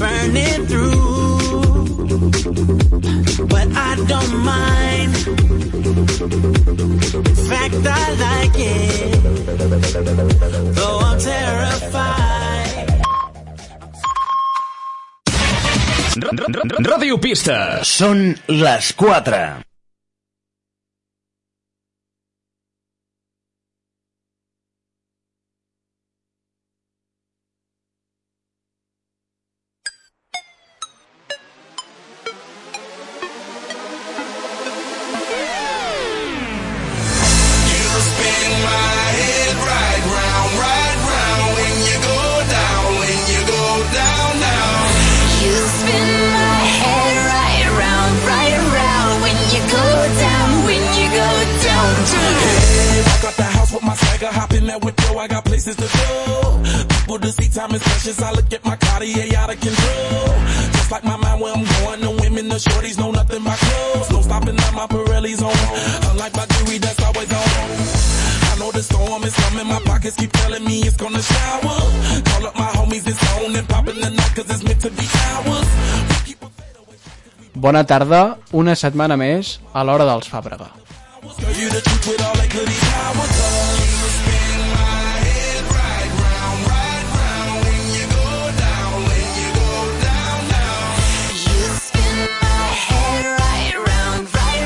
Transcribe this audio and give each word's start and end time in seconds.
burning 0.00 0.66
through. 0.66 0.96
But 3.52 3.68
I 3.88 3.90
don't 4.10 4.34
mind. 4.52 5.12
Like 7.50 8.58
it. 8.58 9.20
Ràdio 16.90 17.18
Pista. 17.20 17.56
Són 17.84 18.30
les 18.48 18.92
4. 18.96 19.69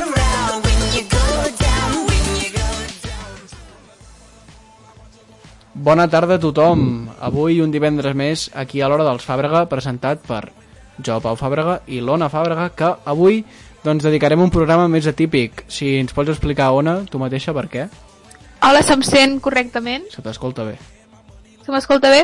Around 0.00 0.64
when 0.64 0.80
you 0.96 1.04
go 1.04 1.28
down, 1.60 1.92
when 2.08 2.24
you 2.40 2.50
go 2.56 2.68
down. 3.04 3.38
Bona 5.74 6.08
tarda 6.08 6.40
a 6.40 6.40
tothom. 6.40 7.10
Avui 7.20 7.60
un 7.60 7.68
divendres 7.68 8.16
més 8.16 8.50
aquí 8.54 8.80
a 8.80 8.88
l'hora 8.88 9.04
dels 9.04 9.28
Fàbrega 9.28 9.66
presentat 9.68 10.24
per 10.24 10.63
jo, 11.02 11.18
Pau 11.24 11.36
Fàbrega 11.38 11.80
i 11.90 12.00
l'Ona 12.04 12.28
Fàbrega 12.32 12.68
que 12.76 12.90
avui 13.10 13.42
doncs 13.84 14.04
dedicarem 14.06 14.40
un 14.40 14.50
programa 14.50 14.86
més 14.88 15.06
atípic. 15.10 15.64
Si 15.68 15.96
ens 16.00 16.12
pots 16.16 16.30
explicar, 16.32 16.70
Ona, 16.72 17.02
tu 17.10 17.18
mateixa, 17.20 17.52
per 17.56 17.66
què? 17.68 17.86
Hola, 18.64 18.80
se'm 18.82 19.02
sent 19.04 19.40
correctament? 19.44 20.06
Se 20.14 20.22
t'escolta 20.24 20.64
bé. 20.64 20.78
Se 21.64 21.72
m'escolta 21.72 22.10
bé? 22.12 22.22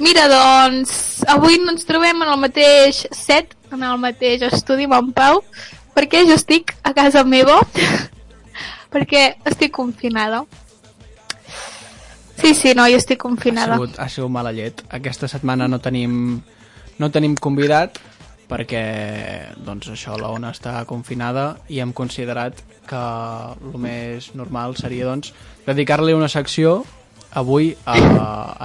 Mira, 0.00 0.26
doncs, 0.32 1.22
avui 1.28 1.58
no 1.60 1.72
ens 1.74 1.84
trobem 1.88 2.22
en 2.24 2.28
el 2.32 2.38
mateix 2.40 3.02
set, 3.12 3.54
en 3.72 3.82
el 3.84 3.98
mateix 4.00 4.44
estudi 4.48 4.84
amb 4.88 4.96
en 4.98 5.10
Pau, 5.16 5.42
perquè 5.96 6.22
jo 6.28 6.36
estic 6.36 6.72
a 6.88 6.94
casa 6.96 7.24
meva, 7.24 7.58
perquè 8.92 9.34
estic 9.48 9.72
confinada. 9.76 10.44
Sí, 12.38 12.54
sí, 12.54 12.72
no, 12.76 12.86
jo 12.88 12.96
estic 13.00 13.18
Ha 13.18 13.24
confinada. 13.26 13.74
sigut, 13.76 13.98
ha 13.98 14.08
sigut 14.08 14.30
mala 14.30 14.52
llet. 14.52 14.84
Aquesta 14.94 15.28
setmana 15.28 15.66
no 15.68 15.80
tenim, 15.82 16.40
no 16.98 17.10
tenim 17.10 17.34
convidat 17.36 17.98
perquè 18.48 18.82
doncs 19.64 19.90
això, 19.92 20.16
la 20.20 20.30
Ona 20.32 20.52
està 20.54 20.80
confinada 20.88 21.58
i 21.68 21.82
hem 21.84 21.92
considerat 21.92 22.62
que 22.88 23.02
el 23.54 23.76
més 23.80 24.30
normal 24.38 24.76
seria 24.80 25.08
doncs 25.10 25.34
dedicar-li 25.66 26.16
una 26.16 26.30
secció 26.32 26.80
avui 27.36 27.74
a, 27.84 27.98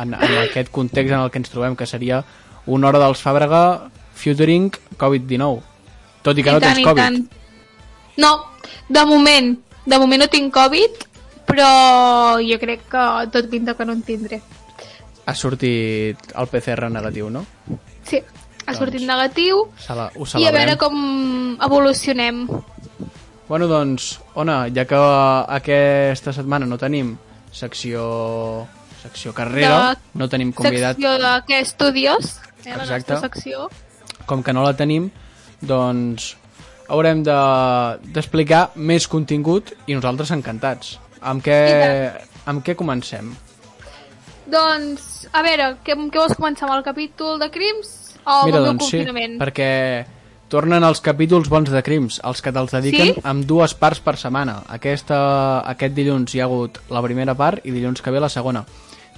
en, 0.01 0.13
en 0.15 0.37
aquest 0.45 0.71
context 0.71 1.11
en 1.11 1.19
el 1.19 1.31
que 1.31 1.41
ens 1.41 1.51
trobem, 1.51 1.75
que 1.75 1.87
seria 1.89 2.23
una 2.65 2.87
hora 2.87 3.01
dels 3.03 3.21
Fàbrega 3.23 3.63
featuring 4.15 4.71
Covid-19. 4.99 5.61
Tot 6.23 6.39
i 6.39 6.45
que 6.45 6.53
no 6.55 6.61
tant, 6.63 6.77
tens 6.77 6.87
Covid. 6.87 7.01
tant. 7.03 7.19
No, 8.23 8.31
de 8.87 9.05
moment, 9.09 9.55
de 9.85 9.99
moment 9.99 10.23
no 10.23 10.29
tinc 10.31 10.53
Covid, 10.55 11.03
però 11.49 12.39
jo 12.39 12.59
crec 12.61 12.87
que 12.91 13.07
tot 13.33 13.49
pinta 13.51 13.75
que 13.75 13.85
no 13.85 13.97
en 13.97 14.05
tindré. 14.07 14.39
Ha 15.25 15.35
sortit 15.35 16.31
el 16.35 16.47
PCR 16.51 16.89
negatiu, 16.91 17.29
no? 17.31 17.43
Sí, 18.07 18.21
ha 18.65 18.73
sortit 18.73 19.01
negatiu 19.07 19.65
Se 19.79 19.93
la, 19.95 20.09
ho 20.15 20.25
i 20.39 20.45
a 20.47 20.51
veure 20.51 20.77
com 20.77 21.57
evolucionem. 21.61 22.47
Bueno, 23.47 23.67
doncs, 23.67 24.19
Ona, 24.35 24.67
ja 24.73 24.85
que 24.85 24.95
aquesta 24.95 26.31
setmana 26.33 26.65
no 26.65 26.77
tenim 26.77 27.17
secció 27.51 28.65
secció 29.03 29.33
carrera, 29.35 29.89
De- 29.93 30.19
no 30.19 30.29
tenim 30.29 30.53
convidat, 30.55 30.95
Secció 30.95 31.11
de 31.19 31.33
què? 31.47 31.59
Estudios, 31.61 32.37
eh, 32.63 32.69
la 32.71 32.83
Exacte. 32.83 33.13
nostra 33.13 33.19
secció. 33.29 33.69
com 34.25 34.41
que 34.41 34.53
no 34.53 34.63
la 34.63 34.73
tenim, 34.73 35.09
doncs 35.59 36.37
haurem 36.87 37.21
de- 37.23 37.99
d'explicar 38.13 38.69
més 38.75 39.07
contingut 39.07 39.73
i 39.87 39.93
nosaltres 39.93 40.31
encantats. 40.31 40.97
Amb 41.21 41.43
què, 41.43 42.13
amb 42.45 42.63
què 42.65 42.75
comencem? 42.75 43.35
Doncs, 44.45 45.27
a 45.31 45.41
veure, 45.41 45.77
què, 45.83 45.95
què 45.95 46.17
vols 46.19 46.35
començar 46.37 46.67
amb 46.67 46.77
el 46.77 46.83
capítol 46.83 47.39
de 47.39 47.49
crims 47.51 48.02
o 48.25 48.45
Mira, 48.45 48.59
doncs 48.63 48.89
sí, 48.89 49.03
perquè 49.39 50.05
tornen 50.53 50.83
els 50.85 51.01
capítols 51.01 51.49
bons 51.49 51.71
de 51.73 51.81
crims, 51.83 52.19
els 52.23 52.41
que 52.41 52.51
te'ls 52.53 52.71
dediquen 52.75 53.13
Sí? 53.15 53.21
amb 53.23 53.45
dues 53.49 53.73
parts 53.73 53.99
per 53.99 54.15
setmana. 54.21 54.61
Aquesta, 54.69 55.17
aquest 55.65 55.95
dilluns 55.97 56.35
hi 56.35 56.41
ha 56.41 56.45
hagut 56.45 56.77
la 56.93 57.01
primera 57.01 57.33
part 57.35 57.65
i 57.65 57.71
dilluns 57.73 58.01
que 58.01 58.11
ve 58.13 58.21
la 58.21 58.29
segona. 58.29 58.63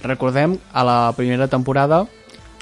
Recordem, 0.02 0.58
a 0.72 0.84
la 0.84 1.12
primera 1.16 1.48
temporada, 1.48 2.06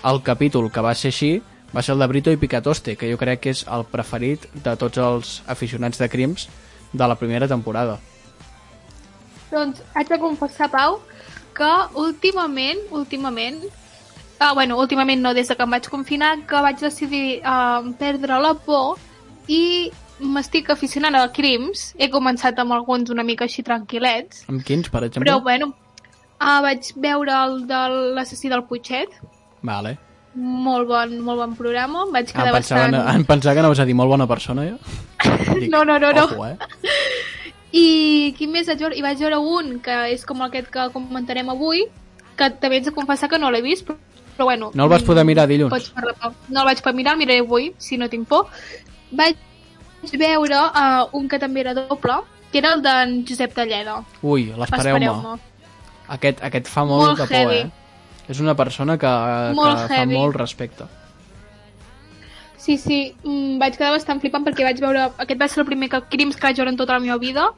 el 0.05 0.23
capítol 0.23 0.71
que 0.73 0.83
va 0.85 0.95
ser 0.95 1.13
així 1.15 1.43
va 1.75 1.83
ser 1.83 1.95
el 1.95 2.03
de 2.03 2.07
Brito 2.07 2.31
i 2.31 2.37
Picatoste, 2.39 2.97
que 2.97 3.11
jo 3.11 3.19
crec 3.19 3.41
que 3.41 3.51
és 3.55 3.65
el 3.67 3.85
preferit 3.91 4.47
de 4.55 4.77
tots 4.79 4.99
els 4.99 5.43
aficionats 5.47 5.99
de 5.99 6.09
crims 6.09 6.49
de 6.93 7.09
la 7.09 7.17
primera 7.19 7.49
temporada. 7.51 7.99
Doncs 9.51 9.83
haig 9.95 10.09
de 10.11 10.19
confessar, 10.19 10.69
Pau, 10.71 11.01
que 11.55 11.71
últimament, 12.01 12.81
últimament, 12.91 13.61
ah, 14.45 14.53
bueno, 14.55 14.79
últimament 14.79 15.23
no, 15.25 15.33
des 15.35 15.49
de 15.49 15.57
que 15.57 15.65
em 15.65 15.71
vaig 15.77 15.89
confinar, 15.91 16.35
que 16.47 16.61
vaig 16.63 16.81
decidir 16.83 17.41
uh, 17.41 17.83
perdre 17.99 18.39
la 18.41 18.53
por 18.55 18.99
i 19.49 19.91
m'estic 20.21 20.71
aficionant 20.71 21.17
a 21.19 21.27
crims. 21.35 21.93
He 21.99 22.11
començat 22.13 22.59
amb 22.63 22.73
alguns 22.77 23.11
una 23.11 23.25
mica 23.27 23.49
així 23.49 23.65
tranquil·lets, 23.67 24.45
Amb 24.53 24.63
quins, 24.65 24.89
per 24.93 25.05
exemple? 25.09 25.25
però 25.27 25.41
bueno, 25.43 25.73
uh, 26.39 26.59
vaig 26.65 26.93
veure 26.97 27.35
el 27.45 27.63
de 27.71 27.83
l'assassí 28.19 28.53
del 28.53 28.65
Puigset, 28.69 29.17
Vale. 29.65 29.97
molt 30.37 30.89
bon, 30.89 31.19
molt 31.25 31.41
bon 31.43 31.57
programa, 31.59 32.05
em 32.07 32.13
vaig 32.15 32.31
Em 32.31 32.39
quedar 32.39 32.55
pensava, 32.55 32.87
bastant... 32.91 33.17
em 33.17 33.25
pensava 33.25 33.55
que 33.55 33.65
anaves 33.65 33.81
a 33.81 33.89
dir 33.89 33.95
molt 33.99 34.13
bona 34.13 34.27
persona, 34.31 34.69
jo. 34.69 34.79
Dic, 35.61 35.71
No, 35.73 35.85
no, 35.85 35.99
no, 35.99 36.13
no. 36.13 36.25
Ojo, 36.25 36.47
eh? 36.47 36.57
I 37.75 38.35
quin 38.39 38.53
més 38.55 38.69
vaig 38.71 38.79
veure? 38.79 38.95
I 38.95 39.03
vaig 39.03 39.19
veure 39.19 39.39
un, 39.41 39.79
que 39.83 39.95
és 40.13 40.23
com 40.29 40.43
aquest 40.47 40.69
que 40.71 40.91
comentarem 40.95 41.49
avui, 41.51 41.89
que 42.39 42.51
també 42.63 42.79
haig 42.79 42.87
de 42.87 42.95
confessar 42.95 43.29
que 43.31 43.39
no 43.39 43.51
l'he 43.51 43.63
vist, 43.65 43.87
però, 43.89 43.99
però 44.37 44.45
bueno... 44.51 44.71
No 44.75 44.85
el 44.85 44.91
vas 44.91 45.03
poder 45.07 45.25
mirar 45.25 45.47
dilluns? 45.49 45.73
Pots 45.73 45.91
parlar. 45.95 46.33
No 46.49 46.61
el 46.61 46.67
vaig 46.71 46.83
poder 46.83 46.95
mirar, 46.99 47.15
el 47.15 47.23
miraré 47.25 47.41
avui, 47.45 47.73
si 47.79 47.97
no 47.99 48.09
tinc 48.13 48.29
por. 48.29 48.49
Vaig 49.11 49.37
veure 50.19 50.59
uh, 50.67 51.09
un 51.17 51.29
que 51.29 51.39
també 51.39 51.61
era 51.65 51.73
doble, 51.75 52.19
que 52.53 52.59
era 52.61 52.75
el 52.75 52.83
d'en 52.85 53.23
Josep 53.29 53.55
Talleda. 53.55 54.01
Ui, 54.23 54.51
l'espereu-me. 54.57 55.39
Aquest, 56.15 56.43
aquest 56.45 56.69
fa 56.69 56.85
molt, 56.85 57.07
Molt 57.15 57.23
de 57.23 57.27
por, 57.27 57.37
heavy. 57.37 57.63
eh? 57.65 58.29
És 58.29 58.41
una 58.41 58.55
persona 58.57 58.99
que, 58.99 59.09
Molt 59.57 59.81
que 59.89 59.89
fa 59.95 60.05
molt 60.09 60.37
respecte. 60.37 60.85
Sí, 62.57 62.79
sí, 62.81 62.99
mm, 63.25 63.59
vaig 63.61 63.75
quedar 63.77 63.91
bastant 63.93 64.21
flipant 64.23 64.45
perquè 64.47 64.65
vaig 64.65 64.79
veure... 64.81 65.11
Aquest 65.21 65.41
va 65.41 65.49
ser 65.53 65.61
el 65.65 65.67
primer 65.69 65.91
que, 65.93 66.01
crims 66.13 66.37
que 66.37 66.47
vaig 66.47 66.57
veure 66.57 66.73
en 66.73 66.79
tota 66.81 66.95
la 66.97 67.03
meva 67.05 67.19
vida. 67.21 67.51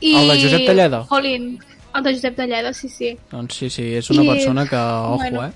I... 0.00 0.14
El 0.22 0.30
de 0.32 0.36
Josep 0.40 0.64
Talleda? 0.70 1.02
Jolín, 1.10 1.50
el 1.94 2.02
de 2.06 2.14
Josep 2.14 2.36
Talleda, 2.38 2.72
sí, 2.72 2.88
sí. 2.88 3.10
Doncs 3.30 3.58
sí, 3.60 3.68
sí, 3.70 3.90
és 4.00 4.08
una 4.10 4.24
I- 4.24 4.30
persona 4.32 4.64
que... 4.66 4.76
Ojo, 4.76 5.18
bueno. 5.18 5.44
eh? 5.46 5.52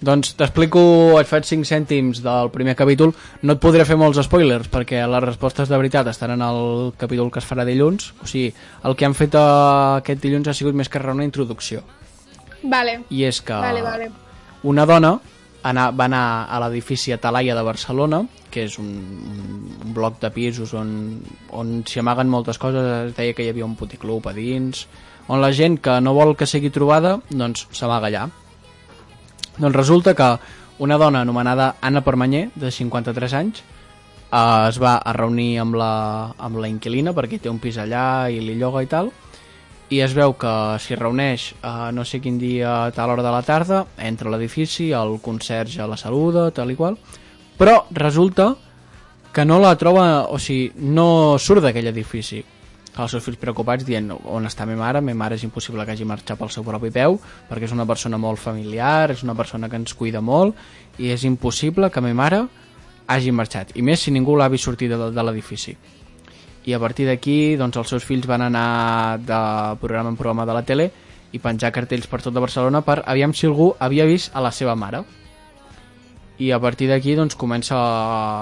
Doncs 0.00 0.32
t'explico, 0.32 0.80
et 1.20 1.28
faig 1.28 1.44
5 1.44 1.66
cèntims 1.68 2.22
del 2.24 2.48
primer 2.54 2.72
capítol. 2.76 3.12
No 3.44 3.56
et 3.56 3.60
podré 3.60 3.84
fer 3.84 3.98
molts 4.00 4.22
spoilers 4.24 4.70
perquè 4.72 5.02
les 5.04 5.24
respostes 5.26 5.68
de 5.68 5.76
veritat 5.76 6.08
estan 6.08 6.32
en 6.38 6.44
el 6.46 6.60
capítol 7.00 7.28
que 7.32 7.42
es 7.42 7.48
farà 7.48 7.66
dilluns. 7.68 8.14
O 8.24 8.28
sigui, 8.30 8.54
el 8.88 8.96
que 8.96 9.04
han 9.04 9.16
fet 9.18 9.36
eh, 9.36 9.42
aquest 10.00 10.24
dilluns 10.24 10.48
ha 10.48 10.56
sigut 10.56 10.78
més 10.78 10.88
que 10.88 11.02
una 11.04 11.26
introducció. 11.26 11.84
Vale, 12.62 13.02
I 13.10 13.26
és 13.28 13.42
que 13.44 13.56
vale, 13.56 13.84
vale. 13.84 14.10
una 14.68 14.84
dona 14.88 15.14
anar, 15.62 15.90
va 15.96 16.08
anar 16.08 16.24
a 16.48 16.58
l'edifici 16.64 17.12
Atalaia 17.12 17.54
de 17.56 17.62
Barcelona, 17.64 18.24
que 18.50 18.64
és 18.64 18.78
un, 18.80 18.88
un, 18.88 19.46
un 19.84 19.94
bloc 19.96 20.18
de 20.20 20.30
pisos 20.32 20.74
on, 20.76 20.90
on 21.52 21.80
s'hi 21.88 22.00
amaguen 22.00 22.28
moltes 22.32 22.58
coses, 22.60 22.84
es 23.10 23.16
deia 23.16 23.36
que 23.36 23.44
hi 23.44 23.52
havia 23.52 23.68
un 23.68 23.76
puticlub 23.76 24.28
a 24.28 24.36
dins, 24.36 24.86
on 25.28 25.40
la 25.40 25.52
gent 25.56 25.78
que 25.80 26.00
no 26.00 26.16
vol 26.16 26.36
que 26.36 26.48
sigui 26.48 26.72
trobada, 26.72 27.18
doncs 27.30 27.68
s'amaga 27.76 28.08
allà. 28.08 28.28
Doncs 29.58 29.76
resulta 29.76 30.14
que 30.14 30.30
una 30.78 30.96
dona 30.98 31.20
anomenada 31.20 31.76
Anna 31.80 32.00
Permanyer, 32.00 32.50
de 32.54 32.70
53 32.70 33.34
anys, 33.34 33.64
eh, 34.30 34.68
es 34.68 34.78
va 34.80 34.96
a 34.96 35.12
reunir 35.12 35.58
amb 35.60 35.76
la, 35.76 36.34
amb 36.38 36.60
la 36.62 36.70
inquilina 36.70 37.14
perquè 37.16 37.40
té 37.40 37.50
un 37.50 37.58
pis 37.58 37.78
allà 37.78 38.30
i 38.30 38.40
li 38.40 38.56
lloga 38.58 38.82
i 38.84 38.90
tal 38.90 39.10
i 39.90 39.98
es 40.04 40.14
veu 40.14 40.36
que 40.38 40.52
s'hi 40.78 40.94
reuneix 40.94 41.48
a 41.66 41.90
no 41.90 42.04
sé 42.06 42.20
quin 42.22 42.38
dia 42.38 42.86
a 42.86 42.90
tal 42.94 43.10
hora 43.10 43.24
de 43.26 43.32
la 43.34 43.42
tarda 43.42 43.84
entra 43.98 44.30
a 44.30 44.32
l'edifici, 44.32 44.92
el 44.94 45.18
conserge 45.22 45.86
la 45.86 45.98
saluda, 45.98 46.50
tal 46.54 46.70
i 46.70 46.78
qual 46.78 46.96
però 47.58 47.84
resulta 47.90 48.54
que 49.34 49.44
no 49.44 49.58
la 49.62 49.74
troba 49.78 50.30
o 50.30 50.38
sigui, 50.38 50.70
no 50.94 51.38
surt 51.38 51.66
d'aquell 51.66 51.90
edifici 51.90 52.44
els 52.98 53.12
seus 53.14 53.22
fills 53.24 53.38
preocupats 53.38 53.84
dient 53.86 54.10
on 54.10 54.48
està 54.48 54.66
ma 54.66 54.74
mare, 54.76 55.00
ma 55.00 55.14
mare 55.14 55.36
és 55.38 55.44
impossible 55.46 55.84
que 55.86 55.94
hagi 55.94 56.06
marxat 56.08 56.38
pel 56.38 56.50
seu 56.50 56.64
propi 56.66 56.90
peu 56.90 57.18
perquè 57.48 57.68
és 57.68 57.74
una 57.76 57.86
persona 57.86 58.18
molt 58.18 58.40
familiar, 58.42 59.12
és 59.14 59.22
una 59.22 59.36
persona 59.38 59.68
que 59.70 59.78
ens 59.78 59.94
cuida 59.94 60.20
molt 60.20 60.56
i 60.98 61.12
és 61.14 61.24
impossible 61.24 61.90
que 61.90 62.02
ma 62.02 62.12
mare 62.14 62.42
hagi 63.06 63.32
marxat. 63.32 63.74
I 63.74 63.82
més 63.82 64.02
si 64.02 64.12
ningú 64.14 64.36
l'ha 64.36 64.50
vist 64.50 64.66
sortir 64.66 64.90
de, 64.90 64.98
de 65.10 65.22
l'edifici. 65.22 65.76
I 66.66 66.74
a 66.74 66.78
partir 66.78 67.06
d'aquí 67.08 67.56
doncs, 67.56 67.78
els 67.80 67.88
seus 67.88 68.04
fills 68.04 68.26
van 68.28 68.42
anar 68.50 69.18
de 69.18 69.40
programa 69.80 70.10
en 70.12 70.18
programa 70.18 70.46
de 70.46 70.58
la 70.58 70.66
tele 70.66 70.90
i 71.32 71.38
penjar 71.38 71.72
cartells 71.72 72.10
per 72.10 72.20
tot 72.22 72.34
de 72.34 72.42
Barcelona 72.42 72.82
per 72.82 73.00
aviam 73.06 73.32
si 73.32 73.46
algú 73.46 73.72
havia 73.78 74.04
vist 74.04 74.34
a 74.34 74.42
la 74.42 74.52
seva 74.52 74.74
mare 74.74 75.04
i 76.40 76.50
a 76.56 76.58
partir 76.58 76.88
d'aquí 76.88 77.12
doncs, 77.18 77.36
comença 77.36 77.76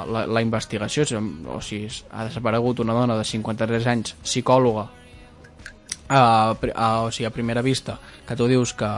la, 0.07 0.23
la 0.31 0.43
investigació. 0.45 1.03
O 1.51 1.59
sigui, 1.65 1.89
ha 2.15 2.29
desaparegut 2.29 2.79
una 2.85 2.95
dona 2.95 3.17
de 3.19 3.27
53 3.27 3.89
anys, 3.91 4.15
psicòloga 4.23 4.87
a, 6.09 6.21
a, 6.55 6.89
o 7.03 7.11
sigui, 7.11 7.27
a 7.27 7.35
primera 7.35 7.63
vista 7.63 7.99
que 8.29 8.37
tu 8.39 8.47
dius 8.47 8.73
que 8.79 8.89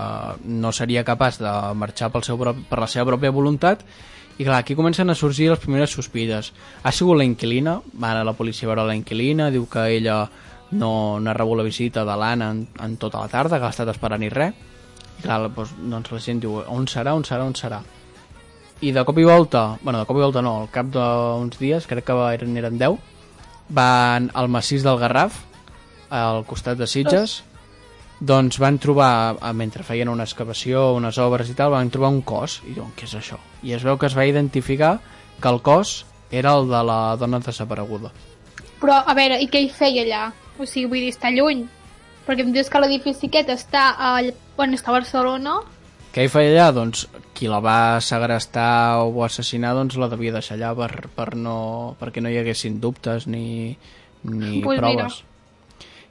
no 0.45 0.73
seria 0.77 1.07
capaç 1.07 1.41
de 1.41 1.53
marxar 1.81 2.11
pel 2.13 2.27
seu, 2.27 2.37
per 2.37 2.79
la 2.79 2.89
seva 2.91 3.09
pròpia 3.09 3.33
voluntat. 3.33 3.87
I 4.37 4.45
clar, 4.45 4.59
aquí 4.61 4.77
comencen 4.77 5.09
a 5.09 5.17
sorgir 5.17 5.49
les 5.49 5.61
primeres 5.61 5.97
sospites. 5.97 6.53
Ha 6.83 6.93
sigut 6.93 7.17
la 7.17 7.25
inquilina? 7.25 7.79
Ara 8.05 8.25
la 8.25 8.37
policia 8.37 8.69
veurà 8.69 8.85
la 8.85 8.97
inquilina 8.97 9.49
diu 9.53 9.65
que 9.69 9.87
ella 9.97 10.27
no, 10.73 10.93
no 11.21 11.31
ha 11.31 11.37
rebut 11.37 11.61
la 11.61 11.65
visita 11.65 12.05
de 12.05 12.19
l'Anna 12.21 12.51
en, 12.53 12.67
en 12.85 12.99
tota 13.01 13.25
la 13.25 13.33
tarda 13.33 13.57
que 13.57 13.69
ha 13.69 13.73
estat 13.73 13.89
esperant 13.95 14.29
i 14.29 14.29
res. 14.29 14.69
I 15.21 15.25
clar, 15.25 15.41
doncs, 15.49 15.73
doncs 15.89 16.13
la 16.13 16.23
gent 16.29 16.45
diu 16.45 16.61
on 16.69 16.85
serà, 16.89 17.17
on 17.17 17.25
serà, 17.25 17.49
on 17.49 17.57
serà 17.57 17.81
i 18.81 18.93
de 18.97 19.05
cop 19.05 19.19
i 19.21 19.25
volta, 19.25 19.77
bueno, 19.83 20.01
de 20.01 20.09
cop 20.09 20.17
i 20.17 20.25
volta 20.25 20.43
no, 20.43 20.57
al 20.63 20.71
cap 20.73 20.89
d'uns 20.93 21.59
dies, 21.61 21.87
crec 21.89 22.07
que 22.09 22.17
eren, 22.33 22.57
eren 22.57 22.79
10, 22.81 22.99
van 23.77 24.31
al 24.35 24.49
massís 24.49 24.85
del 24.87 24.99
Garraf, 24.99 25.37
al 26.11 26.45
costat 26.49 26.79
de 26.81 26.89
Sitges, 26.91 27.41
doncs 28.21 28.59
van 28.61 28.79
trobar, 28.81 29.37
mentre 29.57 29.85
feien 29.85 30.11
una 30.13 30.25
excavació, 30.27 30.91
unes 30.97 31.19
obres 31.23 31.53
i 31.53 31.57
tal, 31.57 31.73
van 31.73 31.93
trobar 31.93 32.11
un 32.13 32.23
cos, 32.27 32.61
i 32.67 32.75
diuen, 32.75 32.93
què 32.97 33.09
és 33.09 33.17
això? 33.17 33.39
I 33.63 33.77
es 33.77 33.85
veu 33.87 33.99
que 34.01 34.09
es 34.09 34.17
va 34.17 34.27
identificar 34.29 34.99
que 35.41 35.49
el 35.49 35.61
cos 35.65 36.05
era 36.31 36.55
el 36.57 36.69
de 36.69 36.81
la 36.85 37.17
dona 37.21 37.41
desapareguda. 37.45 38.13
Però, 38.81 38.97
a 39.05 39.15
veure, 39.17 39.41
i 39.41 39.49
què 39.53 39.65
hi 39.65 39.69
feia 39.73 40.05
allà? 40.07 40.23
O 40.59 40.65
sigui, 40.69 40.89
vull 40.89 41.05
dir, 41.05 41.13
està 41.13 41.33
lluny. 41.33 41.67
Perquè 42.27 42.45
em 42.45 42.53
dius 42.53 42.69
que 42.73 42.81
l'edifici 42.81 43.29
aquest 43.29 43.53
està 43.53 43.91
a, 43.97 44.15
bueno, 44.57 44.77
està 44.77 44.93
a 44.93 44.99
Barcelona, 44.99 45.61
Què 46.11 46.25
hi 46.27 46.31
feia 46.31 46.51
allà? 46.51 46.71
Doncs 46.75 47.05
qui 47.41 47.49
la 47.49 47.59
va 47.65 48.01
segrestar 48.05 49.01
o 49.01 49.25
assassinar 49.25 49.73
doncs 49.79 49.97
la 49.97 50.11
devia 50.13 50.35
deixar 50.37 50.59
allà 50.59 50.75
per, 50.77 51.09
per 51.17 51.31
no, 51.41 51.97
perquè 51.99 52.21
no 52.21 52.29
hi 52.29 52.37
haguessin 52.37 52.77
dubtes 52.83 53.25
ni, 53.27 53.73
ni 54.29 54.61
Pues 54.61 54.77
mira. 54.81 54.93
proves. 55.09 55.23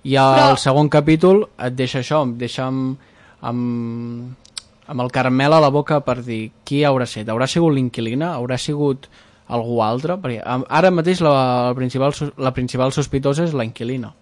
I 0.04 0.16
al 0.18 0.34
Però- 0.40 0.58
segon 0.58 0.90
capítol 0.90 1.44
et 1.60 1.76
deixa 1.78 2.00
això, 2.02 2.24
et 2.26 2.38
deixa 2.42 2.66
amb, 2.66 2.98
amb, 3.46 4.34
amb 4.90 5.02
el 5.06 5.12
caramel 5.14 5.54
a 5.54 5.60
la 5.62 5.70
boca 5.70 6.00
per 6.02 6.24
dir 6.26 6.50
qui 6.66 6.82
haurà 6.88 7.06
set. 7.06 7.28
Haurà 7.30 7.46
sigut 7.48 7.76
l'inquilina? 7.76 8.34
Haurà 8.40 8.58
sigut 8.58 9.06
algú 9.50 9.82
altre? 9.86 10.16
Perquè 10.18 10.42
ara 10.46 10.90
mateix 10.92 11.22
la, 11.22 11.34
la, 11.70 11.74
principal, 11.78 12.16
la 12.38 12.52
principal 12.56 12.92
sospitosa 12.96 13.44
és 13.46 13.54
la 13.54 13.66
inquilina. 13.70 14.14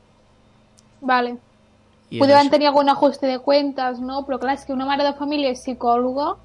vale. 1.01 1.37
I 2.09 2.15
és 2.15 2.21
Podran 2.21 2.47
això. 2.47 2.51
tenir 2.51 2.67
algun 2.69 2.87
ajuste 2.89 3.27
de 3.27 3.39
cuentas, 3.39 3.99
no? 3.99 4.21
Però 4.25 4.37
clar, 4.39 4.53
és 4.55 4.63
que 4.65 4.71
una 4.71 4.85
mare 4.87 5.03
de 5.03 5.13
família 5.19 5.49
és 5.51 5.59
psicòloga, 5.59 6.37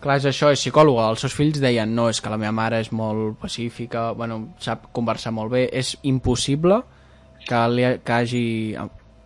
Clar, 0.00 0.16
és 0.20 0.26
això, 0.28 0.50
és 0.52 0.60
psicòloga. 0.60 1.06
Els 1.14 1.20
seus 1.24 1.32
fills 1.32 1.60
deien, 1.62 1.94
no, 1.96 2.08
és 2.12 2.20
que 2.20 2.28
la 2.32 2.36
meva 2.40 2.52
mare 2.52 2.80
és 2.82 2.90
molt 2.92 3.38
pacífica, 3.40 4.10
bueno, 4.12 4.54
sap 4.60 4.90
conversar 4.92 5.32
molt 5.32 5.52
bé. 5.52 5.62
És 5.72 5.94
impossible 6.02 6.82
que, 7.46 7.62
li, 7.68 7.84
ha- 7.84 7.96
que 7.98 8.12
hagi... 8.12 8.44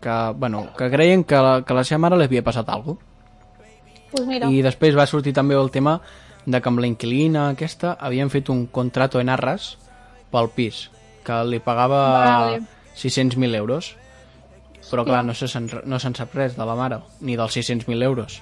Que, 0.00 0.14
bueno, 0.38 0.68
que 0.78 0.86
creien 0.92 1.24
que 1.26 1.34
la, 1.42 1.56
que 1.66 1.74
la 1.74 1.82
seva 1.82 1.98
mare 2.04 2.16
li 2.20 2.28
havia 2.28 2.44
passat 2.46 2.68
alguna 2.70 3.00
cosa. 3.00 3.04
doncs 4.12 4.26
mira, 4.30 4.46
I 4.48 4.62
després 4.62 4.94
va 4.96 5.04
sortir 5.10 5.32
també 5.34 5.56
el 5.58 5.72
tema 5.74 5.96
de 6.46 6.60
que 6.62 6.68
amb 6.70 6.78
la 6.80 6.86
inquilina 6.86 7.48
aquesta 7.50 7.96
havien 8.00 8.30
fet 8.30 8.48
un 8.48 8.66
contrato 8.72 9.18
en 9.20 9.28
arras 9.28 9.72
pel 10.30 10.48
pis, 10.54 10.84
que 11.26 11.40
li 11.44 11.58
pagava 11.58 11.98
Vale. 12.14 12.60
600.000 12.94 13.54
euros. 13.58 13.96
Però 14.88 15.02
clar, 15.04 15.24
no 15.26 15.34
se 15.34 15.48
se'n 15.50 15.66
no 15.84 15.98
se'n 15.98 16.14
sap 16.16 16.32
res 16.38 16.54
de 16.56 16.64
la 16.64 16.76
mare, 16.78 17.02
ni 17.20 17.34
dels 17.36 17.58
600.000 17.58 18.02
euros. 18.06 18.38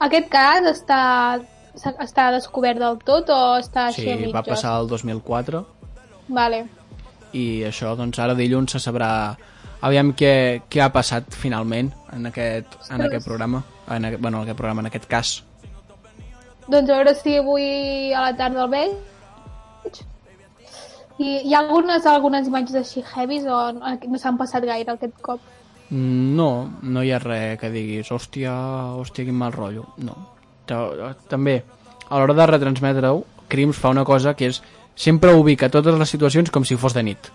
Aquest 0.00 0.28
cas 0.32 0.62
està, 0.70 1.00
està 2.02 2.30
descobert 2.34 2.78
del 2.78 2.98
tot 3.04 3.30
o 3.30 3.40
està 3.60 3.86
així 3.90 4.02
Sí, 4.02 4.10
a 4.12 4.16
mitges? 4.16 4.34
va 4.34 4.42
passar 4.42 4.76
el 4.80 4.88
2004 4.88 5.64
Vale. 6.28 6.66
i 7.32 7.62
això 7.68 7.96
doncs 7.96 8.18
ara 8.18 8.34
dilluns 8.34 8.72
se 8.72 8.78
sabrà 8.78 9.36
aviam 9.84 10.12
què, 10.16 10.62
què 10.70 10.80
ha 10.80 10.90
passat 10.92 11.24
finalment 11.34 11.92
en 12.12 12.26
aquest, 12.26 12.66
en 12.74 12.80
Ostres. 12.80 13.06
aquest 13.08 13.24
programa 13.26 13.62
en 13.90 14.04
aquest, 14.04 14.22
bueno, 14.22 14.38
en 14.38 14.42
aquest 14.44 14.56
programa, 14.58 14.80
en 14.80 14.86
aquest 14.86 15.06
cas 15.06 15.42
Doncs 16.68 16.88
a 16.88 16.94
veure 16.96 17.14
si 17.14 17.36
avui 17.36 18.12
a 18.16 18.22
la 18.22 18.36
tarda 18.36 18.62
el 18.64 18.70
veig. 18.70 19.98
I 21.18 21.34
hi 21.44 21.52
ha 21.54 21.58
algunes, 21.60 22.06
algunes 22.06 22.46
imatges 22.48 22.74
així 22.80 23.02
heavies 23.04 23.44
o 23.44 23.58
no 23.76 24.18
s'han 24.18 24.38
passat 24.40 24.64
gaire 24.64 24.90
aquest 24.94 25.20
cop? 25.22 25.40
Mm, 25.90 26.34
no, 26.36 26.48
no 26.82 27.02
hi 27.04 27.12
ha 27.12 27.18
res 27.22 27.58
que 27.60 27.70
diguis 27.70 28.10
hòstia, 28.10 28.52
hòstia, 28.98 29.24
quin 29.28 29.36
mal 29.36 29.52
rotllo. 29.52 29.84
No, 29.98 30.16
Ta- 30.66 31.14
també 31.28 31.62
a 32.08 32.18
l'hora 32.18 32.34
de 32.34 32.46
retransmetre-ho 32.46 33.24
Crims 33.48 33.76
fa 33.76 33.90
una 33.92 34.04
cosa 34.08 34.32
que 34.34 34.46
és 34.48 34.62
sempre 34.96 35.34
ubica 35.36 35.68
totes 35.68 35.98
les 36.00 36.08
situacions 36.10 36.50
com 36.50 36.64
si 36.64 36.76
fos 36.80 36.94
de 36.96 37.02
nit. 37.04 37.28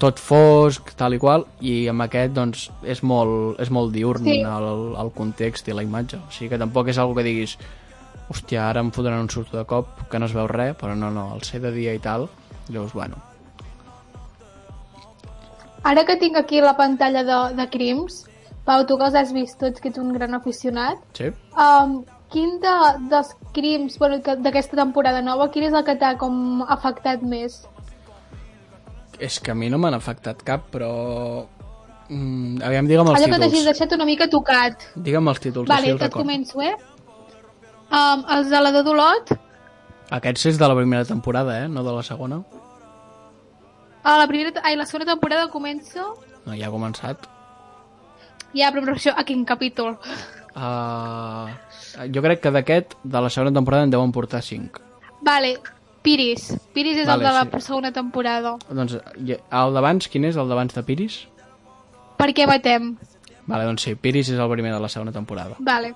Tot 0.00 0.18
fosc, 0.20 0.92
tal 0.96 1.14
i 1.16 1.18
qual 1.20 1.46
i 1.60 1.86
amb 1.88 2.04
aquest 2.04 2.32
doncs 2.36 2.66
és 2.84 3.02
molt, 3.02 3.58
és 3.60 3.70
molt 3.72 3.92
diurn 3.92 4.24
Sí. 4.24 4.38
el, 4.40 4.94
el 5.00 5.10
context 5.16 5.68
i 5.68 5.72
la 5.76 5.82
imatge. 5.82 6.16
O 6.20 6.30
sigui 6.32 6.50
que 6.50 6.58
tampoc 6.60 6.88
és 6.88 6.98
algo 6.98 7.14
que 7.16 7.24
diguis 7.24 7.56
hòstia, 8.30 8.68
ara 8.68 8.80
em 8.80 8.90
fotran 8.92 9.20
un 9.20 9.28
surto 9.30 9.56
de 9.58 9.64
cop 9.64 10.06
que 10.10 10.18
no 10.18 10.26
es 10.26 10.32
veu 10.36 10.46
res, 10.46 10.76
però 10.76 10.94
no, 10.94 11.10
no, 11.10 11.32
al 11.32 11.42
ser 11.42 11.60
de 11.60 11.72
dia 11.72 11.92
i 11.94 11.98
tal. 11.98 12.28
Dius, 12.68 12.92
bueno, 12.92 13.16
Ara 15.84 16.04
que 16.04 16.16
tinc 16.20 16.36
aquí 16.36 16.60
la 16.60 16.76
pantalla 16.76 17.22
de, 17.24 17.38
de 17.56 17.68
Crims, 17.72 18.24
Pau, 18.64 18.84
tu 18.86 18.98
que 19.00 19.06
els 19.08 19.14
has 19.16 19.32
vist 19.32 19.58
tots, 19.58 19.80
que 19.80 19.88
ets 19.88 19.98
un 19.98 20.12
gran 20.12 20.34
aficionat, 20.36 20.98
sí 21.16 21.30
um, 21.56 22.02
quin 22.30 22.58
de, 22.62 22.72
dels 23.10 23.32
crims 23.56 23.96
bueno, 23.98 24.20
que- 24.22 24.36
d'aquesta 24.36 24.76
temporada 24.76 25.22
nova, 25.22 25.48
quin 25.50 25.64
és 25.66 25.72
el 25.74 25.82
que 25.84 25.96
t'ha 25.98 26.12
com 26.20 26.62
afectat 26.68 27.22
més? 27.22 27.62
és 29.20 29.40
que 29.40 29.50
a 29.50 29.54
mi 29.54 29.68
no 29.68 29.76
m'han 29.78 29.92
afectat 29.94 30.40
cap, 30.46 30.68
però... 30.72 31.46
Mm, 32.08 32.62
aviam, 32.64 32.86
digue'm 32.88 33.08
els 33.10 33.18
Allò 33.18 33.26
que 33.34 33.38
t'hagis 33.42 33.58
títols. 33.58 33.66
deixat 33.68 33.92
una 33.92 34.06
mica 34.08 34.26
tocat. 34.32 34.86
Digue'm 34.96 35.28
els 35.28 35.40
títols, 35.44 35.68
Vale, 35.68 35.80
així 35.80 35.90
els 35.92 36.00
que 36.00 36.06
et 36.08 36.14
començo, 36.14 36.62
eh? 36.64 36.72
Um, 37.90 38.22
els 38.36 38.48
de 38.48 38.60
la 38.64 38.72
de 38.72 38.82
Dolot, 38.86 39.34
Aquests 40.10 40.46
és 40.50 40.56
de 40.58 40.66
la 40.66 40.74
primera 40.74 41.04
temporada, 41.04 41.58
eh? 41.64 41.68
No 41.68 41.84
de 41.86 41.92
la 41.94 42.02
segona. 42.02 42.40
A 44.02 44.16
la 44.18 44.26
primera, 44.28 44.62
ai, 44.64 44.76
la 44.76 44.86
segona 44.88 45.08
temporada 45.12 45.50
comença... 45.52 46.06
No, 46.46 46.54
ja 46.56 46.68
ha 46.68 46.72
començat. 46.72 47.26
Ja, 48.56 48.70
però 48.72 48.82
per 48.86 48.94
això, 48.96 49.12
a 49.14 49.24
quin 49.26 49.44
capítol? 49.46 49.96
Uh, 50.56 51.50
jo 52.10 52.22
crec 52.24 52.40
que 52.42 52.54
d'aquest, 52.54 52.96
de 53.04 53.20
la 53.22 53.30
segona 53.30 53.52
temporada, 53.54 53.86
en 53.86 53.92
deuen 53.92 54.12
portar 54.12 54.42
5. 54.42 54.82
Vale, 55.26 55.54
Piris. 56.02 56.48
Piris 56.74 57.02
és 57.02 57.06
Vale, 57.06 57.20
el 57.20 57.28
de 57.28 57.34
la 57.36 57.44
sí. 57.44 57.66
segona 57.66 57.92
temporada. 57.92 58.56
Doncs, 58.70 58.96
el 59.20 59.76
d'abans, 59.76 60.08
quin 60.08 60.26
és 60.30 60.38
el 60.40 60.48
d'abans 60.48 60.74
de 60.74 60.84
Piris? 60.86 61.20
Per 62.20 62.30
què 62.36 62.46
matem? 62.48 62.94
Vale, 63.46 63.66
doncs 63.68 63.84
sí, 63.84 63.94
Piris 63.96 64.32
és 64.32 64.40
el 64.40 64.50
primer 64.52 64.72
de 64.72 64.80
la 64.80 64.88
segona 64.88 65.12
temporada. 65.12 65.58
Vale. 65.58 65.92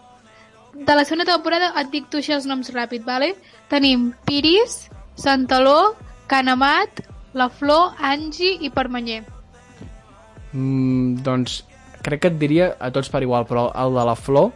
De 0.75 0.95
la 0.95 1.05
segona 1.07 1.27
temporada 1.29 1.73
et 1.81 1.91
dic 1.93 2.09
tu 2.11 2.19
els 2.19 2.47
noms 2.51 2.71
ràpid, 2.75 3.05
vale? 3.07 3.35
Tenim 3.71 4.13
Piris, 4.27 4.89
Santaló, 5.17 5.95
Canamat, 6.27 7.05
La 7.35 7.49
Flor, 7.50 7.95
Angi 7.99 8.57
i 8.62 8.71
Permanyer. 8.71 9.23
Mm, 10.53 11.23
doncs 11.26 11.64
crec 12.07 12.23
que 12.23 12.31
et 12.31 12.38
diria 12.38 12.73
a 12.79 12.93
tots 12.95 13.11
per 13.11 13.25
igual, 13.26 13.47
però 13.49 13.69
el 13.75 13.95
de 13.97 14.05
la 14.07 14.14
flor, 14.14 14.53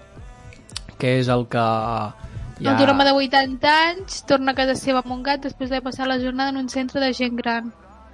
que 0.99 1.18
és 1.18 1.28
el 1.28 1.47
que 1.50 1.66
Ja. 2.58 2.73
El 2.75 2.90
home 2.90 3.04
de 3.06 3.12
80 3.14 3.68
anys 3.70 4.25
torna 4.26 4.50
a 4.50 4.54
casa 4.58 4.75
seva 4.75 4.99
amb 5.04 5.12
un 5.14 5.20
gat 5.23 5.44
després 5.44 5.70
de 5.70 5.78
passar 5.80 6.08
la 6.11 6.16
jornada 6.18 6.50
en 6.50 6.56
un 6.58 6.68
centre 6.68 6.99
de 6.99 7.12
gent 7.14 7.37
gran. 7.38 7.68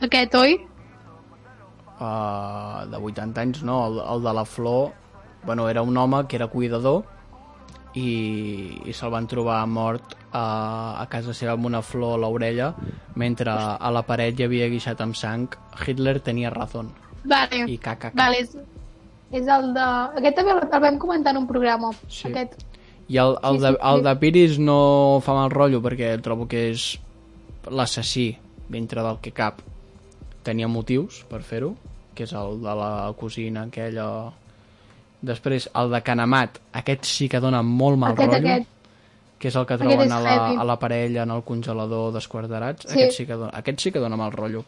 Aquest, 0.05 0.35
oi? 0.37 0.59
uh, 2.01 2.85
de 2.91 2.99
80 2.99 3.41
anys, 3.41 3.63
no, 3.63 3.87
el, 3.87 4.01
el 4.01 4.23
de 4.23 4.33
la 4.35 4.45
flor, 4.45 4.93
bueno, 5.45 5.69
era 5.69 5.83
un 5.83 5.97
home 5.97 6.27
que 6.27 6.37
era 6.37 6.49
cuidador 6.49 7.05
i, 7.95 8.81
i 8.85 8.93
se'l 8.93 9.13
van 9.13 9.29
trobar 9.31 9.63
mort 9.71 10.17
a, 10.35 10.45
a 11.01 11.07
casa 11.13 11.33
seva 11.37 11.55
amb 11.55 11.69
una 11.71 11.81
flor 11.87 12.17
a 12.19 12.21
l'orella 12.25 12.73
mentre 13.15 13.55
a 13.55 13.91
la 13.95 14.03
paret 14.07 14.39
hi 14.41 14.47
havia 14.49 14.69
guixat 14.73 15.01
amb 15.05 15.15
sang 15.17 15.49
Hitler 15.87 16.19
tenia 16.21 16.51
razón 16.51 16.91
Vale. 17.25 17.65
i 17.71 17.79
caca, 17.79 18.11
caca. 18.11 18.19
Vale, 18.19 18.43
és, 18.43 18.57
és 19.33 19.47
el 19.49 19.71
de... 19.77 19.85
Aquest 20.21 20.37
també 20.37 20.53
el, 20.53 20.63
el 20.67 20.83
vam 20.83 20.99
comentar 21.01 21.33
en 21.33 21.39
un 21.41 21.47
programa. 21.49 21.89
Sí. 22.09 22.29
Aquest. 22.29 22.59
i 23.09 23.17
el, 23.21 23.37
el, 23.43 23.57
Sí, 23.59 23.63
de, 23.63 23.71
sí, 23.71 23.79
sí. 23.81 23.89
el 23.93 24.03
de 24.05 24.13
Piris 24.21 24.59
no 24.59 24.77
fa 25.25 25.35
mal 25.37 25.51
rotllo 25.53 25.81
perquè 25.85 26.15
trobo 26.25 26.47
que 26.49 26.67
és 26.73 26.85
l'assassí 27.71 28.31
dintre 28.69 29.03
del 29.05 29.19
que 29.25 29.33
cap 29.37 29.61
tenia 30.45 30.69
motius 30.69 31.23
per 31.29 31.41
fer-ho 31.45 31.75
que 32.15 32.25
és 32.25 32.33
el 32.37 32.61
de 32.63 32.75
la 32.81 32.93
cosina 33.19 33.67
aquella 33.69 34.07
després 35.25 35.69
el 35.81 35.93
de 35.93 36.01
Canamat 36.05 36.61
aquest 36.81 37.05
sí 37.09 37.29
que 37.33 37.41
dona 37.41 37.63
molt 37.65 38.01
mal 38.01 38.13
Aquest, 38.17 38.33
rotllo 38.33 38.53
aquest. 38.55 38.74
Que 39.45 39.51
és 39.53 39.57
el 39.61 39.67
que 39.69 39.77
troben 39.77 40.13
a 40.17 40.21
la, 40.25 40.35
a 40.57 40.65
la 40.65 40.79
parella 40.81 41.25
en 41.29 41.33
el 41.35 41.43
congelador 41.45 42.15
desquarterats 42.15 42.87
Sí. 42.89 42.95
aquest, 42.95 43.19
sí 43.19 43.27
que 43.29 43.35
dona, 43.37 43.51
aquest 43.59 43.79
sí 43.85 43.91
que 43.93 44.01
dona 44.01 44.17
mal 44.17 44.33
rotllo 44.33 44.63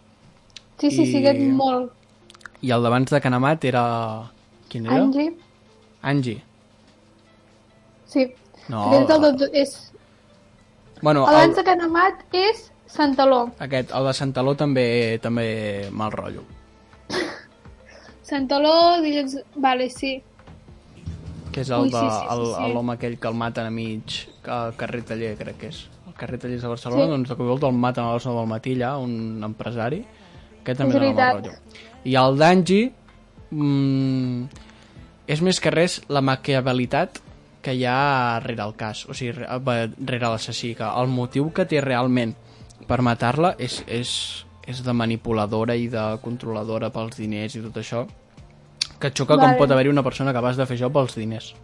Sí, 0.77 0.91
sí, 0.91 1.07
sí, 1.07 1.17
I- 1.23 1.25
aquest 1.25 1.41
molt. 1.57 1.93
i 2.61 2.71
el 2.77 2.83
d'abans 2.85 3.09
de 3.11 3.21
Canamat 3.25 3.65
era 3.65 3.85
quin 4.69 4.85
era? 4.87 4.99
Angie. 5.01 5.33
Angie 6.03 6.43
Sí. 8.07 8.27
No, 8.69 8.85
Aquest 8.91 9.11
és, 9.11 9.17
el 9.17 9.37
de, 9.39 9.51
és... 9.63 9.73
bueno, 11.03 11.25
el, 11.29 11.35
Abans 11.35 11.57
de 11.57 11.65
Canamat 11.65 12.25
és 12.33 12.71
Santaló. 12.87 13.51
aquest, 13.59 13.91
el 13.97 14.05
de 14.11 14.13
Santaló 14.15 14.55
també 14.55 15.19
també 15.23 15.89
mal 15.91 16.13
rotllo 16.13 16.45
Santaló, 18.23 19.01
dilluns... 19.03 19.37
Vale, 19.57 19.89
sí. 19.91 20.17
que 21.53 21.63
és 21.63 21.71
el 21.71 21.87
Ui, 21.87 21.91
de 21.91 21.97
sí, 21.99 22.07
sí, 22.11 22.17
sí, 22.21 22.35
el- 22.35 22.47
sí. 22.55 22.73
l'home 22.75 22.93
aquell 22.99 23.15
que 23.19 23.29
el 23.31 23.35
maten 23.39 23.67
a 23.67 23.71
mig 23.71 24.17
al 24.49 24.75
carrer 24.77 25.03
Taller, 25.05 25.37
crec 25.39 25.57
que 25.59 25.69
és 25.69 25.89
el 26.07 26.15
carrer 26.15 26.39
Taller 26.39 26.61
de 26.61 26.69
Barcelona, 26.69 27.05
Sí. 27.05 27.11
doncs 27.11 27.29
de 27.29 27.35
cop 27.37 27.45
i 27.47 27.49
volta 27.49 27.67
el 27.67 27.73
maten 27.75 28.05
a 28.05 28.15
les 28.15 28.27
9 28.27 28.39
del 28.41 28.49
matí 28.49 28.75
allà, 28.77 28.97
un 28.99 29.43
empresari 29.45 30.05
aquest 30.63 30.79
també 30.79 30.95
És 30.95 31.01
dona 31.01 31.07
mal 31.07 31.15
veritat. 31.15 31.35
rotllo 31.35 31.83
i 32.05 32.15
el 32.15 32.37
d'Angie 32.39 32.93
mm, 33.51 34.45
és 35.27 35.43
més 35.43 35.61
que 35.61 35.71
res 35.75 36.01
la 36.09 36.21
maquiavelitat 36.23 37.21
que 37.63 37.75
hi 37.75 37.85
ha 37.85 38.39
rere 38.45 38.63
el 38.63 38.75
cas, 38.79 39.05
o 39.11 39.15
sigui, 39.15 39.33
re- 39.33 39.91
rere 40.07 40.29
l'assassí, 40.31 40.75
que 40.79 40.85
el 40.87 41.09
motiu 41.11 41.49
que 41.53 41.65
té 41.67 41.81
realment 41.83 42.35
per 42.87 43.01
matar-la 43.03 43.57
és, 43.59 43.81
és, 43.89 44.45
és 44.71 44.83
de 44.87 44.93
manipuladora 44.95 45.75
i 45.75 45.89
de 45.91 46.05
controladora 46.23 46.91
pels 46.95 47.17
diners 47.19 47.57
i 47.59 47.63
tot 47.65 47.81
això, 47.83 48.05
que 49.01 49.11
xoca 49.11 49.35
com 49.35 49.43
Vale. 49.49 49.59
pot 49.59 49.71
haver-hi 49.75 49.91
una 49.91 50.05
persona 50.07 50.33
capaç 50.33 50.57
de 50.57 50.67
fer 50.67 50.77
això 50.79 50.93
pels 50.93 51.17
diners. 51.19 51.55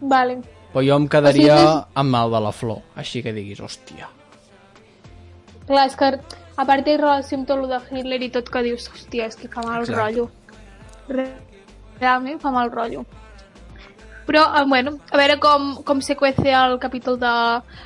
Vale. 0.00 0.38
Però 0.72 0.82
jo 0.86 0.96
em 0.96 1.06
quedaria 1.10 1.54
O 1.54 1.58
sigui, 1.58 1.84
amb 2.04 2.14
el 2.20 2.30
de 2.36 2.40
la 2.46 2.52
flor, 2.52 2.82
així 2.96 3.22
que 3.24 3.32
diguis, 3.34 3.58
hòstia. 3.60 4.08
Clar, 5.66 5.86
és 5.86 5.96
que 5.98 6.10
a 6.60 6.64
part 6.66 6.84
té 6.86 6.96
relació 6.98 7.38
amb 7.38 7.46
tot 7.48 7.58
el 7.62 7.68
de 7.70 7.80
Hitler 7.90 8.20
i 8.22 8.30
tot 8.34 8.48
que 8.50 8.62
dius, 8.66 8.88
hòstia, 8.92 9.26
és 9.30 9.36
que 9.38 9.48
fa 9.48 9.62
mal 9.66 9.82
Exacte. 9.82 10.00
rotllo. 10.00 10.28
Re- 11.08 11.32
Realment 12.00 12.40
fa 12.40 12.50
mal 12.54 12.70
rotllo. 12.72 13.04
Però, 14.26 14.44
eh, 14.60 14.64
bueno, 14.68 14.92
a 15.10 15.16
veure 15.18 15.38
com, 15.42 15.82
com 15.84 16.00
se 16.00 16.14
cuece 16.16 16.52
el 16.54 16.78
capítol 16.78 17.18
de 17.18 17.30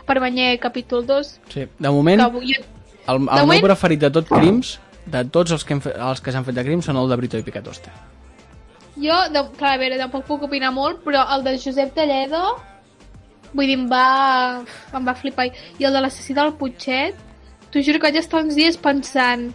Permanyer, 0.06 0.58
capítol 0.60 1.06
2. 1.06 1.40
Sí, 1.48 1.66
de 1.78 1.90
moment, 1.90 2.20
Que 2.20 2.26
el, 2.26 2.30
avui... 2.30 2.52
el 2.52 3.18
de 3.24 3.30
meu 3.32 3.46
moment- 3.46 3.62
preferit 3.64 4.00
de 4.00 4.10
tot 4.10 4.28
crims, 4.28 4.78
de 5.06 5.24
tots 5.24 5.52
els 5.52 5.64
que, 5.64 5.74
hem 5.74 5.80
els 5.94 6.20
que 6.20 6.32
s'han 6.32 6.44
fet 6.44 6.54
de 6.54 6.64
crims, 6.64 6.84
són 6.84 6.96
el 7.00 7.08
de 7.08 7.16
Brito 7.16 7.38
i 7.40 7.42
Picatoste. 7.42 7.90
Jo, 8.96 9.16
de, 9.32 9.42
clar, 9.58 9.72
a 9.74 9.78
veure, 9.80 9.96
tampoc 9.98 10.24
puc 10.28 10.42
opinar 10.46 10.70
molt, 10.72 11.00
però 11.04 11.24
el 11.34 11.42
de 11.44 11.56
Josep 11.58 11.94
Talledo, 11.96 12.56
vull 13.54 13.70
dir, 13.70 13.78
em 13.78 13.88
va, 13.90 14.64
em 14.92 15.06
va 15.06 15.14
flipar. 15.16 15.48
I 15.78 15.86
el 15.88 15.94
de 15.94 16.02
l'assassí 16.04 16.34
del 16.36 16.52
Putxet, 16.58 17.16
t'ho 17.70 17.82
juro 17.82 18.00
que 18.00 18.10
vaig 18.10 18.20
estar 18.20 18.42
uns 18.42 18.54
dies 18.58 18.76
pensant 18.78 19.48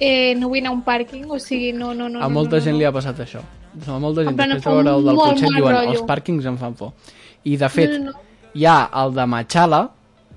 eh, 0.00 0.34
no 0.38 0.48
vull 0.50 0.60
anar 0.60 0.72
a 0.72 0.76
un 0.76 0.82
pàrquing, 0.86 1.26
o 1.30 1.38
sigui, 1.42 1.72
no, 1.72 1.92
no, 1.94 2.08
no. 2.08 2.20
a 2.20 2.28
no, 2.28 2.34
molta 2.34 2.58
no, 2.58 2.64
gent 2.66 2.74
no. 2.76 2.82
li 2.82 2.88
ha 2.88 2.92
passat 2.94 3.20
això. 3.24 3.42
A 3.86 3.98
molta 3.98 4.22
gent, 4.26 4.36
després 4.38 4.62
de 4.62 4.70
veure 4.70 4.94
el 4.98 5.04
del 5.08 5.20
Putxet, 5.20 5.50
diuen 5.56 5.74
rotllo. 5.74 5.92
els 5.96 6.06
pàrquings 6.08 6.46
em 6.50 6.58
fan 6.60 6.74
por. 6.78 6.92
I, 7.44 7.56
de 7.60 7.68
fet, 7.68 7.90
No, 7.98 8.10
no, 8.10 8.12
no. 8.12 8.50
hi 8.54 8.64
ha 8.70 8.78
el 9.02 9.14
de 9.14 9.26
Machala, 9.26 9.82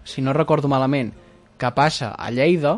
si 0.03 0.21
no 0.21 0.33
recordo 0.33 0.67
malament, 0.67 1.13
que 1.57 1.71
passa 1.71 2.13
a 2.17 2.29
Lleida, 2.31 2.77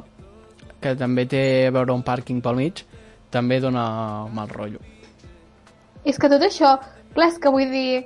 que 0.80 0.96
també 0.96 1.26
té 1.28 1.68
a 1.68 1.72
veure 1.76 1.92
un 1.94 2.04
pàrquing 2.04 2.40
pel 2.42 2.56
mig, 2.56 2.84
també 3.30 3.60
dona 3.60 4.28
mal 4.34 4.50
rotllo. 4.50 4.80
És 6.08 6.18
que 6.18 6.30
tot 6.32 6.42
això, 6.46 6.78
clar, 7.14 7.28
és 7.28 7.40
que 7.40 7.52
vull 7.52 7.70
dir, 7.72 8.06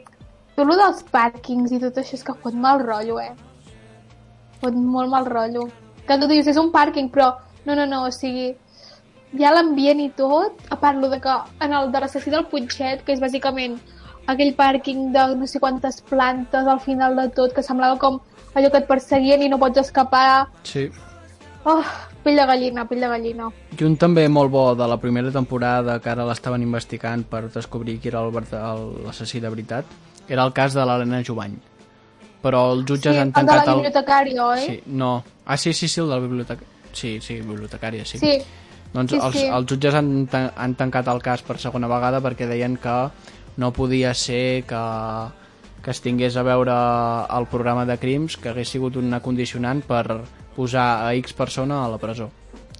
tot 0.56 0.70
el 0.70 0.78
dels 0.78 1.06
pàrquings 1.14 1.72
i 1.74 1.80
tot 1.82 1.98
això 1.98 2.18
és 2.18 2.26
que 2.26 2.36
fot 2.44 2.54
mal 2.66 2.82
rotllo, 2.84 3.18
eh? 3.22 3.32
Fot 4.62 4.76
molt 4.78 5.10
mal 5.10 5.26
rotllo. 5.26 5.66
Que 6.08 6.18
tu 6.20 6.28
dius, 6.30 6.50
és 6.52 6.60
un 6.62 6.70
pàrquing, 6.74 7.10
però 7.14 7.32
no, 7.66 7.74
no, 7.74 7.88
no, 7.90 8.04
o 8.06 8.12
sigui, 8.14 8.52
ha 9.42 9.54
l'ambient 9.56 10.04
i 10.04 10.12
tot, 10.14 10.62
a 10.70 10.78
part 10.78 11.00
lo 11.00 11.10
de 11.10 11.20
que 11.24 11.38
en 11.66 11.74
el 11.74 11.92
de 11.92 12.04
l'assassí 12.04 12.30
del 12.30 12.46
Punxet, 12.52 13.02
que 13.04 13.16
és 13.16 13.24
bàsicament 13.24 13.80
aquell 14.30 14.54
pàrquing 14.56 15.10
de 15.16 15.26
no 15.40 15.50
sé 15.50 15.60
quantes 15.60 16.02
plantes 16.06 16.70
al 16.70 16.80
final 16.80 17.18
de 17.18 17.28
tot, 17.34 17.56
que 17.56 17.66
semblava 17.66 17.98
com 18.00 18.22
allò 18.54 18.70
que 18.70 18.84
et 18.84 18.88
perseguien 18.88 19.42
i 19.42 19.50
no 19.50 19.60
pots 19.60 19.82
escapar. 19.82 20.46
Sí. 20.68 20.86
Oh, 21.66 21.82
pell 22.24 22.38
de 22.38 22.46
gallina, 22.46 22.86
pell 22.86 23.02
de 23.02 23.10
gallina. 23.10 23.50
I 23.74 23.84
un 23.88 23.98
també 23.98 24.28
molt 24.30 24.52
bo 24.54 24.66
de 24.78 24.88
la 24.88 25.00
primera 25.02 25.32
temporada 25.32 25.98
que 26.00 26.12
ara 26.14 26.28
l'estaven 26.28 26.62
investigant 26.62 27.26
per 27.26 27.48
descobrir 27.50 27.98
qui 28.00 28.12
era 28.14 28.22
l'assassí 28.30 29.42
de 29.42 29.50
veritat 29.50 30.13
era 30.30 30.44
el 30.44 30.54
cas 30.54 30.74
de 30.74 30.86
l'Helena 30.86 31.24
Jovany 31.26 31.60
però 32.44 32.66
els 32.74 32.84
jutges 32.84 33.16
sí, 33.16 33.20
han 33.22 33.30
el 33.30 33.34
de 33.34 33.40
tancat 33.40 33.70
la 33.70 33.76
bibliotecària, 33.78 34.46
oi? 34.46 34.66
Sí, 34.66 34.76
no. 35.00 35.14
Ah, 35.46 35.58
sí, 35.58 35.72
sí, 35.74 35.88
sí, 35.88 36.02
el 36.02 36.12
de 36.12 36.18
la 36.18 36.24
bibliotecària. 36.26 36.72
Sí, 36.94 37.14
sí, 37.24 37.40
bibliotecària, 37.42 38.06
sí. 38.06 38.20
sí. 38.20 38.34
Doncs 38.94 39.16
sí, 39.16 39.20
els, 39.20 39.38
sí. 39.38 39.46
els 39.48 39.70
jutges 39.72 39.96
han, 39.98 40.12
han 40.30 40.76
tancat 40.78 41.08
el 41.10 41.24
cas 41.24 41.42
per 41.48 41.56
segona 41.62 41.90
vegada 41.90 42.20
perquè 42.22 42.46
deien 42.50 42.76
que 42.78 42.98
no 43.58 43.72
podia 43.74 44.12
ser 44.14 44.66
que, 44.70 44.84
que 45.82 45.96
es 45.96 46.04
tingués 46.04 46.38
a 46.38 46.44
veure 46.46 46.76
el 47.38 47.48
programa 47.50 47.88
de 47.90 47.98
crims 48.02 48.38
que 48.38 48.52
hagués 48.52 48.76
sigut 48.76 49.00
una 49.00 49.24
condicionant 49.24 49.82
per 49.88 50.04
posar 50.54 51.08
a 51.08 51.16
X 51.24 51.34
persona 51.34 51.86
a 51.86 51.90
la 51.96 51.98
presó. 52.02 52.30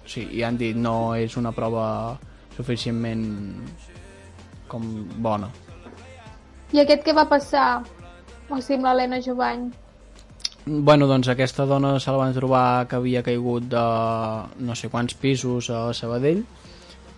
Sí, 0.04 0.28
i 0.36 0.44
han 0.44 0.60
dit 0.60 0.76
no 0.76 1.16
és 1.16 1.38
una 1.40 1.56
prova 1.56 1.86
suficientment 2.54 3.24
com 4.68 4.90
bona. 5.24 5.48
I 6.74 6.80
aquest 6.82 7.04
què 7.06 7.12
va 7.14 7.28
passar? 7.30 7.84
O 8.50 8.58
sigui, 8.58 8.80
amb 8.80 8.88
l'Helena 8.88 9.20
Jovany. 9.22 9.68
Bueno, 10.66 11.06
doncs 11.06 11.28
aquesta 11.30 11.68
dona 11.70 11.92
se 12.00 12.10
la 12.10 12.18
van 12.18 12.34
trobar 12.34 12.86
que 12.90 12.96
havia 12.96 13.22
caigut 13.22 13.68
de 13.70 13.82
no 14.66 14.74
sé 14.74 14.88
quants 14.90 15.14
pisos 15.14 15.68
a 15.70 15.86
Sabadell 15.94 16.40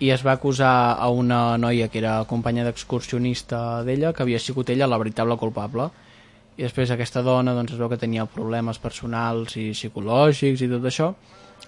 i 0.03 0.11
es 0.13 0.25
va 0.27 0.35
acusar 0.37 0.73
a 1.01 1.09
una 1.09 1.57
noia 1.57 1.87
que 1.89 2.03
era 2.03 2.19
companya 2.29 2.67
d'excursionista 2.67 3.85
d'ella 3.87 4.11
que 4.13 4.25
havia 4.27 4.41
sigut 4.43 4.69
ella 4.75 4.89
la 4.91 4.99
veritable 5.01 5.39
culpable 5.41 5.87
i 6.57 6.67
després 6.67 6.91
aquesta 6.91 7.23
dona 7.23 7.55
doncs, 7.55 7.73
es 7.73 7.79
veu 7.79 7.89
que 7.89 8.01
tenia 8.03 8.27
problemes 8.27 8.83
personals 8.83 9.57
i 9.57 9.71
psicològics 9.71 10.67
i 10.67 10.69
tot 10.75 10.91
això 10.91 11.13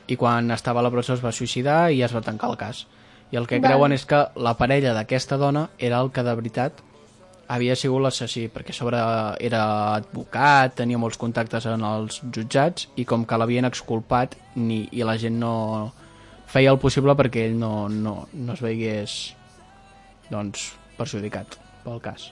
i 0.08 0.18
quan 0.18 0.50
estava 0.50 0.82
a 0.82 0.84
la 0.84 0.92
presó 0.92 1.14
es 1.14 1.24
va 1.24 1.32
suïcidar 1.32 1.92
i 1.94 2.02
es 2.02 2.12
va 2.12 2.26
tancar 2.26 2.50
el 2.50 2.60
cas 2.60 2.84
i 3.30 3.40
el 3.40 3.46
que 3.46 3.62
Vale. 3.62 3.70
creuen 3.70 3.96
és 3.96 4.04
que 4.04 4.26
la 4.36 4.56
parella 4.58 4.92
d'aquesta 4.98 5.38
dona 5.38 5.68
era 5.78 6.02
el 6.02 6.12
que 6.12 6.26
de 6.26 6.36
veritat 6.42 6.84
havia 7.48 7.76
sigut 7.76 8.02
l'assassí, 8.04 8.46
perquè 8.52 8.74
sobre 8.76 9.00
era 9.44 9.62
advocat, 9.96 10.76
tenia 10.82 11.00
molts 11.00 11.18
contactes 11.20 11.66
en 11.70 11.84
els 11.88 12.20
jutjats 12.34 12.88
i 13.00 13.06
com 13.08 13.24
que 13.24 13.38
l'havien 13.40 13.68
exculpat 13.68 14.36
ni, 14.56 14.84
i 14.92 15.06
la 15.06 15.16
gent 15.20 15.38
no 15.40 15.54
feia 16.48 16.72
el 16.72 16.80
possible 16.80 17.16
perquè 17.16 17.48
ell 17.48 17.56
no, 17.60 17.88
no, 17.88 18.14
no 18.32 18.56
es 18.56 18.64
veigués 18.64 19.16
doncs, 20.32 20.70
perjudicat 20.98 21.56
pel 21.84 22.00
cas. 22.04 22.30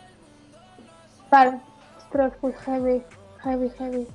Vale. 1.32 1.56
Ostres, 1.96 2.32
pues 2.40 2.54
heavy. 2.66 3.00
Heavy, 3.42 3.70
heavy. 3.78 4.06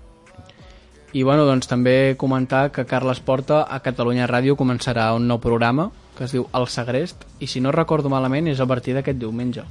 I 1.13 1.23
bueno, 1.23 1.43
doncs 1.45 1.67
també 1.67 2.15
comentar 2.17 2.69
que 2.71 2.85
Carles 2.87 3.19
Porta 3.19 3.65
a 3.67 3.81
Catalunya 3.83 4.29
Ràdio 4.31 4.55
començarà 4.55 5.09
un 5.15 5.27
nou 5.27 5.41
programa 5.43 5.89
que 6.15 6.23
es 6.23 6.35
diu 6.35 6.45
El 6.55 6.69
Segrest 6.71 7.25
i 7.43 7.49
si 7.51 7.59
no 7.59 7.73
recordo 7.75 8.11
malament 8.11 8.47
és 8.47 8.61
a 8.63 8.67
partir 8.67 8.95
d'aquest 8.95 9.19
diumenge. 9.19 9.65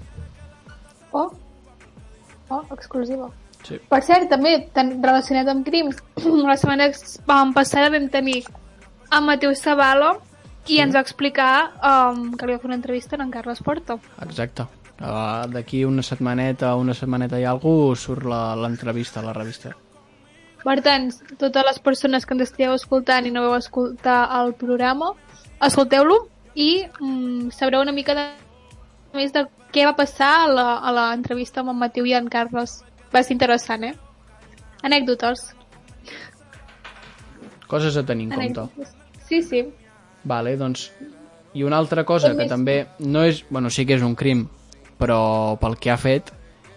Oh. 1.13 1.31
Oh, 2.51 2.65
exclusiva. 2.75 3.29
Sí. 3.67 3.77
Per 3.91 4.01
cert, 4.03 4.29
també, 4.31 4.57
tan 4.75 4.97
relacionat 5.03 5.49
amb 5.53 5.67
crims, 5.67 5.99
la 6.49 6.57
setmana 6.57 6.89
passada 7.55 7.91
vam 7.93 8.09
tenir 8.11 8.43
a 9.11 9.21
Mateu 9.21 9.55
Sabalo 9.55 10.17
i 10.71 10.79
ens 10.81 10.95
va 10.95 11.01
explicar 11.05 11.53
um, 11.83 12.31
que 12.39 12.47
li 12.47 12.55
va 12.55 12.61
fer 12.63 12.69
una 12.71 12.79
entrevista 12.79 13.17
en 13.17 13.23
en 13.27 13.31
Carles 13.31 13.63
Porta. 13.63 13.99
Exacte. 14.23 14.67
Uh, 15.01 15.47
D'aquí 15.49 15.85
una 15.85 16.03
setmaneta, 16.03 16.75
una 16.77 16.93
setmaneta 16.95 17.39
i 17.41 17.45
alguna 17.49 17.97
surt 17.97 18.25
la- 18.29 18.55
l'entrevista 18.57 19.21
a 19.21 19.23
la 19.25 19.33
revista. 19.33 19.73
Per 20.63 20.77
tant, 20.85 21.09
totes 21.41 21.65
les 21.65 21.79
persones 21.81 22.27
que 22.27 22.35
ens 22.35 22.43
estigueu 22.51 22.75
escoltant 22.77 23.25
i 23.27 23.31
no 23.33 23.41
veu 23.47 23.55
escoltar 23.57 24.27
el 24.43 24.53
programa, 24.61 25.15
escolteu-lo 25.61 26.27
i 26.55 26.85
mm, 27.01 27.49
sabreu 27.57 27.81
una 27.81 27.93
mica 27.97 28.15
de 28.15 28.27
més 29.15 29.33
de 29.35 29.45
què 29.75 29.87
va 29.87 29.95
passar 29.99 30.31
a 30.47 30.93
l'entrevista 30.95 31.63
amb 31.63 31.75
en 31.75 31.81
Mateu 31.83 32.07
i 32.07 32.15
en 32.19 32.29
Carles. 32.33 32.81
Va 33.15 33.23
ser 33.27 33.35
interessant, 33.37 33.85
eh? 33.85 33.95
Anècdotes. 34.87 35.51
Coses 37.71 37.97
a 37.97 38.05
tenir 38.07 38.29
en 38.29 38.35
compte. 38.35 38.67
Anècdotes. 38.67 38.95
Sí, 39.29 39.43
sí. 39.43 39.65
Vale, 40.25 40.57
doncs... 40.57 40.91
I 41.53 41.65
una 41.67 41.81
altra 41.83 42.05
cosa 42.07 42.29
Com 42.31 42.39
que 42.39 42.45
és? 42.47 42.51
també 42.51 42.75
no 43.03 43.25
és... 43.27 43.43
Bueno, 43.51 43.71
sí 43.75 43.83
que 43.87 43.97
és 43.99 44.05
un 44.07 44.15
crim, 44.15 44.45
però 45.01 45.57
pel 45.59 45.75
que 45.83 45.91
ha 45.91 45.97
fet, 45.99 46.31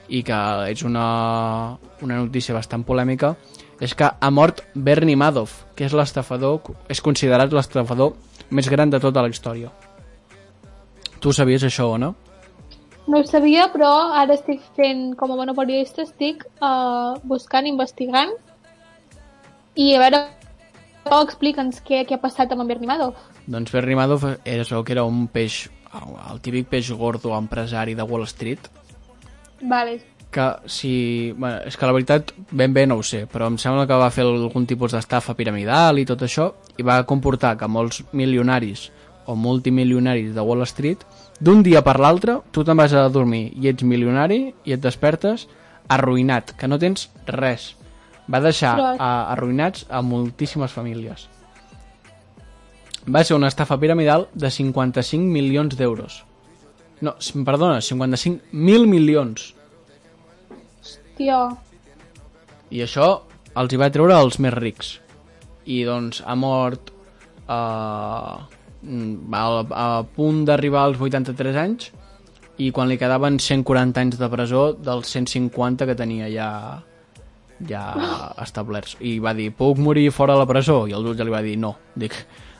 i 0.10 0.24
que 0.26 0.40
és 0.72 0.82
una, 0.88 1.78
una 2.02 2.18
notícia 2.18 2.56
bastant 2.58 2.82
polèmica, 2.88 3.36
és 3.84 3.94
que 3.94 4.10
ha 4.10 4.32
mort 4.34 4.64
Bernie 4.74 5.18
Madoff, 5.20 5.64
que 5.78 5.86
és 5.86 5.94
l'estafador, 5.94 6.74
és 6.90 7.02
considerat 7.06 7.54
l'estafador 7.54 8.16
més 8.50 8.70
gran 8.70 8.90
de 8.90 9.02
tota 9.04 9.22
la 9.22 9.30
història. 9.30 9.70
Tu 11.24 11.32
sabies 11.32 11.64
això 11.64 11.88
o 11.96 11.98
no? 11.98 12.14
No 13.08 13.20
ho 13.20 13.28
sabia, 13.28 13.70
però 13.72 13.90
ara 14.20 14.36
estic 14.36 14.64
fent, 14.78 15.12
com 15.20 15.32
a 15.32 15.38
bona 15.40 15.56
periodista, 15.56 16.04
estic 16.04 16.44
uh, 16.60 17.20
buscant, 17.28 17.68
investigant 17.68 18.32
i 19.80 19.94
a 19.96 20.02
veure, 20.04 20.24
Pau, 21.04 21.26
explica'ns 21.26 21.82
què, 21.84 22.04
què 22.08 22.16
ha 22.16 22.22
passat 22.22 22.54
amb 22.54 22.64
en 22.64 22.70
Bernie 22.70 22.88
Madoff. 22.88 23.20
Doncs 23.44 23.74
Bernie 23.76 23.98
Madoff 24.00 24.24
era, 24.48 24.64
que 24.64 24.96
era 24.96 25.04
un 25.04 25.26
peix, 25.28 25.66
el 26.32 26.40
típic 26.44 26.70
peix 26.72 26.92
gordo 26.96 27.34
empresari 27.36 27.96
de 27.96 28.06
Wall 28.08 28.24
Street, 28.30 28.70
Vale. 29.62 29.98
que 30.32 30.48
si... 30.66 30.94
Bueno, 31.36 31.60
és 31.68 31.76
que 31.76 31.90
la 31.90 31.96
veritat 31.96 32.32
ben 32.52 32.74
bé 32.74 32.86
no 32.88 33.02
ho 33.02 33.04
sé, 33.04 33.26
però 33.28 33.52
em 33.52 33.60
sembla 33.60 33.88
que 33.88 34.00
va 34.00 34.12
fer 34.16 34.24
algun 34.24 34.68
tipus 34.70 34.96
d'estafa 34.96 35.36
piramidal 35.36 36.00
i 36.00 36.08
tot 36.08 36.24
això, 36.24 36.54
i 36.80 36.88
va 36.88 37.02
comportar 37.10 37.58
que 37.60 37.68
molts 37.68 38.04
milionaris 38.12 38.90
o 39.26 39.36
multimilionaris 39.36 40.34
de 40.36 40.42
Wall 40.42 40.66
Street, 40.68 41.04
d'un 41.40 41.64
dia 41.64 41.84
per 41.84 41.98
l'altre, 42.00 42.40
tu 42.52 42.64
te'n 42.64 42.78
vas 42.78 42.94
a 42.94 43.08
dormir 43.10 43.52
i 43.60 43.70
ets 43.72 43.84
milionari 43.84 44.54
i 44.66 44.76
et 44.76 44.82
despertes 44.82 45.48
arruïnat, 45.92 46.56
que 46.58 46.68
no 46.68 46.80
tens 46.80 47.10
res. 47.28 47.74
Va 48.32 48.40
deixar 48.44 48.76
a, 48.96 49.10
arruïnats 49.34 49.86
a 49.90 50.02
moltíssimes 50.02 50.72
famílies. 50.72 51.28
Va 53.04 53.24
ser 53.28 53.36
una 53.36 53.50
estafa 53.52 53.76
piramidal 53.80 54.30
de 54.34 54.50
55 54.50 55.28
milions 55.28 55.76
d'euros. 55.76 56.22
No, 57.04 57.18
perdona, 57.44 57.82
55 57.82 58.56
mil 58.56 58.88
milions. 58.88 59.52
Hòstia. 60.80 61.40
I 62.72 62.86
això 62.86 63.10
els 63.60 63.74
hi 63.74 63.80
va 63.82 63.92
treure 63.92 64.16
els 64.16 64.40
més 64.40 64.56
rics. 64.56 64.96
I 65.68 65.84
doncs 65.88 66.24
ha 66.26 66.36
mort 66.40 66.94
uh, 67.46 68.40
a, 68.84 69.66
a 69.72 70.04
punt 70.16 70.44
d'arribar 70.46 70.84
als 70.90 71.00
83 71.00 71.56
anys 71.56 71.92
i 72.62 72.72
quan 72.72 72.90
li 72.90 72.98
quedaven 73.02 73.40
140 73.40 74.00
anys 74.02 74.18
de 74.20 74.30
presó 74.30 74.74
dels 74.74 75.08
150 75.10 75.88
que 75.90 75.96
tenia 75.96 76.30
ja 76.30 76.50
ja 77.68 77.84
establerts. 78.44 78.98
I 79.00 79.20
va 79.24 79.34
dir, 79.34 79.52
puc 79.56 79.78
morir 79.80 80.10
fora 80.12 80.34
de 80.34 80.40
la 80.44 80.48
presó? 80.50 80.84
I 80.90 80.94
el 80.98 81.06
jutge 81.06 81.24
li 81.24 81.32
va 81.32 81.42
dir, 81.46 81.56
no. 81.58 81.76
Dic, 81.96 82.14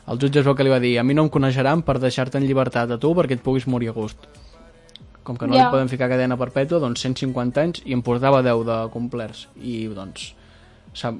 el 0.08 0.18
jutge 0.22 0.40
es 0.40 0.46
veu 0.46 0.54
que 0.56 0.64
li 0.64 0.72
va 0.72 0.80
dir, 0.80 0.94
a 0.98 1.04
mi 1.04 1.12
no 1.14 1.26
em 1.26 1.30
coneixeran 1.32 1.82
per 1.84 1.98
deixar-te 2.00 2.38
en 2.40 2.46
llibertat 2.48 2.90
a 2.90 2.98
tu 2.98 3.12
perquè 3.14 3.36
et 3.36 3.42
puguis 3.44 3.66
morir 3.68 3.90
a 3.92 3.92
gust. 3.96 4.24
Com 5.24 5.36
que 5.36 5.46
no 5.46 5.56
Ja. 5.56 5.66
li 5.66 5.70
poden 5.72 5.88
ficar 5.88 6.08
cadena 6.08 6.36
perpètua, 6.36 6.80
doncs 6.80 7.00
150 7.04 7.60
anys 7.60 7.82
i 7.84 7.92
em 7.92 8.02
portava 8.02 8.42
10 8.42 8.64
de 8.64 8.78
complerts. 8.92 9.48
I 9.60 9.88
doncs, 9.88 10.34
sap, 10.94 11.16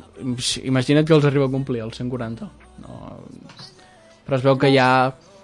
imagina't 0.62 1.06
que 1.06 1.14
els 1.14 1.25
arriba 1.25 1.46
a 1.46 1.50
complir, 1.52 1.80
els 1.84 1.96
140. 1.96 2.49
No, 2.84 3.20
però 4.24 4.40
es 4.40 4.44
veu 4.46 4.58
que 4.58 4.72
ja... 4.74 4.88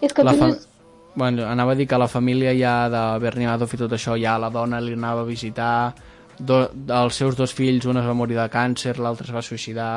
És 0.01 0.17
que 0.17 0.25
la 0.25 0.35
fa... 0.35 0.51
no 0.51 0.71
bueno, 1.15 1.45
anava 1.47 1.73
a 1.73 1.75
dir 1.75 1.87
que 1.89 1.99
la 1.99 2.09
família 2.09 2.53
ja 2.55 2.89
de 2.89 3.03
Bernie 3.21 3.49
Madoff 3.49 3.75
i 3.75 3.81
tot 3.81 3.93
això, 3.93 4.15
ja 4.17 4.39
la 4.39 4.51
dona 4.51 4.81
li 4.81 4.95
anava 4.95 5.25
a 5.25 5.29
visitar, 5.29 5.93
do, 6.39 6.63
els 6.87 7.19
seus 7.19 7.37
dos 7.37 7.53
fills, 7.53 7.87
un 7.91 8.01
es 8.01 8.07
va 8.07 8.17
morir 8.17 8.39
de 8.39 8.49
càncer, 8.53 8.99
l'altre 8.99 9.29
es 9.29 9.35
va 9.35 9.45
suïcidar... 9.45 9.93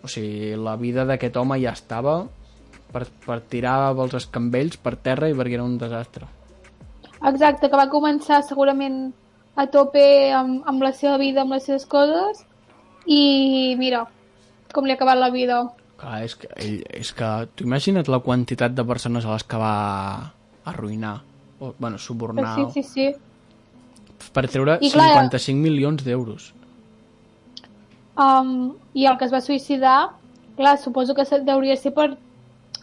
O 0.00 0.08
sigui, 0.08 0.54
la 0.56 0.78
vida 0.80 1.02
d'aquest 1.04 1.34
home 1.36 1.58
ja 1.60 1.74
estava 1.76 2.22
per, 2.88 3.02
per 3.26 3.34
tirar 3.52 3.90
els 3.92 4.14
escambells 4.16 4.78
per 4.80 4.94
terra 4.96 5.28
i 5.28 5.34
perquè 5.36 5.58
era 5.58 5.66
un 5.66 5.74
desastre. 5.76 6.24
Exacte, 7.28 7.68
que 7.68 7.76
va 7.76 7.90
començar 7.92 8.38
segurament 8.46 9.10
a 9.60 9.66
tope 9.68 10.02
amb, 10.32 10.62
amb 10.64 10.86
la 10.86 10.94
seva 10.96 11.18
vida, 11.20 11.42
amb 11.42 11.52
les 11.52 11.68
seves 11.68 11.84
coses, 11.84 12.40
i 13.04 13.76
mira, 13.76 14.06
com 14.72 14.88
li 14.88 14.94
ha 14.94 14.96
acabat 14.96 15.20
la 15.20 15.28
vida. 15.34 15.60
Clar, 16.00 16.22
és 16.24 16.34
que, 16.40 16.48
ell, 16.56 16.78
és 16.96 17.10
que 17.12 17.30
tu 17.54 17.64
imagina't 17.66 18.08
la 18.08 18.20
quantitat 18.24 18.72
de 18.72 18.84
persones 18.88 19.26
a 19.28 19.34
les 19.34 19.44
que 19.44 19.58
va 19.60 19.72
arruïnar, 20.70 21.18
o, 21.60 21.74
bueno, 21.78 21.98
subornar, 21.98 22.54
Sí, 22.72 22.82
sí, 22.82 22.82
sí. 22.82 23.08
per 24.32 24.46
treure 24.48 24.78
I 24.80 24.90
clar, 24.92 25.10
55 25.12 25.60
milions 25.60 26.04
d'euros. 26.04 26.54
Um, 28.20 28.74
I 28.94 29.06
el 29.08 29.16
que 29.18 29.24
es 29.28 29.32
va 29.32 29.40
suïcidar, 29.40 30.10
clar, 30.56 30.76
suposo 30.78 31.14
que 31.16 31.24
deuria 31.46 31.76
ser 31.76 31.92
per, 31.96 32.16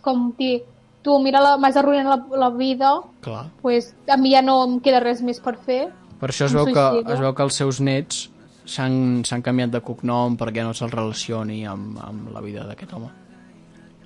com 0.01 0.31
dir, 0.37 0.63
tu 1.05 1.17
mira, 1.21 1.41
la- 1.43 1.57
m'has 1.61 1.77
arruïnat 1.77 2.07
la, 2.09 2.37
la 2.45 2.49
vida, 2.49 2.95
Clar. 3.21 3.45
pues, 3.61 3.93
a 4.07 4.17
mi 4.17 4.31
ja 4.33 4.41
no 4.41 4.63
em 4.65 4.79
queda 4.79 4.99
res 5.03 5.21
més 5.21 5.39
per 5.39 5.55
fer. 5.57 5.89
Per 6.19 6.29
això 6.31 6.45
es 6.47 6.53
veu, 6.53 6.65
que, 6.65 6.73
suïcida. 6.73 7.13
es 7.13 7.19
veu 7.21 7.33
que 7.37 7.43
els 7.43 7.53
seus 7.53 7.79
nets 7.79 8.29
s'han 8.67 9.43
canviat 9.43 9.71
de 9.73 9.81
cognom 9.85 10.35
perquè 10.39 10.65
no 10.65 10.73
se'ls 10.75 10.93
relacioni 10.93 11.63
amb, 11.67 11.97
amb 12.03 12.29
la 12.33 12.43
vida 12.43 12.65
d'aquest 12.67 12.93
home. 12.93 13.09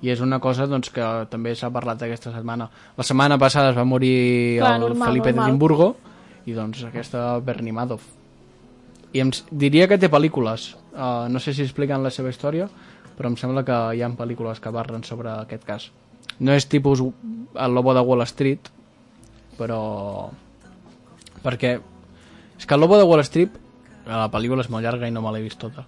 I 0.02 0.10
és 0.10 0.22
una 0.22 0.40
cosa 0.42 0.66
doncs, 0.66 0.90
que 0.90 1.04
també 1.30 1.54
s'ha 1.54 1.70
parlat 1.70 2.02
aquesta 2.02 2.32
setmana. 2.34 2.68
La 2.96 3.06
setmana 3.06 3.38
passada 3.38 3.70
es 3.70 3.76
va 3.76 3.84
morir 3.86 4.58
Clar, 4.58 4.74
el 4.74 4.88
normal, 4.88 5.12
Felipe 5.12 5.30
normal. 5.30 5.44
d'Edimburgo 5.44 5.88
i 6.46 6.56
doncs 6.56 6.82
aquesta 6.88 7.38
Bernie 7.38 7.74
Madoff. 7.74 8.08
I 9.12 9.22
em 9.22 9.30
diria 9.50 9.86
que 9.86 10.00
té 10.00 10.10
pel·lícules. 10.10 10.72
Uh, 10.92 11.28
no 11.30 11.38
sé 11.38 11.54
si 11.54 11.62
expliquen 11.62 12.02
la 12.02 12.10
seva 12.10 12.32
història, 12.32 12.66
però 13.14 13.30
em 13.30 13.38
sembla 13.38 13.62
que 13.64 13.78
hi 13.94 14.02
ha 14.02 14.10
pel·lícules 14.18 14.58
que 14.60 14.72
parlen 14.74 15.04
sobre 15.06 15.30
aquest 15.36 15.68
cas. 15.68 15.90
No 16.40 16.56
és 16.56 16.66
tipus 16.66 17.02
el 17.02 17.74
lobo 17.76 17.94
de 17.94 18.02
Wall 18.02 18.26
Street, 18.26 18.72
però... 19.58 20.30
Perquè 21.42 21.76
és 22.62 22.66
que 22.66 22.76
el 22.76 22.80
Lobo 22.80 22.96
de 22.96 23.02
Wall 23.02 23.24
Street, 23.26 23.56
la 24.06 24.28
pel·lícula 24.30 24.60
és 24.64 24.70
molt 24.70 24.84
llarga 24.84 25.08
i 25.08 25.12
no 25.14 25.22
me 25.22 25.32
l'he 25.32 25.42
vist 25.44 25.58
tota, 25.62 25.84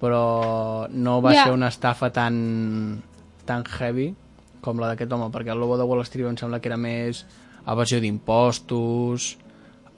però 0.00 0.88
no 0.90 1.20
va 1.22 1.32
Ja. 1.34 1.44
ser 1.44 1.52
una 1.52 1.68
estafa 1.68 2.10
tan, 2.12 3.02
tan 3.44 3.64
heavy 3.64 4.14
com 4.60 4.78
la 4.80 4.88
d'aquest 4.88 5.12
home, 5.12 5.30
perquè 5.30 5.52
el 5.52 5.58
Lobo 5.60 5.76
de 5.76 5.84
Wall 5.84 6.00
Street 6.04 6.26
em 6.28 6.36
sembla 6.36 6.60
que 6.60 6.68
era 6.68 6.76
més 6.78 7.26
evasió 7.66 8.00
d'impostos, 8.00 9.36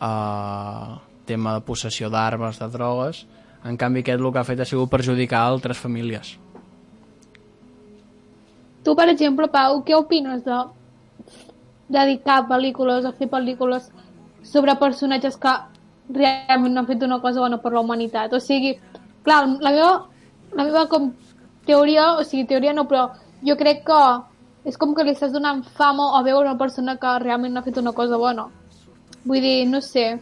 eh, 0.00 0.96
tema 1.24 1.54
de 1.54 1.60
possessió 1.60 2.10
d'armes, 2.10 2.58
de 2.58 2.68
drogues, 2.68 3.26
en 3.64 3.76
canvi 3.76 4.00
aquest 4.00 4.20
el 4.20 4.32
que 4.32 4.38
ha 4.38 4.44
fet 4.44 4.60
ha 4.60 4.64
sigut 4.64 4.90
perjudicar 4.90 5.40
altres 5.46 5.78
famílies. 5.78 6.36
Tu, 8.84 8.94
per 8.94 9.08
exemple, 9.10 9.48
Pau, 9.50 9.80
què 9.84 9.96
opines 9.98 10.44
de 10.46 10.58
dedicar 11.88 12.46
pel·lícules 12.48 13.04
o 13.06 13.12
fer 13.18 13.28
pel·lícules 13.30 13.88
sobre 14.46 14.74
personatges 14.78 15.36
que 15.36 15.54
realment 16.12 16.74
no 16.74 16.82
han 16.82 16.88
fet 16.88 17.02
una 17.02 17.20
cosa 17.20 17.42
bona 17.42 17.58
per 17.62 17.72
la 17.72 17.82
humanitat? 17.82 18.32
O 18.32 18.40
sigui, 18.40 18.76
clar, 19.26 19.42
la 19.60 19.72
meva, 19.72 19.92
la 20.54 20.64
meva 20.64 20.86
com 20.90 21.10
teoria, 21.66 22.12
o 22.16 22.24
sigui, 22.24 22.46
teoria 22.46 22.74
no, 22.76 22.86
però 22.88 23.08
jo 23.46 23.56
crec 23.58 23.84
que 23.86 24.00
és 24.66 24.78
com 24.78 24.94
que 24.94 25.04
li 25.06 25.14
estàs 25.14 25.34
donant 25.34 25.62
fama 25.78 26.12
a 26.18 26.22
veure 26.26 26.48
una 26.48 26.58
persona 26.58 26.96
que 26.98 27.18
realment 27.22 27.54
no 27.54 27.62
ha 27.62 27.66
fet 27.66 27.78
una 27.78 27.94
cosa 27.94 28.18
bona. 28.18 28.48
Vull 29.26 29.42
dir, 29.42 29.66
no 29.70 29.80
sé. 29.82 30.12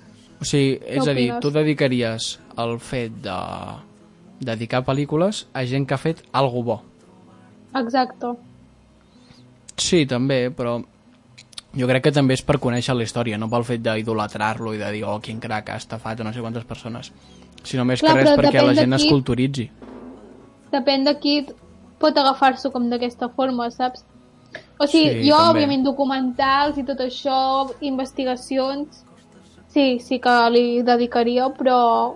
O 0.40 0.44
sigui, 0.44 0.78
és 0.80 1.04
a 1.04 1.12
dir, 1.12 1.30
opines? 1.30 1.42
tu 1.44 1.52
dedicaries 1.54 2.30
el 2.60 2.78
fet 2.80 3.14
de 3.24 3.38
dedicar 4.44 4.82
pel·lícules 4.84 5.44
a 5.52 5.64
gent 5.68 5.86
que 5.88 5.96
ha 5.96 6.00
fet 6.00 6.20
algo 6.32 6.62
bo. 6.64 6.80
Exacte. 7.74 8.34
Sí, 9.80 10.04
també, 10.06 10.48
però 10.54 10.78
jo 11.76 11.86
crec 11.90 12.02
que 12.04 12.12
també 12.12 12.34
és 12.34 12.42
per 12.42 12.58
conèixer 12.62 12.94
la 12.94 13.02
història, 13.02 13.38
no 13.38 13.48
pel 13.50 13.64
fet 13.64 13.82
d'idolatrar-lo 13.82 14.74
i 14.74 14.78
de 14.78 14.90
dir, 14.92 15.04
oh, 15.04 15.18
quin 15.20 15.40
crac, 15.40 15.70
ha 15.70 15.76
estafat 15.76 16.20
no 16.24 16.32
sé 16.32 16.40
quantes 16.40 16.64
persones, 16.64 17.12
sinó 17.64 17.84
més 17.84 18.00
Clar, 18.00 18.14
que 18.14 18.24
res 18.24 18.36
perquè 18.38 18.62
la 18.62 18.74
gent 18.74 18.92
es 18.94 19.04
culturitzi. 19.10 19.70
depèn 20.72 21.04
de 21.04 21.14
qui 21.20 21.46
pot 21.98 22.16
agafar-s'ho 22.18 22.70
com 22.74 22.88
d'aquesta 22.90 23.28
forma, 23.28 23.70
saps? 23.70 24.04
O 24.78 24.86
sigui, 24.86 25.22
Sí, 25.22 25.28
jo, 25.30 25.36
també. 25.36 25.50
òbviament, 25.64 25.84
documentals 25.84 26.78
i 26.78 26.84
tot 26.84 26.98
això, 27.00 27.70
investigacions, 27.80 29.04
sí, 29.68 29.98
sí 30.00 30.18
que 30.20 30.34
li 30.50 30.82
dedicaria, 30.82 31.48
però 31.58 32.14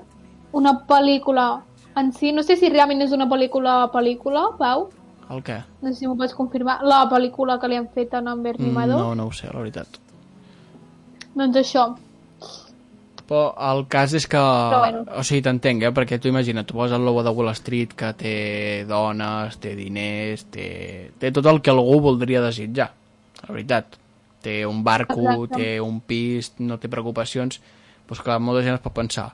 una 0.52 0.72
pel·lícula 0.88 1.62
en 1.96 2.12
si, 2.12 2.30
no 2.32 2.42
sé 2.42 2.56
si 2.56 2.68
realment 2.70 3.02
és 3.02 3.12
una 3.12 3.26
pel·lícula 3.26 3.90
pel·lícula, 3.92 4.56
Pau, 4.58 4.88
El 5.30 5.42
què? 5.44 5.58
no 5.82 5.90
sé 5.92 5.98
si 6.00 6.06
m'ho 6.08 6.16
pots 6.16 6.32
confirmar, 6.34 6.78
la 6.88 7.02
pel·lícula 7.10 7.58
que 7.60 7.68
li 7.68 7.76
han 7.76 7.88
fet 7.92 8.14
a 8.14 8.20
Bernie 8.22 8.70
Mm, 8.70 8.74
Madoff, 8.74 9.00
no, 9.00 9.14
no 9.14 9.26
ho 9.28 9.32
sé, 9.32 9.48
la 9.52 9.58
veritat. 9.60 9.98
doncs 11.34 11.56
això. 11.56 11.82
Però 13.28 13.52
el 13.74 13.82
cas 13.92 14.14
és 14.16 14.24
que... 14.26 14.40
bueno. 14.40 15.02
O 15.20 15.22
sigui, 15.22 15.42
t'entenc, 15.44 15.82
eh? 15.84 15.90
Perquè 15.92 16.16
tu 16.18 16.28
imagina, 16.30 16.62
tu 16.64 16.72
poses 16.78 16.96
el 16.96 17.04
logo 17.04 17.22
de 17.22 17.28
Wall 17.36 17.50
Street 17.52 17.92
que 17.92 18.12
té 18.16 18.32
dones, 18.88 19.58
té 19.60 19.74
diners, 19.76 20.46
té, 20.50 21.10
té 21.20 21.30
tot 21.36 21.44
el 21.50 21.60
que 21.60 21.70
algú 21.74 21.98
voldria 22.00 22.40
desitjar. 22.40 22.88
La 23.42 23.52
veritat. 23.52 23.98
Té 24.40 24.62
un 24.64 24.80
barco, 24.86 25.20
Exacte. 25.20 25.56
té 25.58 25.68
un 25.84 26.00
pis, 26.00 26.54
no 26.64 26.78
té 26.80 26.88
preocupacions. 26.88 27.60
Doncs 28.08 28.22
clar, 28.24 28.38
molta 28.40 28.62
gent 28.64 28.78
es 28.78 28.80
pot 28.80 28.94
pensar 28.96 29.28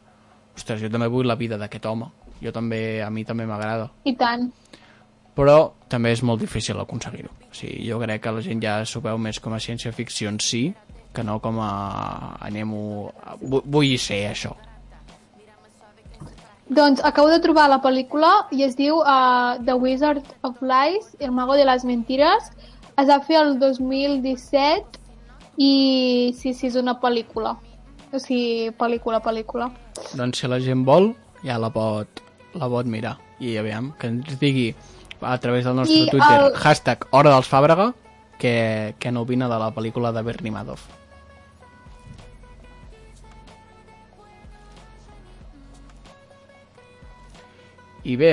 ostres, 0.56 0.80
jo 0.82 0.90
també 0.90 1.06
vull 1.10 1.26
la 1.26 1.34
vida 1.38 1.56
d'aquest 1.58 1.86
home. 1.86 2.10
Jo 2.42 2.50
també, 2.54 3.00
a 3.02 3.08
mi 3.10 3.22
també 3.24 3.46
m'agrada. 3.46 3.88
I 4.04 4.16
tant. 4.18 4.50
Però 5.34 5.72
també 5.90 6.12
és 6.14 6.22
molt 6.22 6.40
difícil 6.40 6.78
aconseguir-ho. 6.78 7.30
O 7.50 7.54
sigui, 7.54 7.80
jo 7.88 7.98
crec 8.02 8.22
que 8.22 8.32
la 8.32 8.42
gent 8.44 8.60
ja 8.62 8.76
s'ho 8.86 9.00
veu 9.02 9.18
més 9.18 9.40
com 9.42 9.52
a 9.54 9.58
ciència-ficció 9.62 10.28
en 10.30 10.38
si, 10.40 10.68
que 11.14 11.22
no 11.26 11.40
com 11.42 11.58
a 11.62 12.36
anem-ho... 12.46 13.10
vu- 13.42 13.62
Vull 13.66 13.96
ser 13.98 14.24
això. 14.30 14.54
Doncs 16.68 17.02
acabo 17.04 17.28
de 17.28 17.40
trobar 17.44 17.68
la 17.68 17.80
pel·lícula 17.84 18.30
i 18.56 18.62
es 18.64 18.74
diu 18.78 18.96
uh, 19.02 19.58
The 19.66 19.74
Wizard 19.76 20.22
of 20.42 20.62
Lies, 20.64 21.10
El 21.20 21.30
mago 21.36 21.54
de 21.58 21.64
les 21.68 21.84
mentires. 21.84 22.48
Es 22.96 23.08
va 23.10 23.18
fer 23.20 23.36
el 23.42 23.58
2017 23.58 25.02
i 25.58 26.32
sí, 26.38 26.54
sí, 26.54 26.66
és 26.70 26.76
una 26.80 26.94
pel·lícula. 27.02 27.56
O 28.14 28.18
sigui, 28.22 28.70
pel·lícula, 28.78 29.20
pel·lícula. 29.22 29.68
Doncs 30.14 30.40
si 30.40 30.48
la 30.50 30.60
gent 30.62 30.86
vol, 30.86 31.10
ja 31.44 31.58
la 31.58 31.70
pot, 31.74 32.22
la 32.54 32.68
pot 32.70 32.86
mirar. 32.86 33.16
I 33.42 33.56
aviam, 33.60 33.90
que 33.98 34.08
ens 34.14 34.38
digui 34.40 34.70
a 35.24 35.38
través 35.40 35.64
del 35.64 35.76
nostre 35.76 35.96
I 35.96 36.10
Twitter, 36.10 36.40
el- 36.40 36.54
hashtag 36.56 37.06
Hora 37.10 37.30
dels 37.34 37.48
Fàbrega, 37.50 37.92
què, 38.40 38.94
què 39.00 39.12
n'opina 39.12 39.48
de 39.48 39.58
la 39.58 39.70
pel·lícula 39.74 40.12
de 40.12 40.22
Bernie 40.22 40.52
Madoff. 40.52 40.86
I 48.04 48.16
bé, 48.20 48.32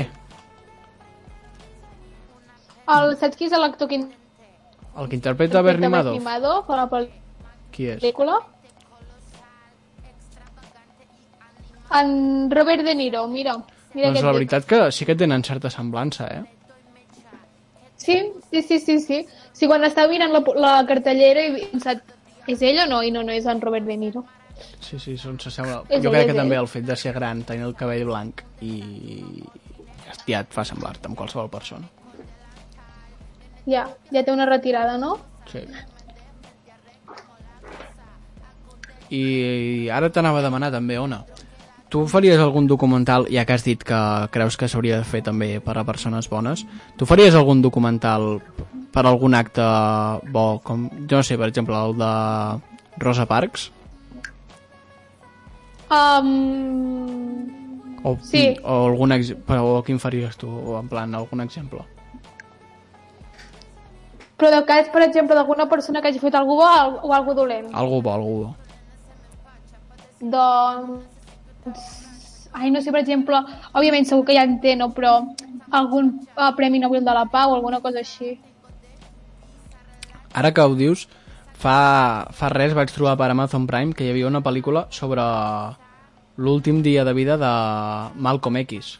El, 2.91 3.13
saps 3.21 3.37
qui 3.39 3.47
és 3.47 3.53
l'actor 3.55 3.87
que 3.87 3.95
el 4.01 5.07
que 5.07 5.15
interpreta 5.15 5.61
Bernie 5.63 5.87
Madoff, 5.87 6.19
Madoff 6.25 6.69
a 6.75 6.79
la 6.81 6.87
qui 7.71 7.85
és? 7.87 8.01
pel·lícula? 8.01 8.41
En 12.01 12.49
Robert 12.51 12.83
De 12.83 12.95
Niro, 12.95 13.25
mira. 13.27 13.55
mira 13.93 14.09
Doncs 14.11 14.23
la 14.27 14.33
veritat 14.35 14.65
que 14.67 14.81
sí 14.91 15.05
que 15.07 15.15
tenen 15.15 15.43
certa 15.43 15.69
semblança, 15.69 16.27
eh? 16.27 16.43
Sí, 18.01 18.17
sí, 18.49 18.61
sí, 18.63 18.79
sí, 18.79 18.99
sí. 18.99 19.17
Sí, 19.53 19.67
quan 19.69 19.83
estava 19.85 20.09
mirant 20.09 20.33
la, 20.33 20.41
la 20.57 20.73
cartellera 20.89 21.43
he 21.45 21.65
pensat, 21.69 22.01
és 22.49 22.61
ell 22.65 22.79
o 22.81 22.87
no? 22.89 23.01
I 23.05 23.11
no, 23.13 23.21
no 23.27 23.33
és 23.35 23.45
en 23.45 23.61
Robert 23.61 23.85
De 23.85 23.97
Niro. 24.01 24.23
Sí, 24.81 24.97
sí, 24.97 25.15
són 25.17 25.37
s'assembla. 25.41 25.83
Jo 25.91 25.99
ell, 25.99 26.09
crec 26.09 26.31
que 26.31 26.37
també 26.37 26.57
ell. 26.57 26.63
el 26.65 26.69
fet 26.71 26.87
de 26.87 26.97
ser 26.97 27.13
gran, 27.13 27.43
tenir 27.45 27.67
el 27.67 27.75
cabell 27.77 28.07
blanc 28.09 28.41
i 28.65 29.43
ja 30.25 30.41
et 30.41 30.53
fa 30.53 30.65
semblar-te 30.67 31.09
amb 31.09 31.17
qualsevol 31.19 31.49
persona. 31.53 31.85
Ja, 33.69 33.85
ja 34.09 34.23
té 34.25 34.33
una 34.33 34.47
retirada, 34.49 34.97
no? 34.97 35.15
Sí. 35.51 35.61
I 39.11 39.89
ara 39.93 40.09
t'anava 40.09 40.39
a 40.39 40.45
demanar 40.45 40.71
també, 40.73 40.97
Ona, 40.97 41.21
tu 41.91 42.05
faries 42.07 42.39
algun 42.39 42.69
documental, 42.71 43.27
ja 43.27 43.43
que 43.43 43.53
has 43.53 43.65
dit 43.67 43.81
que 43.83 43.99
creus 44.31 44.55
que 44.55 44.69
s'hauria 44.71 45.01
de 45.01 45.07
fer 45.07 45.19
també 45.25 45.57
per 45.59 45.75
a 45.77 45.83
persones 45.83 46.29
bones, 46.31 46.63
tu 46.95 47.05
faries 47.05 47.35
algun 47.35 47.61
documental 47.61 48.39
per 48.95 49.03
algun 49.05 49.35
acte 49.35 49.65
bo, 50.31 50.61
com, 50.63 50.87
jo 51.03 51.19
no 51.19 51.23
sé, 51.27 51.37
per 51.37 51.51
exemple, 51.51 51.75
el 51.75 51.97
de 51.99 52.11
Rosa 53.03 53.27
Parks? 53.27 53.69
Um, 55.91 57.51
O, 58.03 58.17
Sí. 58.23 58.55
o 58.63 58.87
algun 58.87 59.11
però 59.45 59.83
quin 59.85 59.99
faries 59.99 60.37
tu, 60.37 60.49
en 60.79 60.87
plan, 60.89 61.13
algun 61.13 61.41
exemple? 61.41 61.83
però 64.41 64.49
de 64.49 64.65
cas, 64.65 64.87
per 64.89 65.03
exemple, 65.03 65.35
d'alguna 65.35 65.67
persona 65.69 66.01
que 66.01 66.07
hagi 66.07 66.17
fet 66.17 66.33
algú 66.33 66.55
bo 66.57 66.65
o, 66.65 67.09
o 67.09 67.13
algú 67.13 67.35
dolent. 67.37 67.67
Algú 67.77 68.01
bo, 68.01 68.09
algú 68.09 68.33
bo. 68.39 68.55
Doncs... 70.19 71.20
Ai, 72.53 72.69
no 72.71 72.81
sé, 72.81 72.91
per 72.91 73.01
exemple, 73.01 73.39
òbviament 73.71 74.07
segur 74.07 74.25
que 74.27 74.35
ja 74.35 74.43
en 74.47 74.59
té, 74.63 74.75
no? 74.75 74.89
Però 74.95 75.13
algun 75.71 76.13
uh, 76.35 76.51
Premi 76.57 76.81
Nobel 76.81 77.05
de 77.05 77.13
la 77.15 77.25
Pau 77.31 77.53
o 77.53 77.57
alguna 77.57 77.79
cosa 77.83 78.01
així. 78.01 78.35
Ara 80.35 80.51
que 80.55 80.63
ho 80.63 80.75
dius, 80.75 81.07
fa, 81.61 82.27
fa 82.35 82.51
res 82.51 82.75
vaig 82.75 82.91
trobar 82.91 83.17
per 83.19 83.31
Amazon 83.31 83.67
Prime 83.67 83.95
que 83.95 84.05
hi 84.05 84.11
havia 84.11 84.29
una 84.29 84.43
pel·lícula 84.43 84.87
sobre 84.91 85.23
l'últim 86.41 86.81
dia 86.83 87.05
de 87.07 87.13
vida 87.13 87.37
de 87.39 87.51
Malcolm 88.15 88.61
X. 88.63 88.97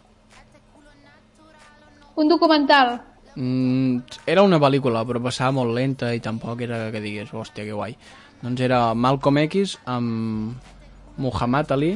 Un 2.16 2.28
documental. 2.28 3.00
Mm, 3.36 4.04
era 4.28 4.44
una 4.44 4.60
pel·lícula, 4.60 5.06
però 5.08 5.22
passava 5.24 5.56
molt 5.60 5.74
lenta 5.76 6.12
i 6.14 6.20
tampoc 6.24 6.62
era 6.68 6.90
que 6.92 7.04
digués, 7.04 7.32
hòstia, 7.32 7.66
que 7.66 7.76
guai. 7.76 7.96
Doncs 8.42 8.64
era 8.64 8.94
Malcolm 8.94 9.40
X 9.46 9.78
amb 9.86 10.56
Muhammad 11.22 11.72
Ali 11.72 11.96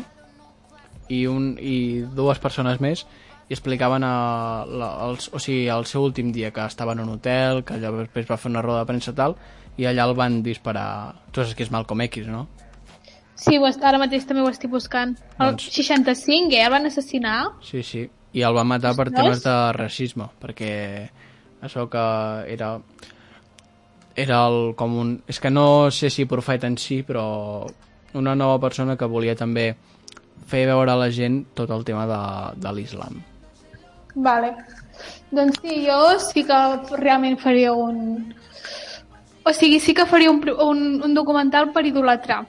i, 1.09 1.25
un, 1.27 1.53
i 1.59 2.01
dues 2.15 2.41
persones 2.41 2.81
més 2.83 3.05
i 3.45 3.53
explicaven 3.53 4.03
a, 4.03 4.65
la, 4.65 4.89
els, 5.05 5.29
o 5.29 5.39
sigui, 5.41 5.67
el 5.69 5.85
seu 5.85 6.05
últim 6.07 6.31
dia 6.33 6.49
que 6.51 6.65
estava 6.65 6.95
en 6.95 7.03
un 7.03 7.11
hotel, 7.13 7.61
que 7.65 7.75
allò 7.75 7.91
després 7.99 8.25
va 8.29 8.39
fer 8.41 8.49
una 8.49 8.63
roda 8.65 8.81
de 8.81 8.89
premsa 8.89 9.13
tal, 9.13 9.35
i 9.77 9.85
allà 9.85 10.07
el 10.09 10.15
van 10.17 10.39
disparar... 10.41 10.87
Tu 11.31 11.43
saps 11.43 11.53
que 11.53 11.65
és 11.67 11.71
Malcolm 11.73 12.01
X, 12.07 12.25
no? 12.31 12.47
Sí, 13.35 13.59
ho 13.59 13.67
ara 13.67 13.99
mateix 14.01 14.25
també 14.25 14.41
ho 14.41 14.49
estic 14.49 14.71
buscant. 14.71 15.13
El 15.37 15.53
Doncs- 15.53 15.67
65, 15.75 16.55
eh? 16.55 16.63
El 16.63 16.71
van 16.73 16.89
assassinar. 16.89 17.37
Sí, 17.61 17.83
sí. 17.83 18.07
I 18.35 18.43
el 18.47 18.55
van 18.55 18.67
matar 18.67 18.95
per 18.97 19.11
temes 19.13 19.43
de 19.43 19.55
racisme, 19.77 20.25
perquè 20.41 20.71
això 21.63 21.85
que 21.91 22.05
era 22.51 22.79
era 24.15 24.45
el, 24.47 24.73
com 24.79 24.95
un... 24.97 25.11
És 25.27 25.39
que 25.43 25.51
no 25.51 25.91
sé 25.91 26.09
si 26.09 26.25
profeta 26.25 26.67
en 26.71 26.77
si, 26.79 27.01
però 27.03 27.67
una 28.15 28.35
nova 28.35 28.57
persona 28.63 28.95
que 28.95 29.09
volia 29.11 29.35
també 29.35 29.73
fer 30.49 30.65
veure 30.69 30.93
a 30.93 30.99
la 30.99 31.09
gent 31.11 31.43
tot 31.57 31.71
el 31.73 31.85
tema 31.87 32.05
de, 32.09 32.21
de 32.61 32.73
l'islam. 32.75 33.21
Vale. 34.15 34.53
Doncs 35.31 35.59
sí, 35.61 35.81
jo 35.87 35.99
sí 36.21 36.45
que 36.47 36.59
realment 36.97 37.37
faria 37.41 37.73
un... 37.73 38.33
O 39.45 39.53
sigui, 39.53 39.79
sí 39.79 39.93
que 39.93 40.07
faria 40.09 40.31
un, 40.31 40.41
un, 40.49 40.85
un 41.05 41.13
documental 41.13 41.71
per 41.73 41.85
idolatrar. 41.85 42.45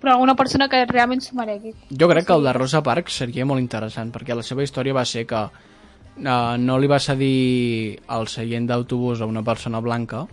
Però 0.00 0.14
alguna 0.14 0.34
persona 0.34 0.66
que 0.72 0.80
realment 0.88 1.20
s'ho 1.20 1.36
meregui. 1.36 1.74
Jo 1.90 2.08
crec 2.08 2.26
que 2.26 2.34
el 2.34 2.46
de 2.46 2.54
Rosa 2.56 2.80
Parks 2.82 3.20
seria 3.20 3.44
molt 3.46 3.60
interessant, 3.60 4.10
perquè 4.14 4.34
la 4.34 4.46
seva 4.46 4.64
història 4.64 4.96
va 4.96 5.04
ser 5.04 5.26
que 5.28 5.42
eh, 5.44 6.56
no 6.58 6.78
li 6.80 6.88
va 6.90 6.98
cedir 6.98 8.00
el 8.16 8.30
seient 8.32 8.70
d'autobús 8.70 9.20
a 9.20 9.28
una 9.28 9.44
persona 9.44 9.82
blanca 9.84 10.24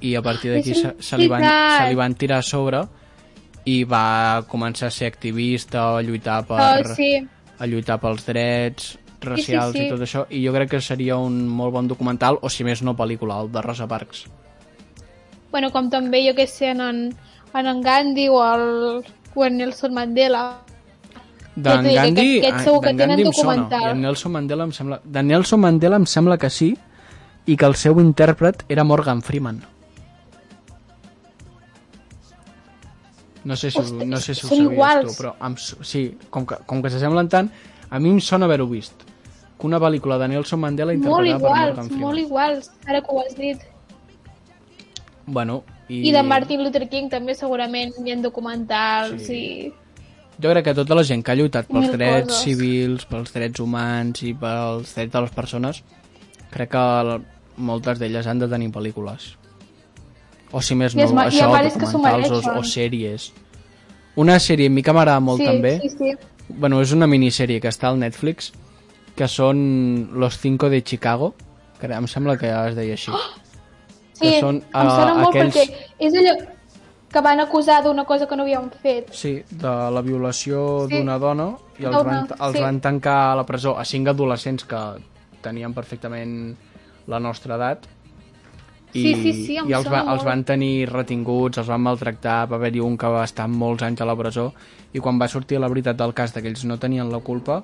i 0.00 0.14
a 0.16 0.22
partir 0.24 0.52
d'aquí 0.52 0.72
És 0.72 0.80
se, 0.80 0.94
se, 1.00 1.18
li 1.20 1.28
van, 1.28 1.44
se 1.44 1.90
li 1.90 1.98
van 1.98 2.16
tirar 2.16 2.40
a 2.40 2.46
sobre 2.46 2.82
i 3.66 3.82
va 3.84 4.44
començar 4.46 4.88
a 4.88 4.94
ser 4.94 5.10
activista, 5.10 5.96
a 5.98 6.02
lluitar 6.02 6.44
per, 6.46 6.60
Oh, 6.86 6.94
sí. 6.94 7.26
a 7.58 7.66
lluitar 7.66 7.98
pels 8.00 8.26
drets 8.26 8.96
racials 9.20 9.74
sí. 9.74 9.86
i 9.86 9.90
tot 9.90 10.02
això, 10.06 10.26
i 10.30 10.44
jo 10.44 10.52
crec 10.54 10.70
que 10.76 10.80
seria 10.80 11.16
un 11.18 11.46
molt 11.48 11.74
bon 11.74 11.88
documental, 11.90 12.38
o 12.42 12.50
si 12.52 12.64
més 12.64 12.82
no 12.86 12.94
pel·lícula, 12.96 13.40
el 13.42 13.50
de 13.52 13.62
Rosa 13.64 13.88
Parks. 13.90 14.26
Bueno, 15.50 15.72
com 15.72 15.90
també, 15.90 16.22
jo 16.28 16.34
que 16.36 16.46
sé, 16.46 16.70
en, 16.70 16.80
en, 16.80 17.66
en, 17.66 17.82
Gandhi 17.82 18.28
o 18.28 18.42
el, 18.44 19.04
o 19.34 19.44
en 19.44 19.58
Nelson 19.58 19.94
Mandela. 19.94 20.46
D'en 21.56 21.86
Gandhi, 21.88 22.42
segur 22.60 22.82
que 22.84 22.92
d'en 22.92 22.98
tenen 23.00 23.16
Gandhi 23.16 23.30
em 23.30 23.32
sona, 23.32 23.68
i 23.70 23.92
en 23.94 24.02
Nelson 24.04 24.34
Mandela 24.34 24.66
em 24.68 24.74
sembla... 24.76 25.00
De 25.02 25.22
Nelson 25.22 25.62
Mandela 25.62 25.96
em 25.96 26.06
sembla 26.06 26.36
que 26.38 26.50
sí, 26.52 26.74
i 27.46 27.56
que 27.56 27.66
el 27.66 27.74
seu 27.80 27.98
intèrpret 28.02 28.66
era 28.68 28.84
Morgan 28.84 29.22
Freeman. 29.22 29.62
No 33.46 33.54
sé 33.54 33.70
si, 33.70 33.78
ho- 33.78 33.82
Ostres, 33.86 34.08
no 34.10 34.16
sé 34.18 34.34
si 34.34 34.44
ho 34.46 34.48
sabies 34.50 34.72
iguals. 34.72 35.06
tu, 35.06 35.22
però 35.22 35.34
em, 35.46 35.54
s- 35.54 35.76
sí, 35.86 36.02
com 36.34 36.44
que, 36.46 36.56
com 36.66 36.80
que 36.82 36.90
s'assemblen 36.90 37.28
tant, 37.30 37.50
a 37.90 38.00
mi 38.02 38.10
em 38.10 38.18
sona 38.20 38.48
haver-ho 38.48 38.66
vist. 38.66 39.04
Que 39.56 39.66
una 39.68 39.78
pel·lícula 39.80 40.18
de 40.18 40.26
Nelson 40.32 40.60
Mandela 40.60 40.92
Molt 40.92 41.04
interpretada 41.04 41.38
per 41.38 41.46
iguals, 41.46 41.68
Morgan 41.76 41.86
Freeman. 41.86 42.02
molt 42.02 42.18
iguals, 42.24 42.70
ara 42.90 43.00
que 43.06 43.14
ho 43.14 43.20
has 43.22 43.36
dit. 43.38 43.62
Bueno, 45.26 45.64
i... 45.88 46.08
I 46.08 46.12
de 46.12 46.22
Martin 46.22 46.62
Luther 46.64 46.88
King 46.90 47.08
també 47.10 47.34
segurament 47.34 47.94
hi 48.04 48.12
ha 48.14 48.16
documentals 48.22 49.22
Sí. 49.26 49.38
i... 49.38 49.72
Jo 50.42 50.50
crec 50.52 50.66
que 50.68 50.74
tota 50.76 50.94
la 50.98 51.02
gent 51.08 51.22
que 51.24 51.32
ha 51.32 51.38
lluitat 51.38 51.66
pels 51.70 51.86
Mil 51.86 51.94
drets 51.96 52.26
coses. 52.28 52.42
civils, 52.44 53.06
pels 53.08 53.32
drets 53.32 53.60
humans 53.62 54.20
i 54.22 54.34
pels 54.36 54.92
drets 54.94 55.12
de 55.14 55.20
les 55.24 55.30
persones, 55.32 55.78
crec 56.52 56.70
que 56.74 56.84
moltes 57.56 57.98
d'elles 58.02 58.26
han 58.28 58.38
de 58.42 58.48
tenir 58.52 58.68
pel·lícules. 58.74 59.30
O 60.52 60.60
si 60.62 60.74
més 60.78 60.94
I 60.94 60.98
no, 60.98 61.04
es 61.04 61.10
i 61.12 61.16
això, 61.40 61.48
a 61.48 61.50
part 61.50 61.66
és 61.66 61.74
que 61.74 61.86
s'ho 61.86 61.98
documentals 61.98 62.46
o, 62.46 62.58
o 62.60 62.62
sèries. 62.64 63.32
Una 64.16 64.38
sèrie 64.40 64.68
a 64.70 64.72
mi 64.72 64.82
que 64.82 64.92
m'agrada 64.94 65.20
molt 65.20 65.40
sí, 65.42 65.46
també, 65.46 65.78
Sí, 65.82 65.90
sí. 65.90 66.12
bueno, 66.48 66.80
és 66.80 66.92
una 66.92 67.06
minissèrie 67.10 67.60
que 67.60 67.68
està 67.68 67.88
al 67.90 67.98
Netflix, 67.98 68.52
que 69.16 69.26
són 69.28 70.10
Los 70.14 70.38
Cinco 70.38 70.70
de 70.70 70.82
Chicago, 70.84 71.34
que 71.80 71.86
em 71.92 72.06
sembla 72.06 72.36
que 72.38 72.48
es 72.48 72.76
deia 72.76 72.94
així. 72.94 73.12
Sí, 74.16 74.22
que 74.30 74.40
són, 74.40 74.62
em 74.62 74.88
sona 74.90 75.12
eh, 75.12 75.18
molt 75.20 75.34
aquells- 75.34 75.56
perquè 75.56 75.88
és 75.98 76.14
allò 76.14 76.36
que 77.12 77.20
van 77.22 77.40
acusar 77.40 77.82
d'una 77.84 78.04
cosa 78.04 78.26
que 78.26 78.36
no 78.36 78.42
havien 78.44 78.70
fet. 78.82 79.12
Sí, 79.12 79.42
de 79.50 79.74
la 79.92 80.00
violació 80.02 80.86
Sí. 80.88 80.96
d'una 80.96 81.18
dona 81.18 81.50
i 81.78 81.84
els, 81.84 81.96
van, 82.04 82.26
els 82.38 82.56
sí. 82.56 82.62
van 82.62 82.80
tancar 82.80 83.32
a 83.32 83.36
la 83.36 83.44
presó 83.46 83.76
a 83.78 83.84
cinc 83.84 84.08
adolescents 84.08 84.64
que 84.64 84.80
tenien 85.42 85.74
perfectament 85.74 86.56
la 87.06 87.20
nostra 87.20 87.54
edat 87.56 87.86
i, 88.96 89.02
Sí, 89.04 89.14
sí, 89.22 89.32
sí, 89.46 89.56
i 89.60 89.76
els, 89.76 89.88
va, 89.92 90.02
els 90.12 90.24
van 90.26 90.44
tenir 90.48 90.88
retinguts, 90.90 91.60
els 91.62 91.70
van 91.70 91.84
maltractar, 91.84 92.44
va 92.50 92.56
haver-hi 92.56 92.82
un 92.84 92.96
que 92.98 93.10
va 93.12 93.24
estar 93.28 93.48
molts 93.52 93.84
anys 93.86 94.02
a 94.02 94.08
la 94.08 94.16
presó 94.18 94.50
i 94.92 95.02
quan 95.04 95.20
va 95.20 95.28
sortir 95.28 95.60
la 95.60 95.68
veritat 95.72 95.98
del 96.00 96.14
cas 96.16 96.34
de 96.34 96.42
que 96.42 96.52
ells 96.52 96.64
no 96.64 96.80
tenien 96.80 97.12
la 97.12 97.20
culpa 97.20 97.62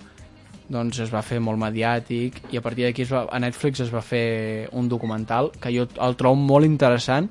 doncs 0.72 1.00
es 1.04 1.10
va 1.12 1.22
fer 1.26 1.40
molt 1.42 1.60
mediàtic 1.60 2.38
i 2.52 2.58
a 2.58 2.62
partir 2.64 2.86
d'aquí 2.86 3.06
a 3.12 3.40
Netflix 3.42 3.82
es 3.84 3.90
va 3.92 4.00
fer 4.04 4.68
un 4.72 4.88
documental 4.88 5.50
que 5.60 5.72
jo 5.74 5.88
el 6.00 6.16
trobo 6.16 6.38
molt 6.38 6.68
interessant 6.68 7.28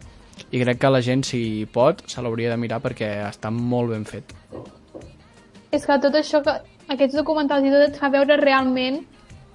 i 0.50 0.62
crec 0.62 0.82
que 0.82 0.90
la 0.90 1.02
gent, 1.06 1.24
si 1.28 1.66
pot, 1.72 2.02
se 2.10 2.22
l'hauria 2.22 2.52
de 2.52 2.58
mirar 2.58 2.82
perquè 2.82 3.12
està 3.28 3.52
molt 3.54 3.92
ben 3.94 4.06
fet. 4.10 4.34
És 5.72 5.86
que 5.86 5.98
tot 6.04 6.16
això, 6.18 6.42
que 6.44 6.56
aquests 6.92 7.16
documentals 7.16 7.68
i 7.68 7.74
tot 7.74 7.86
et 7.88 8.00
fa 8.00 8.10
veure 8.12 8.40
realment 8.42 9.02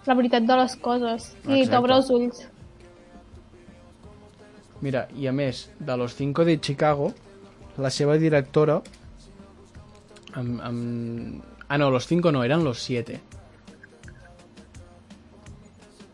la 0.06 0.14
veritat 0.14 0.46
de 0.46 0.60
les 0.62 0.76
coses 0.82 1.32
i 1.50 1.66
t'obre 1.68 1.96
els 1.98 2.12
ulls. 2.14 2.44
Mira, 4.84 5.06
i 5.16 5.26
a 5.26 5.32
més, 5.32 5.66
de 5.80 5.96
Los 5.96 6.14
Cinco 6.14 6.44
de 6.44 6.58
Chicago, 6.60 7.12
la 7.78 7.90
seva 7.90 8.16
directora... 8.20 8.80
Amb, 10.36 10.60
amb... 10.60 11.44
Ah, 11.68 11.78
no, 11.78 11.90
Los 11.90 12.06
Cinco 12.06 12.32
no, 12.32 12.44
eren 12.44 12.64
Los 12.64 12.82
Siete. 12.82 13.20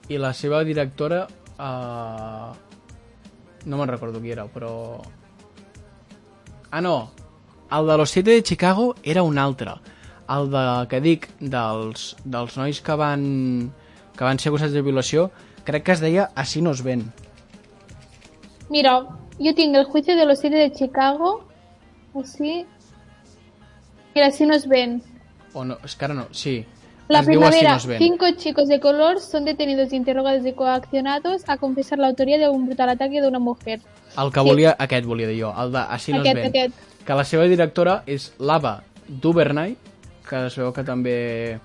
I 0.08 0.18
la 0.18 0.32
seva 0.32 0.62
directora... 0.64 1.26
Uh... 1.58 2.52
No 3.64 3.78
me'n 3.78 3.90
recordo 3.90 4.20
qui 4.22 4.32
era, 4.34 4.46
però... 4.50 4.72
Ah, 6.70 6.80
no! 6.80 7.12
El 7.72 7.86
de 7.86 7.96
Los 7.98 8.10
Siete 8.10 8.30
de 8.30 8.42
Chicago 8.42 8.94
era 9.02 9.22
un 9.22 9.38
altre. 9.38 9.74
El 10.30 10.50
de, 10.50 10.64
que 10.90 11.00
dic, 11.02 11.28
dels, 11.38 12.12
dels 12.24 12.56
nois 12.58 12.80
que 12.84 12.96
van, 12.98 13.24
que 14.16 14.24
van 14.24 14.38
ser 14.38 14.50
acusats 14.50 14.74
de 14.74 14.82
violació, 14.86 15.30
crec 15.66 15.86
que 15.86 15.94
es 15.96 16.02
deia 16.02 16.30
Así 16.34 16.62
nos 16.62 16.82
ven. 16.82 17.06
Mira, 18.72 19.06
yo 19.38 19.54
tengo 19.54 19.78
el 19.78 19.84
juicio 19.84 20.16
de 20.16 20.24
los 20.24 20.38
siete 20.38 20.56
de 20.56 20.72
Chicago. 20.72 21.44
Así. 22.18 22.64
Mira, 24.14 24.28
así 24.28 24.46
nos 24.46 24.66
ven. 24.66 25.02
O 25.52 25.62
no, 25.64 25.76
és 25.84 25.94
que 25.94 26.06
ara 26.06 26.14
no, 26.16 26.24
sí. 26.32 26.64
La 27.08 27.20
es 27.20 27.26
primavera, 27.26 27.76
ven. 27.86 27.98
cinco 27.98 28.24
chicos 28.38 28.68
de 28.68 28.80
color 28.80 29.20
son 29.20 29.44
detenidos, 29.44 29.92
interrogados 29.92 30.46
y 30.46 30.54
coaccionados 30.54 31.42
a 31.48 31.58
confesar 31.58 31.98
la 31.98 32.06
autoría 32.08 32.38
de 32.38 32.48
un 32.48 32.64
brutal 32.64 32.88
ataque 32.88 33.20
de 33.20 33.28
una 33.28 33.38
mujer. 33.38 33.80
El 34.16 34.32
que 34.32 34.40
Sí. 34.40 34.46
volia, 34.48 34.76
aquest 34.78 35.04
volia 35.04 35.26
dir 35.28 35.42
jo, 35.44 35.52
el 35.62 35.72
de 35.72 35.78
Així 35.78 36.12
no 36.12 36.22
es 36.22 36.34
ven. 36.34 36.46
aquest. 36.46 36.74
Que 37.04 37.14
la 37.14 37.24
seva 37.24 37.44
directora 37.44 38.02
és 38.06 38.32
l'Ava 38.38 38.82
Duvernay, 39.06 39.76
que 40.26 40.46
es 40.46 40.56
veu 40.56 40.72
que 40.72 40.84
també 40.84 41.60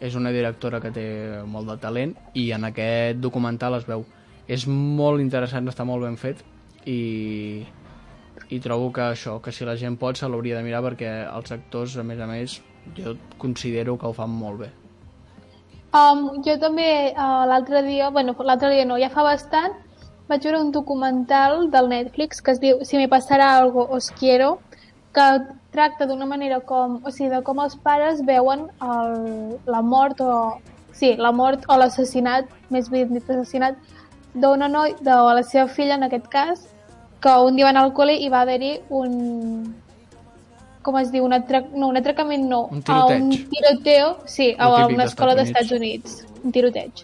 és 0.00 0.14
una 0.14 0.30
directora 0.32 0.80
que 0.80 0.90
té 0.90 1.42
molt 1.44 1.68
de 1.68 1.76
talent 1.76 2.14
i 2.32 2.50
en 2.52 2.64
aquest 2.64 3.18
documental 3.20 3.74
es 3.74 3.84
veu. 3.86 4.06
És 4.48 4.66
molt 4.70 5.20
interessant, 5.20 5.66
està 5.68 5.84
molt 5.84 6.06
ben 6.06 6.16
fet 6.20 6.42
i, 6.86 7.66
i 8.48 8.58
trobo 8.62 8.92
que 8.94 9.08
això, 9.10 9.40
que 9.42 9.52
si 9.52 9.66
la 9.66 9.76
gent 9.76 9.98
pot 9.98 10.18
se 10.18 10.28
l'hauria 10.30 10.58
de 10.58 10.66
mirar 10.66 10.84
perquè 10.84 11.12
els 11.26 11.54
actors, 11.54 11.96
a 11.98 12.04
més 12.06 12.20
a 12.22 12.28
més, 12.30 12.60
jo 12.94 13.16
considero 13.42 13.96
que 13.98 14.06
ho 14.06 14.14
fan 14.14 14.30
molt 14.30 14.62
bé. 14.62 14.70
Um, 15.96 16.42
jo 16.44 16.56
també 16.60 17.14
uh, 17.14 17.42
l'altre 17.48 17.82
dia, 17.86 18.10
bueno, 18.14 18.36
l'altre 18.44 18.70
dia 18.74 18.84
no, 18.86 18.98
ja 19.00 19.10
fa 19.10 19.24
bastant, 19.26 19.74
vaig 20.28 20.44
veure 20.44 20.60
un 20.60 20.72
documental 20.74 21.70
del 21.70 21.88
Netflix 21.88 22.42
que 22.42 22.52
es 22.52 22.60
diu 22.60 22.82
Si 22.84 22.98
me 22.98 23.06
passarà 23.08 23.52
algo, 23.56 23.86
os 23.90 24.10
quiero, 24.18 24.58
que 25.14 25.26
tracta 25.72 26.06
d'una 26.06 26.26
manera 26.26 26.60
com, 26.60 27.00
o 27.04 27.10
sigui, 27.10 27.30
de 27.32 27.42
com 27.46 27.60
els 27.64 27.76
pares 27.82 28.22
veuen 28.26 28.66
el, 28.82 29.12
la 29.66 29.82
mort 29.82 30.20
o... 30.20 30.32
Sí, 30.96 31.10
la 31.20 31.28
mort 31.28 31.66
o 31.68 31.76
l'assassinat, 31.76 32.48
més 32.72 32.86
ben 32.88 33.10
dit 33.12 33.26
assassinat, 33.28 33.76
d'una 34.36 34.68
noi, 34.68 34.94
de 35.00 35.16
la 35.38 35.42
seva 35.42 35.66
filla 35.72 35.96
en 35.96 36.06
aquest 36.06 36.28
cas, 36.32 36.66
que 37.20 37.34
un 37.42 37.56
dia 37.56 37.66
van 37.70 37.80
al 37.80 37.92
col·le 37.96 38.16
i 38.20 38.30
va 38.32 38.44
haver-hi 38.44 38.72
un... 38.94 39.74
com 40.86 40.98
es 41.00 41.10
diu? 41.10 41.24
Un, 41.26 41.34
atrac... 41.34 41.72
no, 41.74 41.88
un 41.90 41.98
atracament 41.98 42.46
no. 42.46 42.66
Un 42.70 42.84
a 42.86 43.00
un 43.10 43.30
tiroteig. 43.32 43.48
tiroteo, 43.54 44.10
sí, 44.30 44.52
a 44.58 44.68
una 44.70 44.86
dels 44.92 45.10
escola 45.10 45.34
Estats 45.34 45.50
d'Estats 45.50 45.72
Units. 45.80 46.20
Un 46.44 46.54
tiroteig. 46.54 47.02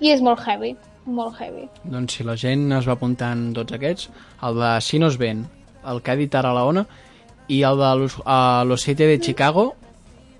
I 0.00 0.14
és 0.14 0.24
molt 0.24 0.40
heavy, 0.46 0.72
molt 1.04 1.36
heavy. 1.36 1.66
Doncs 1.84 2.16
si 2.16 2.24
la 2.24 2.38
gent 2.40 2.70
es 2.78 2.88
va 2.88 2.96
apuntant 2.96 3.50
tots 3.56 3.76
aquests, 3.76 4.08
el 4.48 4.62
de 4.62 4.72
Si 4.80 5.02
nos 5.02 5.18
ven, 5.20 5.44
el 5.84 6.00
que 6.00 6.14
ha 6.14 6.16
dit 6.16 6.34
ara 6.34 6.54
la 6.56 6.64
ONA, 6.64 6.86
i 7.50 7.62
el 7.66 7.76
de 7.82 7.94
Los, 7.98 8.16
uh, 8.22 8.64
los 8.64 8.80
Siete 8.80 9.06
de 9.06 9.18
Chicago, 9.20 9.74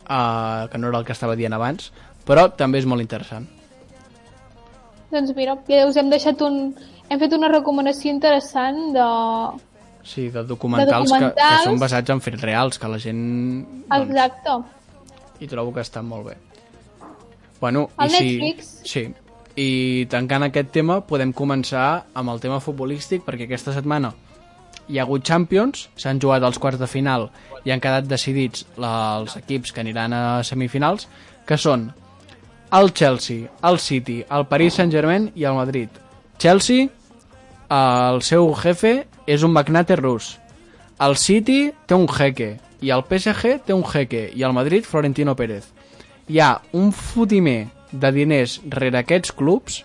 uh, 0.08 0.68
que 0.70 0.78
no 0.78 0.88
era 0.88 0.98
el 0.98 1.04
que 1.04 1.12
estava 1.12 1.36
dient 1.36 1.52
abans, 1.52 1.90
però 2.24 2.48
també 2.56 2.78
és 2.80 2.86
molt 2.86 3.02
interessant. 3.02 3.48
Doncs 5.10 5.32
mira, 5.36 5.56
ja 5.68 5.86
us 5.88 5.98
hem 5.98 6.10
deixat 6.12 6.42
un... 6.46 6.60
Hem 7.10 7.18
fet 7.18 7.32
una 7.34 7.48
recomanació 7.50 8.12
interessant 8.12 8.92
de... 8.94 9.06
Sí, 10.06 10.28
de 10.32 10.44
documentals, 10.48 11.10
De 11.10 11.18
Que, 11.18 11.18
que 11.18 11.32
documentals. 11.32 11.64
són 11.66 11.80
basats 11.82 12.14
en 12.14 12.22
fets 12.24 12.44
reals, 12.46 12.78
que 12.78 12.88
la 12.88 13.00
gent... 13.02 13.24
Doncs, 13.90 14.12
Exacte. 14.14 14.54
I 15.40 15.48
trobo 15.50 15.74
que 15.74 15.82
estan 15.84 16.06
molt 16.06 16.30
bé. 16.30 16.36
Bueno, 17.60 17.88
El 17.98 18.08
i 18.08 18.14
si... 18.14 18.30
Netflix. 18.38 18.70
Sí. 18.86 19.04
I 19.60 20.06
tancant 20.08 20.46
aquest 20.46 20.70
tema, 20.72 21.00
podem 21.04 21.34
començar 21.36 22.06
amb 22.14 22.32
el 22.32 22.40
tema 22.40 22.60
futbolístic, 22.64 23.26
perquè 23.26 23.48
aquesta 23.50 23.74
setmana 23.76 24.14
hi 24.90 24.98
ha 24.98 25.04
hagut 25.04 25.22
Champions, 25.26 25.88
s'han 26.00 26.18
jugat 26.22 26.42
els 26.46 26.58
quarts 26.58 26.80
de 26.80 26.88
final 26.90 27.28
i 27.64 27.70
han 27.70 27.82
quedat 27.82 28.08
decidits 28.10 28.64
la, 28.80 29.18
els 29.20 29.36
equips 29.38 29.74
que 29.74 29.82
aniran 29.84 30.14
a 30.16 30.22
semifinals, 30.46 31.06
que 31.46 31.58
són 31.60 31.90
el 32.72 32.92
Chelsea, 32.94 33.50
el 33.62 33.78
City, 33.78 34.24
el 34.30 34.46
Paris 34.46 34.74
Saint-Germain 34.74 35.30
i 35.34 35.44
el 35.44 35.54
Madrid. 35.54 35.88
Chelsea, 36.38 36.88
el 37.70 38.22
seu 38.22 38.52
jefe 38.54 38.94
és 39.26 39.42
un 39.46 39.52
magnate 39.52 39.96
rus. 39.98 40.36
El 41.00 41.16
City 41.16 41.72
té 41.86 41.96
un 41.96 42.06
jeque 42.08 42.54
i 42.80 42.92
el 42.94 43.04
PSG 43.08 43.58
té 43.66 43.74
un 43.76 43.84
jeque 43.84 44.28
i 44.34 44.44
el 44.46 44.54
Madrid 44.56 44.86
Florentino 44.86 45.34
Pérez. 45.36 45.66
Hi 46.28 46.40
ha 46.40 46.52
un 46.78 46.92
fotimer 46.92 47.68
de 47.90 48.12
diners 48.14 48.60
rere 48.70 49.00
aquests 49.00 49.34
clubs 49.34 49.82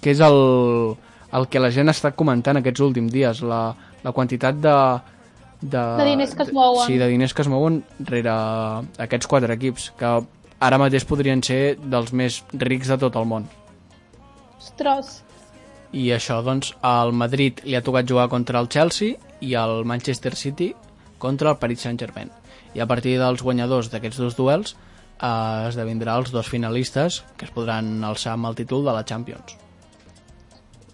que 0.00 0.10
és 0.10 0.20
el, 0.24 0.96
el 1.36 1.46
que 1.52 1.62
la 1.62 1.70
gent 1.70 1.92
està 1.92 2.10
comentant 2.16 2.58
aquests 2.58 2.82
últims 2.82 3.12
dies, 3.12 3.42
la, 3.46 3.62
la 4.02 4.12
quantitat 4.16 4.58
de, 4.58 4.76
de... 5.60 5.84
De 6.00 6.06
diners 6.08 6.34
que 6.34 6.42
es 6.48 6.52
mouen. 6.56 6.86
Sí, 6.88 6.98
de 6.98 7.08
diners 7.12 7.34
que 7.36 7.44
es 7.44 7.50
mouen 7.52 7.82
rere 8.08 8.34
aquests 9.04 9.28
quatre 9.30 9.54
equips, 9.54 9.90
que 10.00 10.14
ara 10.60 10.78
mateix 10.78 11.06
podrien 11.08 11.42
ser 11.42 11.76
dels 11.80 12.12
més 12.12 12.42
rics 12.52 12.90
de 12.92 12.98
tot 13.00 13.16
el 13.16 13.26
món. 13.28 13.48
Ostres. 14.58 15.22
I 15.96 16.10
això, 16.14 16.38
doncs, 16.46 16.74
al 16.86 17.12
Madrid 17.16 17.64
li 17.64 17.74
ha 17.74 17.82
tocat 17.82 18.06
jugar 18.06 18.28
contra 18.30 18.60
el 18.60 18.68
Chelsea 18.68 19.16
i 19.40 19.56
el 19.58 19.84
Manchester 19.88 20.36
City 20.36 20.70
contra 21.18 21.50
el 21.50 21.58
Paris 21.58 21.82
Saint-Germain. 21.86 22.30
I 22.76 22.84
a 22.84 22.86
partir 22.86 23.16
dels 23.18 23.42
guanyadors 23.42 23.90
d'aquests 23.90 24.20
dos 24.22 24.36
duels 24.38 24.76
eh, 24.76 25.68
esdevindrà 25.70 26.14
els 26.20 26.30
dos 26.30 26.48
finalistes 26.48 27.22
que 27.36 27.48
es 27.48 27.54
podran 27.54 28.04
alçar 28.06 28.36
amb 28.36 28.52
el 28.52 28.60
títol 28.60 28.84
de 28.86 28.94
la 28.94 29.04
Champions. 29.04 29.56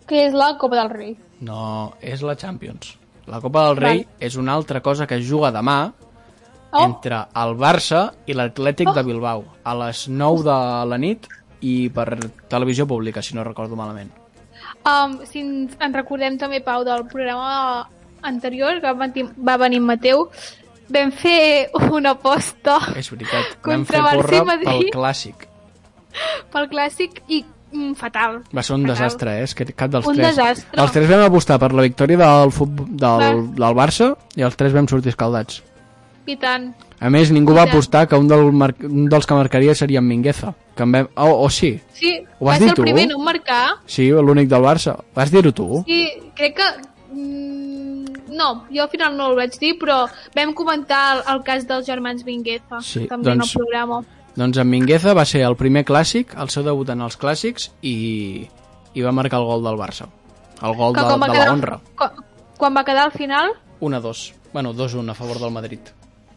Que 0.07 0.29
és 0.29 0.35
la 0.38 0.55
Copa 0.57 0.79
del 0.79 0.92
Rei. 0.94 1.16
No, 1.44 1.92
és 2.00 2.22
la 2.22 2.37
Champions. 2.38 2.94
La 3.26 3.42
Copa 3.42 3.66
del 3.66 3.76
Rei 3.83 4.05
Val. 4.05 4.18
és 4.22 4.37
una 4.38 4.55
altra 4.55 4.81
cosa 4.81 5.07
que 5.07 5.18
es 5.18 5.26
juga 5.29 5.50
demà 5.52 5.92
Oh, 6.77 6.85
entre 6.85 7.23
el 7.43 7.55
Barça 7.57 8.11
i 8.27 8.35
l'Atlètic 8.37 8.93
de 8.95 9.03
Bilbao 9.07 9.45
a 9.65 9.75
les 9.87 10.07
9 10.09 10.43
de 10.47 10.57
la 10.93 10.99
nit 10.99 11.27
i 11.65 11.89
per 11.91 12.19
televisió 12.53 12.87
pública, 12.87 13.23
si 13.23 13.35
no 13.35 13.45
recordo 13.45 13.77
malament. 13.77 14.11
um, 14.87 15.19
si 15.27 15.41
ens, 15.41 15.77
en 15.81 15.95
recordem 15.95 16.37
també, 16.39 16.61
Pau, 16.61 16.85
del 16.85 17.07
programa 17.11 17.89
anterior, 18.23 18.81
que 18.81 18.87
va, 18.93 19.07
venir- 19.07 19.33
va 19.39 19.57
venir 19.57 19.79
en 19.79 19.85
Mateu, 19.87 20.29
vam 20.89 21.11
fer 21.12 21.71
una 21.91 22.11
aposta 22.15 22.79
És 22.97 23.11
veritat, 23.11 23.57
vam 23.65 23.85
Contra 23.85 23.97
fer 23.99 24.03
Barça 24.05 24.37
i 24.37 24.39
porra 24.39 24.57
pel 24.65 24.91
clàssic. 24.95 25.47
pel 26.53 26.69
clàssic 26.71 27.21
i 27.29 27.41
mm, 27.73 27.95
fatal. 27.99 28.41
Va 28.55 28.62
ser 28.62 28.75
un 28.77 28.83
Fatal. 28.87 28.95
desastre, 28.95 29.39
eh? 29.41 29.43
És 29.45 29.55
que 29.55 29.67
cap 29.73 29.91
dels 29.91 30.07
Un 30.07 30.17
tres. 30.17 30.37
desastre. 30.37 30.81
Els 30.81 30.93
tres 30.93 31.09
vam 31.11 31.25
apostar 31.27 31.59
per 31.62 31.73
la 31.75 31.83
victòria 31.83 32.17
del, 32.23 32.53
futbol, 32.53 32.87
del, 32.89 32.99
Clar. 32.99 33.33
del 33.62 33.75
Barça 33.77 34.12
i 34.37 34.43
els 34.47 34.57
tres 34.57 34.73
vam 34.77 34.87
sortir 34.89 35.11
escaldats. 35.15 35.62
I 36.27 36.37
tant. 36.37 36.73
A 36.99 37.11
més, 37.11 37.31
ningú 37.31 37.53
va 37.55 37.62
I 37.62 37.67
tant. 37.67 37.75
apostar 37.77 38.07
que 38.09 38.17
un, 38.19 38.27
del 38.29 38.51
mar... 38.53 38.73
un 38.83 39.09
dels 39.09 39.27
que 39.27 39.35
marcaria 39.35 39.75
seria 39.75 40.01
en 40.01 40.09
Mingueza. 40.09 40.55
Que 40.75 40.83
en 40.83 40.93
vam... 40.93 41.09
oh, 41.15 41.45
o 41.45 41.51
sí, 41.51 41.81
Sí, 41.93 42.17
Ho 42.41 42.47
va 42.47 42.53
vas 42.53 42.59
ser 42.59 42.65
dir 42.65 42.71
el 42.71 42.77
tu? 42.77 42.83
primer 42.83 43.09
no 43.09 43.19
en 43.19 43.25
marcar. 43.25 43.77
sí, 43.87 44.09
l'únic 44.11 44.49
del 44.49 44.62
Barça. 44.62 44.97
Vas 45.15 45.31
dir-ho 45.31 45.53
tu? 45.55 45.85
Sí, 45.87 46.09
crec 46.35 46.57
que... 46.57 46.69
Mm, 47.15 48.05
no, 48.37 48.65
jo 48.75 48.83
al 48.83 48.89
final 48.91 49.17
no 49.17 49.31
el 49.31 49.37
vaig 49.39 49.55
dir, 49.61 49.77
però 49.81 50.03
vam 50.35 50.53
comentar 50.55 51.17
el, 51.17 51.23
el 51.37 51.43
cas 51.47 51.67
dels 51.69 51.87
germans 51.87 52.25
Vingueza, 52.27 52.81
Sí, 52.83 53.07
també 53.09 53.31
en 53.33 53.39
doncs- 53.41 53.55
el 53.55 53.61
programa. 53.62 54.03
Doncs 54.37 54.59
en 54.61 54.69
Mingueza 54.69 55.15
va 55.17 55.25
ser 55.25 55.41
el 55.49 55.55
primer 55.57 55.85
clàssic, 55.89 56.35
el 56.37 56.51
seu 56.53 56.62
debut 56.67 56.91
en 56.93 57.01
els 57.07 57.17
clàssics, 57.17 57.71
i, 57.81 58.45
i 58.93 59.01
va 59.07 59.12
marcar 59.17 59.39
el 59.41 59.47
gol 59.49 59.62
del 59.65 59.79
Barça. 59.81 60.11
El 60.61 60.75
gol 60.77 60.93
Que 60.97 61.01
de, 61.07 61.17
va 61.17 61.27
de 61.27 61.33
quedar- 61.33 61.47
la 61.47 61.53
honra. 61.55 61.79
Quan 62.59 62.77
va 62.77 62.85
quedar 62.85 63.07
al 63.07 63.12
final, 63.12 63.55
1-2. 63.81 64.33
Bueno, 64.53 64.75
2-1 64.75 65.11
a 65.11 65.15
favor 65.15 65.39
del 65.41 65.51
Madrid. 65.53 65.81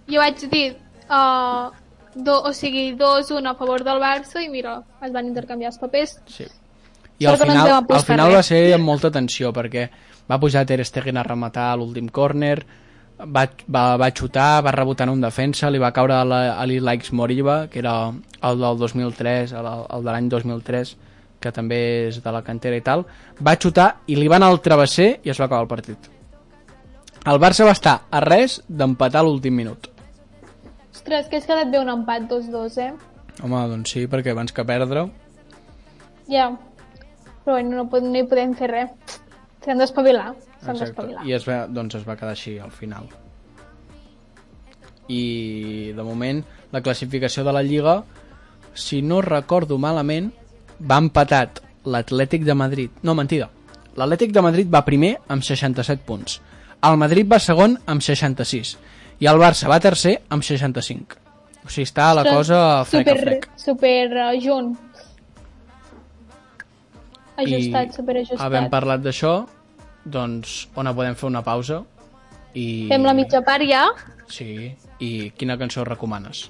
Jo 0.10 0.20
vaig 0.24 0.40
dir, 0.50 0.76
uh, 1.10 1.70
do, 2.16 2.36
o 2.50 2.54
sigui, 2.54 2.96
2-1 2.98 3.46
a 3.52 3.56
favor 3.56 3.84
del 3.86 4.00
Barça 4.02 4.42
i 4.44 4.50
mira, 4.50 4.80
es 5.06 5.12
van 5.14 5.28
intercanviar 5.30 5.72
els 5.72 5.78
papers. 5.82 6.18
Sí. 6.28 6.46
I 7.20 7.26
al 7.28 7.36
no 7.38 7.46
final, 7.46 7.68
vam 7.70 7.88
al 7.98 8.06
final 8.08 8.34
va 8.38 8.44
ser 8.44 8.62
amb 8.74 8.86
molta 8.88 9.12
tensió 9.12 9.52
perquè 9.54 9.90
va 10.32 10.40
pujar 10.40 10.66
Ter 10.66 10.80
Stegen 10.86 11.18
a 11.20 11.24
rematar 11.24 11.74
l'últim 11.78 12.08
córner, 12.08 12.62
va, 13.20 13.44
va, 13.68 13.84
va 14.00 14.10
xutar, 14.16 14.64
va 14.64 14.72
rebotar 14.72 15.08
en 15.10 15.14
un 15.18 15.22
defensa, 15.22 15.70
li 15.70 15.78
va 15.84 15.92
caure 15.92 16.14
a 16.16 16.24
la- 16.24 16.54
a 16.56 16.66
l'Ilaix 16.66 17.12
Moriba, 17.12 17.68
que 17.68 17.80
era 17.80 18.08
el 18.10 18.60
del 18.62 18.78
2003, 18.78 19.52
el, 19.52 19.66
el 19.90 20.04
de 20.06 20.12
l'any 20.12 20.30
2003, 20.30 20.96
que 21.42 21.52
també 21.52 22.08
és 22.08 22.22
de 22.24 22.32
la 22.32 22.42
cantera 22.42 22.76
i 22.80 22.82
tal, 22.82 23.04
va 23.46 23.58
xutar 23.60 23.98
i 24.08 24.16
li 24.16 24.28
va 24.32 24.38
anar 24.40 24.48
al 24.54 24.62
travesser 24.62 25.20
i 25.24 25.30
es 25.30 25.40
va 25.40 25.46
acabar 25.50 25.64
el 25.68 25.72
partit. 25.72 26.10
El 27.28 27.38
Barça 27.40 27.66
va 27.68 27.76
estar 27.76 27.98
a 28.10 28.20
res 28.24 28.62
d'empatar 28.70 29.24
l'últim 29.26 29.54
minut. 29.56 29.90
Ostres, 31.00 31.30
que 31.32 31.40
has 31.40 31.48
quedat 31.48 31.70
bé 31.72 31.80
un 31.80 31.88
empat 31.94 32.26
2-2, 32.28 32.78
eh? 32.84 32.92
Home, 33.40 33.60
doncs 33.72 33.94
sí, 33.96 34.04
perquè 34.12 34.34
abans 34.36 34.52
que 34.52 34.66
perdre... 34.68 35.06
Ja. 36.30 36.50
Però 37.46 37.56
bueno, 37.56 37.78
no, 37.80 37.86
pod- 37.90 38.04
no 38.06 38.20
hi 38.20 38.26
podem 38.28 38.52
fer 38.60 38.68
res. 38.70 39.16
S'han 39.64 39.80
d'espavilar. 39.80 40.34
S'han 40.62 40.78
d'espavilar. 40.78 41.24
I 41.26 41.34
es 41.38 41.48
va, 41.48 41.62
doncs 41.72 41.96
es 42.02 42.04
va 42.08 42.18
quedar 42.20 42.36
així 42.36 42.58
al 42.62 42.70
final. 42.76 43.08
I 45.10 45.94
de 45.96 46.04
moment 46.06 46.44
la 46.76 46.84
classificació 46.86 47.44
de 47.48 47.54
la 47.56 47.64
Lliga, 47.66 47.96
si 48.78 49.00
no 49.02 49.22
recordo 49.26 49.80
malament, 49.82 50.30
va 50.84 51.00
empatat 51.02 51.64
l'Atlètic 51.90 52.44
de 52.46 52.54
Madrid. 52.60 52.92
No, 53.02 53.16
mentida. 53.18 53.48
L'Atlètic 53.98 54.36
de 54.36 54.44
Madrid 54.46 54.70
va 54.72 54.84
primer 54.86 55.16
amb 55.28 55.44
67 55.48 56.04
punts. 56.06 56.38
El 56.86 57.00
Madrid 57.02 57.28
va 57.32 57.40
segon 57.42 57.80
amb 57.90 58.04
66. 58.06 58.76
I 59.20 59.28
el 59.28 59.40
Barça 59.40 59.68
va 59.68 59.82
tercer 59.84 60.22
amb 60.32 60.46
65. 60.46 61.18
O 61.66 61.68
sigui, 61.68 61.88
està 61.88 62.12
la 62.16 62.24
cosa 62.24 62.60
frec 62.88 63.10
super, 63.10 63.24
frec. 63.24 63.48
Super 63.60 64.06
uh, 64.16 64.30
junt. 64.40 64.78
Ajustat, 67.40 67.96
super 67.96 68.18
ajustat. 68.20 68.44
havent 68.44 68.68
parlat 68.72 69.04
d'això, 69.04 69.34
doncs 70.04 70.68
on 70.76 70.92
podem 70.96 71.16
fer 71.20 71.28
una 71.30 71.44
pausa 71.44 71.82
i... 72.54 72.88
Fem 72.90 73.06
la 73.08 73.14
mitja 73.16 73.42
part 73.46 73.64
ja. 73.68 73.86
Sí, 74.32 74.74
i 75.00 75.32
quina 75.38 75.58
cançó 75.60 75.86
recomanes? 75.88 76.50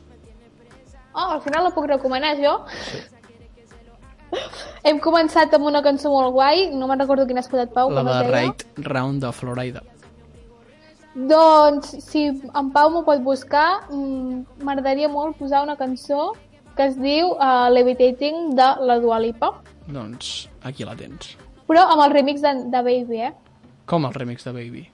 Oh, 1.14 1.36
al 1.36 1.42
final 1.44 1.68
la 1.68 1.74
puc 1.76 1.88
recomanar 1.90 2.36
jo. 2.42 2.56
Hem 4.88 5.00
començat 5.04 5.54
amb 5.58 5.70
una 5.70 5.82
cançó 5.86 6.12
molt 6.14 6.34
guai, 6.34 6.70
no 6.74 6.90
me'n 6.90 7.02
recordo 7.02 7.28
quina 7.30 7.44
has 7.44 7.50
posat, 7.52 7.74
Pau, 7.74 7.92
La 7.94 8.06
de. 8.06 8.20
Right 8.30 8.66
Round 8.86 9.26
de 9.26 9.32
Florida. 9.34 9.82
Doncs, 11.28 11.98
si 12.06 12.28
en 12.30 12.70
Pau 12.72 12.90
m'ho 12.94 13.02
pot 13.04 13.20
buscar, 13.26 13.82
mm, 13.92 14.64
m'agradaria 14.64 15.10
molt 15.12 15.36
posar 15.40 15.64
una 15.66 15.76
cançó 15.76 16.30
que 16.78 16.86
es 16.88 16.96
diu 16.96 17.34
uh, 17.34 17.68
Levitating 17.74 18.54
de 18.56 18.68
la 18.88 19.00
Dua 19.04 19.20
Lipa, 19.20 19.52
Doncs 19.90 20.48
aquí 20.64 20.86
la 20.86 20.96
tens. 20.96 21.34
però 21.68 21.84
amb 21.92 22.06
el 22.06 22.12
remix 22.14 22.42
de, 22.42 22.54
de 22.72 22.82
Baby, 22.86 23.22
eh? 23.26 23.34
Com 23.90 24.06
el 24.06 24.14
remix 24.14 24.46
de 24.46 24.54
Baby? 24.54 24.86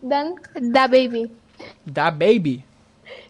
D'en 0.00 0.32
Da 0.72 0.86
Baby. 0.88 1.26
Da 1.84 2.10
Baby! 2.10 2.62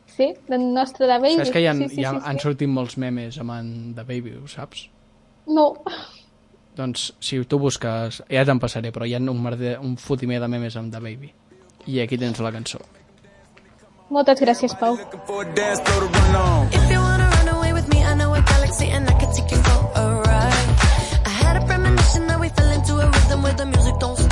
Sí, 0.07 0.35
del 0.49 0.73
nostre 0.73 1.09
Da 1.09 1.19
Baby. 1.19 1.41
Saps 1.41 1.51
que 1.51 1.61
hi, 1.65 1.67
ha, 1.67 1.75
sí, 1.75 1.89
sí, 1.89 2.01
hi 2.01 2.05
ha, 2.05 2.13
sí, 2.13 2.21
sí. 2.21 2.29
han 2.29 2.39
sortit 2.39 2.69
molts 2.69 2.99
memes 3.01 3.39
amb 3.41 3.57
en 3.57 3.95
Da 3.97 4.05
Baby, 4.05 4.37
ho 4.39 4.47
saps? 4.47 4.87
No, 5.49 5.73
Doncs 6.77 7.11
si 7.21 7.37
tu 7.45 7.59
busques, 7.61 8.23
ja 8.33 8.45
te'n 8.49 8.61
passaré, 8.61 8.93
però 8.93 9.05
hi 9.05 9.13
ha 9.13 9.19
un, 9.21 9.43
merder, 9.43 9.75
un 9.85 9.99
fotimer 10.01 10.39
de 10.41 10.49
memes 10.49 10.77
amb 10.81 10.93
Da 10.93 11.01
Baby. 11.05 11.33
I 11.87 12.01
aquí 12.01 12.19
tens 12.19 12.41
la 12.41 12.53
cançó. 12.53 12.79
moltes 14.13 14.41
gràcies, 14.41 14.75
Pau. 14.79 14.99
Looking 24.13 24.32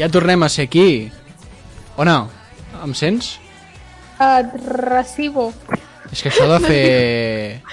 Ja 0.00 0.08
tornem 0.08 0.42
a 0.42 0.48
ser 0.48 0.64
aquí. 0.68 1.10
O 1.96 2.04
no? 2.08 2.30
Em 2.80 2.94
sents? 2.96 3.34
Uh, 4.20 4.40
recibo. 4.88 5.50
És 6.10 6.22
que 6.24 6.32
això 6.32 6.48
de 6.50 6.60
fer... 6.64 7.60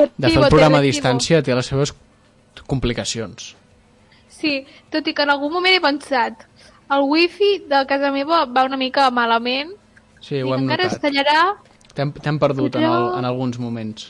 De 0.00 0.30
fer 0.30 0.38
el 0.40 0.46
programa 0.48 0.78
a 0.78 0.84
distància 0.84 1.42
té 1.44 1.52
les 1.52 1.66
seves 1.68 1.90
complicacions. 2.70 3.50
Sí, 4.32 4.62
tot 4.88 5.04
i 5.10 5.12
que 5.12 5.26
en 5.26 5.32
algun 5.34 5.52
moment 5.52 5.74
he 5.76 5.82
pensat 5.84 6.46
el 6.90 7.04
wifi 7.04 7.50
de 7.68 7.82
casa 7.90 8.08
meva 8.14 8.46
va 8.48 8.64
una 8.64 8.78
mica 8.80 9.10
malament 9.12 9.74
Sí, 10.24 10.40
ho 10.40 10.54
hem 10.54 10.64
encara 10.64 10.86
es 10.88 10.94
notat. 10.96 11.04
tallarà 11.04 11.42
T'hem 11.92 12.38
perdut 12.40 12.78
en, 12.78 12.86
el, 12.86 12.88
Però- 12.88 13.18
en 13.18 13.28
alguns 13.28 13.58
moments. 13.60 14.06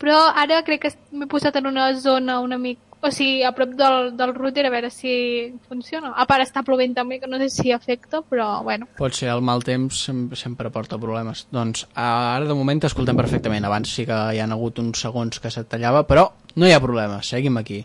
però 0.00 0.18
ara 0.34 0.64
crec 0.66 0.82
que 0.82 0.92
m'he 1.12 1.26
posat 1.30 1.56
en 1.62 1.66
una 1.70 1.92
zona 2.00 2.40
una 2.40 2.58
mica 2.58 2.82
o 3.00 3.10
sigui, 3.14 3.42
a 3.46 3.52
prop 3.54 3.74
del, 3.78 4.10
del 4.18 4.32
router 4.34 4.64
a 4.66 4.72
veure 4.72 4.90
si 4.90 5.54
funciona. 5.68 6.10
A 6.18 6.26
part 6.26 6.42
està 6.42 6.64
plovent 6.66 6.96
també, 6.96 7.20
que 7.22 7.30
no 7.30 7.38
sé 7.38 7.48
si 7.54 7.72
afecta, 7.72 8.22
però 8.26 8.48
bueno. 8.66 8.88
Pot 8.98 9.14
ser, 9.14 9.30
el 9.30 9.42
mal 9.44 9.62
temps 9.66 10.02
sem 10.08 10.24
sempre 10.38 10.72
porta 10.74 10.98
problemes. 10.98 11.46
Doncs 11.54 11.86
ara 11.94 12.48
de 12.48 12.56
moment 12.58 12.82
t'escoltem 12.82 13.18
perfectament. 13.18 13.66
Abans 13.68 13.94
sí 13.94 14.06
que 14.08 14.18
hi 14.34 14.42
han 14.42 14.54
hagut 14.54 14.80
uns 14.82 15.04
segons 15.06 15.38
que 15.38 15.52
se't 15.54 15.70
tallava, 15.70 16.02
però 16.08 16.26
no 16.56 16.66
hi 16.66 16.74
ha 16.74 16.82
problema, 16.82 17.20
seguim 17.22 17.60
aquí. 17.62 17.84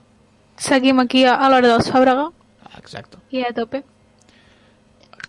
Seguim 0.58 1.02
aquí 1.02 1.26
a, 1.26 1.38
l'hora 1.50 1.76
dels 1.76 1.90
Fàbrega 1.94 2.30
Exacte. 2.78 3.20
i 3.34 3.46
a 3.46 3.54
tope. 3.54 3.84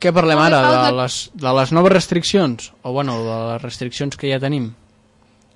Què 0.00 0.12
parlem 0.12 0.40
ara? 0.40 0.60
De 0.84 0.96
les, 0.96 1.18
de 1.32 1.52
les 1.56 1.72
noves 1.72 1.92
restriccions? 1.92 2.72
O 2.82 2.92
bueno, 2.92 3.18
de 3.24 3.36
les 3.52 3.62
restriccions 3.62 4.16
que 4.20 4.32
ja 4.32 4.40
tenim? 4.40 4.72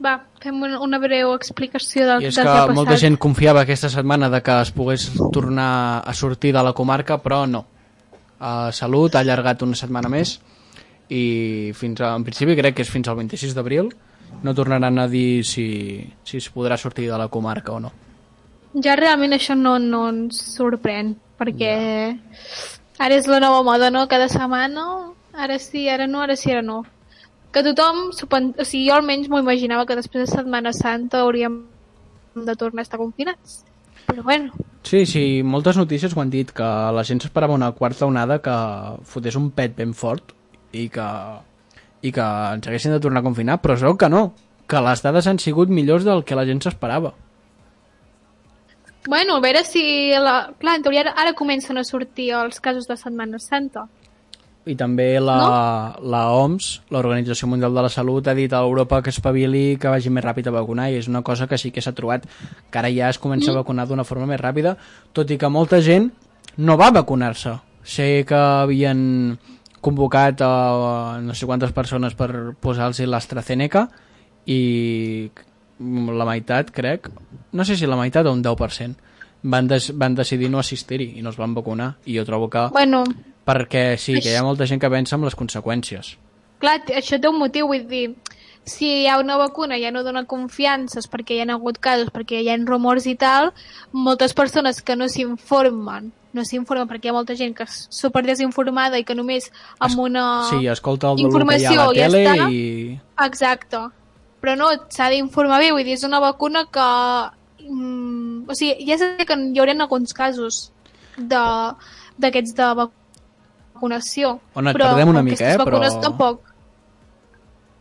Va, 0.04 0.12
fem 0.38 0.60
una, 0.62 0.78
una 0.84 0.98
breu 1.02 1.32
explicació 1.34 2.06
del, 2.06 2.22
I 2.22 2.28
és 2.30 2.36
del 2.36 2.46
que 2.46 2.52
que 2.52 2.58
ha 2.58 2.66
passat. 2.68 2.76
molta 2.76 2.96
gent 3.00 3.16
confiava 3.18 3.64
aquesta 3.64 3.90
setmana 3.90 4.28
de 4.30 4.40
que 4.46 4.60
es 4.62 4.70
pogués 4.70 5.08
tornar 5.34 6.04
a 6.06 6.14
sortir 6.14 6.52
de 6.54 6.62
la 6.62 6.72
comarca, 6.72 7.18
però 7.22 7.46
no. 7.50 7.64
A 8.38 8.70
Salut 8.72 9.16
ha 9.16 9.24
allargat 9.24 9.64
una 9.66 9.74
setmana 9.74 10.08
més 10.12 10.36
i 11.10 11.72
fins 11.74 12.00
a, 12.04 12.12
en 12.14 12.22
principi 12.22 12.54
crec 12.54 12.76
que 12.78 12.84
és 12.86 12.92
fins 12.92 13.08
al 13.08 13.16
26 13.18 13.56
d'abril 13.56 13.88
no 14.42 14.54
tornaran 14.54 14.98
a 15.00 15.08
dir 15.08 15.42
si, 15.44 16.04
si 16.22 16.36
es 16.36 16.46
podrà 16.52 16.76
sortir 16.78 17.08
de 17.10 17.18
la 17.18 17.26
comarca 17.32 17.72
o 17.72 17.80
no. 17.80 17.90
Ja 18.84 18.94
realment 18.94 19.32
això 19.34 19.56
no, 19.58 19.78
no 19.80 20.04
ens 20.12 20.38
sorprèn, 20.54 21.14
perquè 21.40 21.72
ara 22.98 23.16
és 23.16 23.26
la 23.26 23.40
nova 23.40 23.64
moda, 23.66 23.90
no? 23.90 24.04
Cada 24.06 24.28
setmana, 24.28 24.84
ara 25.34 25.58
sí, 25.58 25.88
ara 25.88 26.06
no, 26.06 26.20
ara 26.22 26.36
sí, 26.36 26.52
ara 26.52 26.62
no. 26.62 26.84
Que 27.52 27.64
tothom, 27.64 28.10
o 28.12 28.64
sigui, 28.64 28.88
jo 28.88 28.96
almenys 28.96 29.28
m'ho 29.32 29.40
imaginava 29.40 29.86
que 29.88 29.96
després 29.96 30.26
de 30.26 30.36
Setmana 30.36 30.74
Santa 30.76 31.24
hauríem 31.24 31.62
de 32.34 32.56
tornar 32.56 32.84
a 32.84 32.88
estar 32.88 33.00
confinats. 33.00 33.62
Però 34.08 34.22
bueno, 34.22 34.52
Sí, 34.88 35.04
sí, 35.04 35.42
moltes 35.44 35.76
notícies 35.76 36.14
ho 36.16 36.20
han 36.22 36.30
dit, 36.32 36.48
que 36.56 36.64
la 36.64 37.02
gent 37.04 37.18
s'esperava 37.20 37.52
una 37.52 37.72
quarta 37.76 38.06
onada 38.08 38.38
que 38.40 38.54
fotés 39.04 39.36
un 39.36 39.50
pet 39.52 39.74
ben 39.76 39.92
fort 39.92 40.32
i 40.72 40.86
que, 40.88 41.08
i 42.00 42.12
que 42.14 42.28
ens 42.54 42.68
haguessin 42.70 42.94
de 42.94 43.00
tornar 43.04 43.20
a 43.20 43.26
confinar, 43.26 43.58
però 43.60 43.76
es 43.76 43.84
veu 43.84 43.98
que 44.00 44.08
no, 44.08 44.22
que 44.64 44.80
les 44.86 45.02
dades 45.04 45.28
han 45.28 45.40
sigut 45.42 45.68
millors 45.68 46.06
del 46.08 46.24
que 46.24 46.38
la 46.38 46.46
gent 46.48 46.62
s'esperava. 46.64 47.12
bueno, 49.08 49.36
a 49.36 49.40
veure 49.40 49.64
si... 49.64 49.82
La... 50.16 50.54
Clar, 50.58 50.76
en 50.76 50.82
teoria 50.82 51.12
ara 51.12 51.34
comencen 51.36 51.76
a 51.76 51.84
sortir 51.84 52.30
els 52.36 52.60
casos 52.60 52.88
de 52.88 52.96
Setmana 52.96 53.38
Santa. 53.38 53.86
I 54.68 54.74
també 54.76 55.06
la, 55.22 55.38
la 55.98 56.22
OMS, 56.36 56.68
l'Organització 56.92 57.48
Mundial 57.48 57.72
de 57.72 57.84
la 57.86 57.90
Salut, 57.92 58.26
ha 58.28 58.34
dit 58.36 58.52
a 58.52 58.60
Europa 58.60 59.00
que 59.02 59.12
espavili, 59.14 59.78
que 59.80 59.88
vagi 59.88 60.12
més 60.12 60.24
ràpid 60.26 60.50
a 60.50 60.54
vacunar, 60.54 60.90
i 60.92 60.98
és 61.00 61.08
una 61.08 61.22
cosa 61.24 61.48
que 61.48 61.56
sí 61.56 61.72
que 61.72 61.80
s'ha 61.84 61.94
trobat, 61.96 62.26
que 62.68 62.80
ara 62.80 62.90
ja 62.92 63.08
es 63.08 63.20
comença 63.22 63.52
a 63.54 63.56
vacunar 63.56 63.88
d'una 63.88 64.04
forma 64.04 64.28
més 64.28 64.40
ràpida, 64.40 64.76
tot 65.16 65.30
i 65.32 65.38
que 65.40 65.48
molta 65.48 65.80
gent 65.84 66.10
no 66.58 66.76
va 66.76 66.90
vacunar-se. 66.92 67.56
Sé 67.88 68.08
que 68.28 68.36
havien 68.36 69.00
convocat 69.80 70.42
a 70.44 71.18
no 71.24 71.34
sé 71.34 71.46
quantes 71.46 71.72
persones 71.72 72.16
per 72.18 72.54
posar-los 72.60 73.00
l'AstraZeneca 73.08 73.86
i 74.50 75.30
la 75.78 76.26
meitat, 76.26 76.72
crec, 76.74 77.08
no 77.52 77.64
sé 77.64 77.76
si 77.78 77.86
la 77.86 77.96
meitat 77.96 78.26
o 78.26 78.34
un 78.34 78.42
10%, 78.42 79.08
van, 79.42 79.68
des, 79.68 79.92
van 79.96 80.14
decidir 80.18 80.50
no 80.50 80.58
assistir-hi 80.58 81.12
i 81.18 81.22
no 81.22 81.30
es 81.30 81.38
van 81.38 81.54
vacunar. 81.54 81.94
I 82.06 82.18
jo 82.18 82.24
trobo 82.26 82.50
que 82.50 82.68
Bueno, 82.72 83.04
perquè 83.48 83.94
sí, 83.96 84.18
que 84.20 84.28
hi 84.34 84.36
ha 84.36 84.44
molta 84.44 84.66
gent 84.68 84.80
que 84.82 84.90
pensa 84.92 85.16
en 85.16 85.24
les 85.24 85.34
conseqüències. 85.38 86.16
clar, 86.60 86.82
això 86.92 87.16
té 87.22 87.28
un 87.30 87.38
motiu, 87.40 87.66
vull 87.70 87.86
dir, 87.88 88.16
si 88.68 88.84
hi 89.04 89.06
ha 89.08 89.16
una 89.22 89.36
vacuna 89.40 89.78
ja 89.80 89.88
no 89.94 90.02
dona 90.04 90.26
confiances 90.28 91.06
perquè 91.08 91.38
hi 91.38 91.40
ha 91.40 91.52
hagut 91.54 91.78
casos, 91.80 92.10
perquè 92.12 92.42
hi 92.42 92.50
ha 92.52 92.56
rumors 92.66 93.06
i 93.06 93.14
tal, 93.16 93.52
moltes 93.92 94.34
persones 94.34 94.82
que 94.82 94.96
no 94.96 95.08
s'informen, 95.08 96.10
no 96.34 96.44
s'informen 96.44 96.88
perquè 96.90 97.06
hi 97.08 97.12
ha 97.14 97.16
molta 97.16 97.34
gent 97.38 97.54
que 97.56 97.64
és 97.64 97.86
super 97.90 98.20
desinformada 98.26 98.98
i 99.00 99.04
que 99.08 99.14
només 99.16 99.48
amb 99.80 99.98
una 100.10 100.24
Sí, 100.50 100.66
escolta 100.68 101.12
el 101.14 101.22
del 101.22 101.30
que 101.32 101.56
hi 101.56 101.64
ha 101.64 101.70
a 101.70 101.86
la 101.86 101.86
informació 101.86 101.86
ja 101.94 102.10
tele 102.10 102.24
està. 102.26 102.50
i... 102.52 103.00
Exacte. 103.24 103.78
Però 104.42 104.54
no, 104.58 104.68
s'ha 104.92 105.08
d'informar 105.10 105.58
bé, 105.62 105.72
vull 105.72 105.84
dir, 105.88 105.94
és 105.96 106.04
una 106.04 106.20
vacuna 106.20 106.66
que... 106.70 106.84
Mm, 107.68 108.44
o 108.50 108.54
sigui, 108.54 108.84
ja 108.86 108.98
sé 109.00 109.14
que 109.26 109.34
hi 109.34 109.58
haurien 109.58 109.80
alguns 109.82 110.12
casos 110.14 110.70
de- 111.16 111.74
d'aquests 112.18 112.54
de, 112.54 112.68
vacunació. 113.78 114.38
On 114.58 114.68
et 114.68 114.76
però 114.76 114.92
perdem 114.92 115.14
una 115.14 115.22
mica, 115.22 115.54
eh, 115.54 115.58
però- 115.58 115.80
tampoc... 116.02 116.42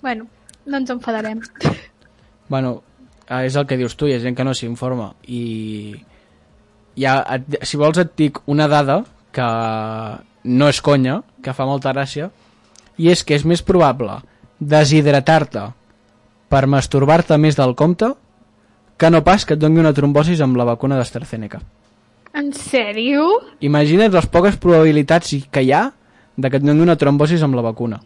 Bueno, 0.02 0.28
no 0.66 0.78
ens 0.78 0.90
enfadarem. 0.90 1.42
Bueno, 2.48 2.82
eh, 3.28 3.44
és 3.44 3.58
el 3.60 3.66
que 3.68 3.76
dius 3.76 3.98
tu, 4.00 4.08
hi 4.08 4.14
ha 4.16 4.22
gent 4.24 4.38
que 4.38 4.46
no 4.48 4.54
s'informa 4.56 5.10
i 5.28 5.98
ja, 6.96 7.18
et, 7.36 7.58
si 7.68 7.76
vols 7.76 8.00
et 8.00 8.14
dic 8.16 8.40
una 8.48 8.70
dada 8.72 9.02
que 9.36 9.48
no 10.48 10.70
és 10.72 10.80
conya, 10.80 11.18
que 11.44 11.52
fa 11.52 11.68
molta 11.68 11.92
gràcia 11.92 12.30
i 12.96 13.10
és 13.12 13.26
que 13.28 13.36
és 13.36 13.44
més 13.44 13.60
probable 13.68 14.22
deshidratar-te 14.64 15.66
per 16.48 16.64
masturbar-te 16.72 17.36
més 17.36 17.60
del 17.60 17.76
compte 17.76 18.14
que 18.98 19.12
no 19.12 19.26
pas 19.28 19.44
que 19.44 19.58
et 19.58 19.62
doni 19.62 19.84
una 19.84 19.92
trombosis 19.94 20.40
amb 20.42 20.56
la 20.56 20.66
vacuna 20.72 20.96
d'AstraZeneca. 20.96 21.60
En 22.38 22.52
sèrio? 22.54 23.24
Imagina't 23.66 24.14
les 24.14 24.28
poques 24.30 24.54
probabilitats 24.62 25.34
que 25.52 25.62
hi 25.66 25.72
ha 25.74 25.88
de 26.38 26.50
que 26.52 26.58
et 26.60 26.64
doni 26.64 26.82
una 26.84 26.96
trombosis 27.00 27.42
amb 27.42 27.56
la 27.58 27.64
vacuna. 27.66 27.98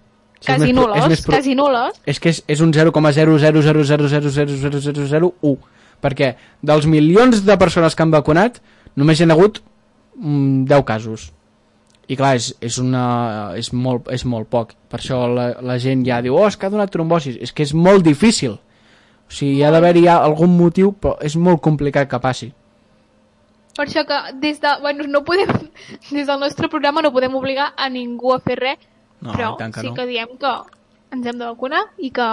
Quasi 0.42 0.74
nules, 0.74 1.08
més 1.12 1.22
pro- 1.22 1.36
quasi 1.36 1.54
nules. 1.54 2.00
és 2.10 2.18
que 2.20 2.30
és, 2.32 2.40
és 2.48 2.62
un 2.66 2.72
0,00000000001 2.74 5.58
perquè 6.02 6.32
dels 6.66 6.86
milions 6.90 7.44
de 7.46 7.58
persones 7.62 7.94
que 7.96 8.02
han 8.02 8.10
vacunat 8.12 8.58
només 8.98 9.20
hi 9.20 9.24
ha 9.28 9.34
hagut 9.36 9.62
mm, 10.18 10.66
10 10.66 10.84
casos 10.88 11.30
i 12.10 12.16
clar, 12.18 12.36
és, 12.40 12.56
és, 12.60 12.78
una, 12.82 13.54
és, 13.56 13.70
molt, 13.72 14.10
és 14.10 14.26
molt 14.26 14.50
poc 14.50 14.74
per 14.90 14.98
això 15.00 15.28
la, 15.30 15.62
la 15.62 15.78
gent 15.78 16.02
ja 16.08 16.22
diu 16.26 16.34
oh, 16.40 16.48
és 16.50 16.58
que 16.58 16.66
ha 16.66 16.72
donat 16.74 16.90
trombosis, 16.90 17.38
és 17.38 17.52
que 17.54 17.62
és 17.68 17.74
molt 17.78 18.02
difícil 18.04 18.52
o 18.58 18.60
sigui, 19.30 19.60
hi 19.60 19.64
ha 19.64 19.70
d'haver-hi 19.72 20.08
algun 20.10 20.58
motiu 20.58 20.92
però 20.98 21.18
és 21.22 21.36
molt 21.38 21.62
complicat 21.62 22.10
que 22.10 22.18
passi 22.20 22.50
Per 23.78 23.86
això 23.86 24.04
que 24.08 24.18
des 24.42 24.60
de... 24.62 24.72
Bueno, 24.82 25.06
no 25.08 25.24
podem... 25.24 25.50
Des 26.12 26.28
del 26.28 26.40
nostre 26.40 26.68
programa 26.70 27.02
no 27.02 27.12
podem 27.16 27.36
obligar 27.36 27.72
a 27.78 27.90
ningú 27.90 28.34
a 28.36 28.40
fer 28.44 28.58
res, 28.60 28.80
No, 29.22 29.34
però 29.34 29.52
que 29.58 29.70
sí 29.82 29.88
no. 29.88 29.94
que 29.94 30.06
diem 30.10 30.32
que 30.42 30.52
ens 31.14 31.28
hem 31.30 31.38
de 31.38 31.46
vacunar 31.46 31.84
i 32.02 32.10
que... 32.10 32.28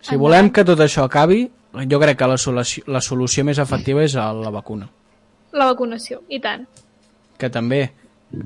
si 0.00 0.16
volem 0.16 0.50
que 0.54 0.62
tot 0.64 0.78
això 0.80 1.02
acabi 1.08 1.48
jo 1.90 1.98
crec 1.98 2.18
que 2.20 2.28
la 2.30 2.36
solució, 2.38 2.84
la 2.86 3.00
solució 3.02 3.42
més 3.44 3.58
efectiva 3.58 4.04
és 4.04 4.14
la 4.14 4.52
vacuna 4.54 4.86
La 5.52 5.66
vacunació, 5.72 6.20
i 6.28 6.38
tant. 6.40 6.62
que 7.38 7.50
també 7.50 7.80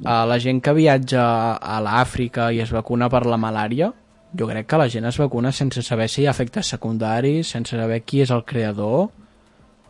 a 0.04 0.24
la 0.26 0.38
gent 0.42 0.62
que 0.64 0.72
viatja 0.74 1.26
a 1.60 1.76
l'Àfrica 1.84 2.48
i 2.50 2.62
es 2.64 2.72
vacuna 2.72 3.10
per 3.12 3.26
la 3.28 3.36
malària, 3.38 3.92
jo 4.32 4.48
crec 4.48 4.66
que 4.66 4.80
la 4.80 4.88
gent 4.88 5.04
es 5.06 5.18
vacuna 5.20 5.52
sense 5.52 5.82
saber 5.82 6.08
si 6.08 6.22
hi 6.22 6.26
ha 6.26 6.32
efectes 6.32 6.72
secundaris, 6.74 7.52
sense 7.52 7.76
saber 7.76 8.00
qui 8.02 8.22
és 8.24 8.32
el 8.34 8.42
creador. 8.44 9.10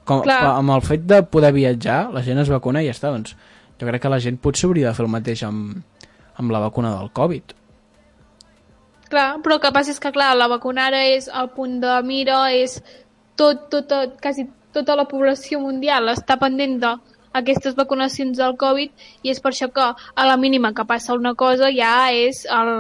Com, 0.07 0.23
Clar. 0.23 0.41
amb 0.55 0.71
el 0.71 0.83
fet 0.87 1.07
de 1.11 1.21
poder 1.27 1.51
viatjar, 1.57 2.13
la 2.15 2.23
gent 2.23 2.39
es 2.39 2.51
vacuna 2.53 2.83
i 2.83 2.87
ja 2.87 2.95
està. 2.95 3.11
Doncs 3.11 3.35
jo 3.81 3.89
crec 3.89 4.05
que 4.05 4.13
la 4.13 4.23
gent 4.23 4.39
potser 4.43 4.69
hauria 4.69 4.91
de 4.91 4.97
fer 4.97 5.05
el 5.05 5.13
mateix 5.13 5.43
amb, 5.47 5.81
amb 6.39 6.55
la 6.55 6.63
vacuna 6.63 6.95
del 6.99 7.11
Covid. 7.17 7.57
Clar, 9.11 9.27
però 9.43 9.57
el 9.57 9.63
que 9.63 9.73
passa 9.75 9.93
és 9.95 10.01
que, 10.03 10.11
clar, 10.15 10.33
la 10.39 10.49
vacuna 10.51 10.89
ara 10.91 11.03
és 11.07 11.29
el 11.31 11.51
punt 11.55 11.79
de 11.83 11.99
mira, 12.07 12.41
és 12.55 12.81
tot, 13.39 13.69
tot, 13.71 13.87
tot, 13.91 14.17
quasi 14.23 14.49
tota 14.75 14.97
la 14.99 15.07
població 15.09 15.61
mundial 15.63 16.11
està 16.13 16.37
pendent 16.41 16.81
d'aquestes 16.83 17.77
vacunacions 17.79 18.39
del 18.39 18.57
Covid 18.61 19.07
i 19.23 19.33
és 19.33 19.41
per 19.43 19.53
això 19.53 19.71
que 19.73 19.87
a 19.87 20.27
la 20.27 20.37
mínima 20.41 20.73
que 20.75 20.85
passa 20.89 21.15
una 21.15 21.35
cosa 21.39 21.71
ja 21.75 22.11
és 22.13 22.45
el, 22.51 22.73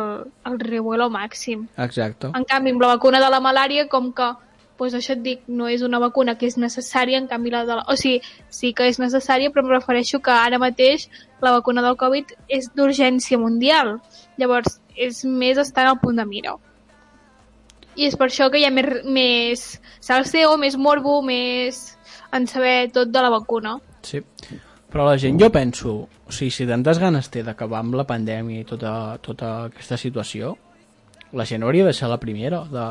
el 0.49 0.59
revuelo 0.65 1.09
màxim. 1.13 1.69
Exacte. 1.77 2.33
En 2.35 2.49
canvi, 2.49 2.75
amb 2.75 2.85
la 2.85 2.95
vacuna 2.97 3.23
de 3.23 3.31
la 3.33 3.41
malària, 3.45 3.87
com 3.93 4.11
que, 4.17 4.33
doncs 4.79 4.97
això 4.99 5.15
et 5.17 5.23
dic, 5.25 5.43
no 5.49 5.69
és 5.73 5.83
una 5.87 6.01
vacuna 6.03 6.37
que 6.37 6.49
és 6.51 6.59
necessària, 6.61 7.19
en 7.19 7.29
canvi 7.31 7.53
la 7.55 7.65
de 7.69 7.79
la... 7.79 7.85
O 7.89 7.97
sigui, 7.97 8.21
sí 8.53 8.73
que 8.77 8.89
és 8.91 9.01
necessària, 9.03 9.53
però 9.53 9.65
em 9.65 9.73
refereixo 9.73 10.21
que 10.21 10.35
ara 10.35 10.61
mateix 10.63 11.09
la 11.45 11.55
vacuna 11.57 11.85
del 11.85 11.97
Covid 12.01 12.37
és 12.49 12.69
d'urgència 12.77 13.41
mundial. 13.41 13.97
Llavors, 14.41 14.81
és 14.97 15.25
més 15.25 15.59
estar 15.61 15.87
al 15.87 16.01
punt 16.03 16.21
de 16.21 16.27
mira. 16.29 16.57
I 17.97 18.11
és 18.11 18.17
per 18.21 18.29
això 18.29 18.51
que 18.53 18.61
hi 18.61 18.67
ha 18.69 18.73
més, 18.75 19.01
més 19.09 19.65
salseo, 20.05 20.57
més 20.61 20.77
morbo, 20.77 21.23
més 21.25 21.97
en 22.37 22.47
saber 22.51 22.91
tot 22.93 23.09
de 23.13 23.23
la 23.25 23.33
vacuna. 23.33 23.79
Sí. 24.05 24.21
Però 24.93 25.05
la 25.09 25.17
gent, 25.21 25.39
jo 25.41 25.49
penso, 25.53 25.95
o 26.07 26.33
sigui, 26.33 26.53
si 26.55 26.67
tantes 26.69 27.01
ganes 27.03 27.29
té 27.33 27.43
d'acabar 27.45 27.83
amb 27.83 27.97
la 27.99 28.07
pandèmia 28.09 28.63
i 28.63 28.69
tota, 28.69 28.93
tota 29.25 29.51
aquesta 29.67 29.99
situació, 30.01 30.55
la 31.33 31.45
gent 31.45 31.63
hauria 31.67 31.85
de 31.85 31.93
ser 31.93 32.09
la 32.09 32.19
primera 32.23 32.63
de, 32.71 32.85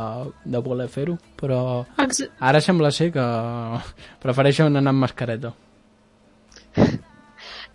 de 0.44 0.60
voler 0.60 0.88
fer-ho, 0.92 1.18
però 1.40 1.86
Ex 2.04 2.24
ara 2.40 2.60
sembla 2.62 2.92
ser 2.92 3.12
que 3.14 3.24
prefereixen 4.22 4.76
anar 4.76 4.92
amb 4.92 5.00
mascareta. 5.06 5.54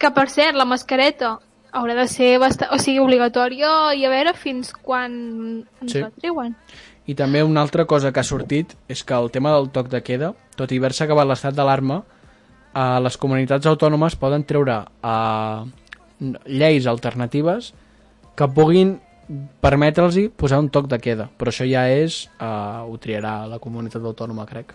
que 0.00 0.10
per 0.16 0.28
cert, 0.32 0.56
la 0.56 0.64
mascareta 0.68 1.38
haurà 1.72 1.94
de 1.94 2.06
ser 2.10 2.38
bastant, 2.42 2.72
o 2.74 2.78
sigui, 2.82 2.98
obligatòria 3.02 3.92
i 3.96 4.04
a 4.04 4.10
veure 4.12 4.34
fins 4.34 4.72
quan 4.72 5.12
ens 5.80 5.92
Sí. 5.92 6.00
la 6.00 6.10
treuen. 6.10 6.56
I 7.06 7.14
també 7.14 7.42
una 7.42 7.60
altra 7.62 7.86
cosa 7.86 8.12
que 8.12 8.20
ha 8.20 8.24
sortit 8.26 8.74
és 8.88 9.02
que 9.04 9.14
el 9.14 9.30
tema 9.30 9.52
del 9.54 9.70
toc 9.70 9.88
de 9.88 10.02
queda, 10.02 10.34
tot 10.56 10.70
i 10.72 10.78
haver-se 10.78 11.04
acabat 11.04 11.26
l'estat 11.26 11.54
d'alarma, 11.54 12.02
eh, 12.74 13.00
les 13.02 13.16
comunitats 13.16 13.66
autònomes 13.66 14.16
poden 14.16 14.44
treure 14.44 14.84
eh, 15.02 15.64
lleis 16.46 16.86
alternatives 16.86 17.72
que 18.36 18.48
puguin 18.48 19.00
permetre'ls 19.60 20.18
posar 20.36 20.60
un 20.60 20.70
toc 20.70 20.88
de 20.90 20.98
queda. 20.98 21.28
Però 21.38 21.52
això 21.52 21.66
ja 21.68 21.86
és... 21.92 22.24
Eh, 22.40 22.46
ho 22.86 22.96
triarà 23.02 23.44
la 23.50 23.60
comunitat 23.62 24.02
autònoma, 24.02 24.46
crec. 24.48 24.74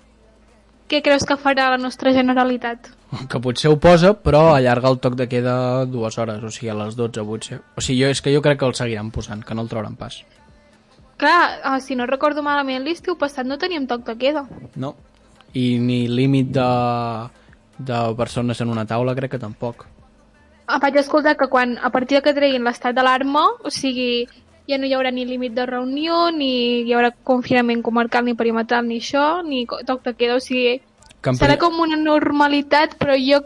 Què 0.85 1.01
creus 1.01 1.25
que 1.25 1.37
farà 1.41 1.71
la 1.73 1.81
nostra 1.81 2.13
Generalitat? 2.13 2.91
Que 3.31 3.39
potser 3.41 3.71
ho 3.71 3.77
posa, 3.81 4.11
però 4.21 4.51
allarga 4.53 4.91
el 4.91 4.99
toc 5.01 5.15
de 5.17 5.25
queda 5.31 5.85
dues 5.89 6.17
hores, 6.21 6.43
o 6.43 6.51
sigui, 6.53 6.69
a 6.69 6.75
les 6.77 6.97
12 6.97 7.23
potser. 7.25 7.59
O 7.73 7.81
sigui, 7.81 8.03
jo, 8.03 8.11
és 8.13 8.21
que 8.21 8.33
jo 8.33 8.41
crec 8.45 8.59
que 8.59 8.67
el 8.69 8.75
seguiran 8.77 9.09
posant, 9.15 9.41
que 9.45 9.57
no 9.57 9.65
el 9.65 9.71
trauran 9.71 9.95
pas. 9.97 10.19
Clar, 11.17 11.39
eh, 11.57 11.79
si 11.81 11.95
no 11.95 12.05
recordo 12.05 12.43
malament, 12.43 12.83
l'estiu 12.83 13.17
passat 13.17 13.47
no 13.47 13.57
teníem 13.57 13.87
toc 13.89 14.05
de 14.05 14.17
queda. 14.19 14.45
No. 14.75 14.93
I 15.55 15.79
ni 15.79 16.05
límit 16.11 16.51
de, 16.53 16.69
de 17.77 17.99
persones 18.19 18.61
en 18.61 18.69
una 18.69 18.85
taula 18.85 19.15
crec 19.15 19.35
que 19.35 19.41
tampoc. 19.41 19.87
Em 20.65 20.81
vaig 20.81 20.97
escoltar 20.97 21.35
que 21.37 21.47
quan, 21.49 21.77
a 21.77 21.91
partir 21.93 22.19
de 22.19 22.23
que 22.25 22.33
treguin 22.33 22.65
l'estat 22.65 22.93
d'alarma, 22.97 23.45
o 23.63 23.71
sigui, 23.73 24.25
ja 24.69 24.77
no 24.77 24.87
hi 24.87 24.93
haurà 24.97 25.11
ni 25.13 25.25
límit 25.25 25.53
de 25.53 25.65
reunió, 25.69 26.31
ni 26.31 26.83
hi 26.83 26.93
haurà 26.93 27.11
confinament 27.23 27.83
comarcal, 27.85 28.25
ni 28.25 28.35
perimetral, 28.37 28.87
ni 28.87 28.99
això, 29.01 29.43
ni 29.45 29.65
toc 29.87 30.03
de 30.05 30.15
queda, 30.17 30.37
o 30.39 30.43
sigui, 30.43 30.79
en 31.25 31.37
serà 31.39 31.57
com 31.61 31.79
una 31.81 31.97
normalitat, 31.97 32.97
però 33.01 33.17
jo 33.19 33.41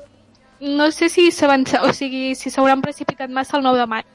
no 0.59 0.89
sé 0.91 1.09
si 1.09 1.29
s'avança, 1.31 1.83
o 1.87 1.93
sigui, 1.95 2.35
si 2.35 2.51
s'hauran 2.51 2.81
precipitat 2.83 3.31
massa 3.31 3.57
el 3.57 3.63
9 3.63 3.79
de 3.79 3.87
maig. 3.87 4.05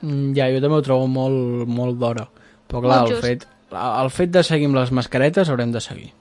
Mm, 0.00 0.34
Ja, 0.36 0.48
jo 0.52 0.60
també 0.60 0.76
ho 0.76 0.84
trobo 0.84 1.08
molt, 1.10 1.66
molt 1.68 1.98
d'hora. 1.98 2.28
Però 2.68 2.82
clar, 2.84 3.02
el 3.08 3.20
fet, 3.22 3.46
el 3.72 4.10
fet 4.12 4.30
de 4.30 4.42
seguir 4.44 4.68
amb 4.68 4.76
les 4.76 4.92
mascaretes 4.92 5.48
haurem 5.48 5.72
de 5.72 5.80
seguir. 5.80 6.12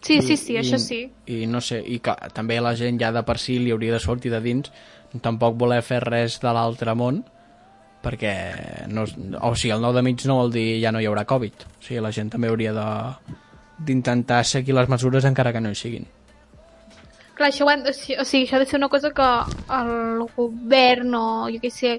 Sí, 0.00 0.20
sí, 0.22 0.36
sí, 0.36 0.56
això 0.56 0.78
sí. 0.80 1.02
I 1.28 1.44
no 1.46 1.60
sé, 1.60 1.82
i 1.84 1.98
que 2.00 2.14
també 2.32 2.60
la 2.60 2.72
gent 2.76 3.00
ja 3.00 3.10
de 3.12 3.22
per 3.24 3.36
si 3.38 3.58
li 3.60 3.72
hauria 3.72 3.92
de 3.92 4.00
sortir 4.00 4.32
de 4.32 4.40
dins 4.40 4.70
tampoc 5.20 5.56
voler 5.58 5.82
fer 5.82 5.98
res 6.04 6.38
de 6.40 6.52
l'altre 6.54 6.94
món 6.94 7.24
perquè 8.02 8.86
no, 8.88 9.04
o 9.42 9.54
sigui, 9.54 9.72
el 9.74 9.82
9 9.82 9.96
de 9.98 10.02
mig 10.06 10.24
no 10.26 10.36
vol 10.40 10.52
dir 10.54 10.80
ja 10.82 10.92
no 10.92 11.00
hi 11.00 11.06
haurà 11.10 11.26
Covid 11.28 11.66
o 11.66 11.82
sigui, 11.84 12.00
la 12.00 12.12
gent 12.12 12.30
també 12.32 12.48
hauria 12.48 12.72
de 12.72 12.86
d'intentar 13.84 14.42
seguir 14.44 14.74
les 14.76 14.88
mesures 14.88 15.24
encara 15.24 15.52
que 15.52 15.60
no 15.60 15.70
hi 15.70 15.78
siguin 15.78 16.06
Clar, 17.34 17.48
això, 17.48 17.68
han, 17.72 17.86
o 17.88 17.92
sigui, 17.96 18.18
o 18.20 18.24
sigui, 18.28 18.44
això 18.44 18.56
ha 18.58 18.60
de 18.60 18.66
ser 18.68 18.76
una 18.76 18.90
cosa 18.92 19.10
que 19.16 19.28
el 19.78 20.26
govern 20.36 21.14
o, 21.16 21.22
jo 21.48 21.60
què 21.62 21.70
sé, 21.72 21.94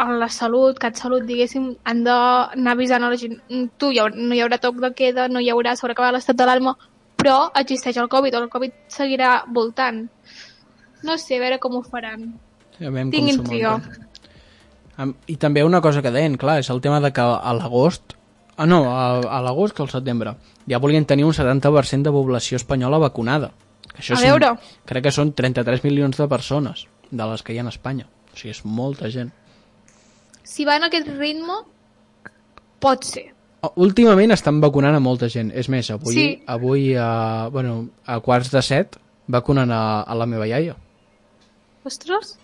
a 0.00 0.06
la 0.16 0.28
salut, 0.32 0.78
CatSalut, 0.80 1.26
diguéssim, 1.28 1.66
han 1.84 2.00
d'anar 2.06 2.72
avisant 2.72 3.04
a 3.04 3.10
la 3.12 3.18
gent. 3.20 3.36
"Mm, 3.50 3.66
Tu, 3.76 3.90
hi 3.92 4.00
haurà, 4.00 4.16
no 4.16 4.34
hi 4.34 4.40
haurà 4.40 4.58
toc 4.58 4.80
de 4.80 4.90
queda, 4.96 5.28
no 5.28 5.40
hi 5.40 5.50
haurà, 5.52 5.74
s'haurà 5.76 5.92
acabat 5.92 6.14
l'estat 6.16 6.36
d'alarma, 6.40 6.72
però 7.20 7.50
existeix 7.54 7.98
el 8.00 8.08
Covid, 8.08 8.34
o 8.34 8.42
el 8.44 8.48
Covid 8.48 8.72
seguirà 8.88 9.44
voltant. 9.46 10.08
No 11.02 11.18
sé, 11.18 11.36
a 11.36 11.40
veure 11.44 11.58
com 11.60 11.76
ho 11.76 11.82
faran. 11.82 12.32
ja 12.80 12.88
veiem 12.90 13.10
com 13.12 13.26
Tinc 13.26 13.44
i 15.26 15.36
també 15.36 15.64
una 15.64 15.80
cosa 15.80 16.02
que 16.02 16.10
deien, 16.10 16.36
clar, 16.38 16.58
és 16.60 16.70
el 16.70 16.80
tema 16.80 17.00
de 17.00 17.12
que 17.12 17.20
a 17.22 17.52
l'agost 17.54 18.14
ah 18.56 18.66
no, 18.66 18.84
a, 18.92 19.20
a 19.20 19.40
l'agost 19.42 19.74
que 19.76 19.82
al 19.82 19.90
setembre 19.90 20.34
ja 20.68 20.78
volien 20.78 21.04
tenir 21.06 21.24
un 21.24 21.32
70% 21.32 22.02
de 22.02 22.10
població 22.12 22.56
espanyola 22.56 22.98
vacunada 22.98 23.52
Que 23.92 24.00
això 24.00 24.14
A 24.14 24.16
són- 24.20 24.28
veure. 24.30 24.50
crec 24.86 25.04
que 25.04 25.10
són 25.12 25.32
33 25.36 25.82
milions 25.84 26.16
de 26.16 26.26
persones 26.28 26.86
de 27.10 27.26
les 27.26 27.42
que 27.42 27.52
hi 27.52 27.58
ha 27.58 27.64
a 27.64 27.68
Espanya 27.68 28.06
o 28.32 28.36
sigui, 28.36 28.50
és 28.50 28.64
molta 28.64 29.10
gent 29.10 29.32
Si 30.44 30.64
van 30.64 30.82
a 30.82 30.86
aquest 30.90 31.06
ritme, 31.08 31.54
pot 32.82 33.04
ser. 33.06 33.28
Últimament 33.78 34.32
estan 34.34 34.58
vacunant 34.60 34.96
a 34.96 35.00
molta 35.00 35.28
gent. 35.30 35.52
És 35.54 35.68
més, 35.70 35.88
avui, 35.94 36.12
Sí. 36.14 36.42
avui 36.50 36.96
a, 36.98 37.48
bueno, 37.52 37.88
a 38.04 38.18
quarts 38.20 38.50
de 38.50 38.60
set 38.60 38.96
vacunen 39.28 39.70
a, 39.70 40.02
a 40.02 40.14
la 40.18 40.26
meva 40.26 40.48
iaia, 40.50 40.74
Ostres, 41.84 42.36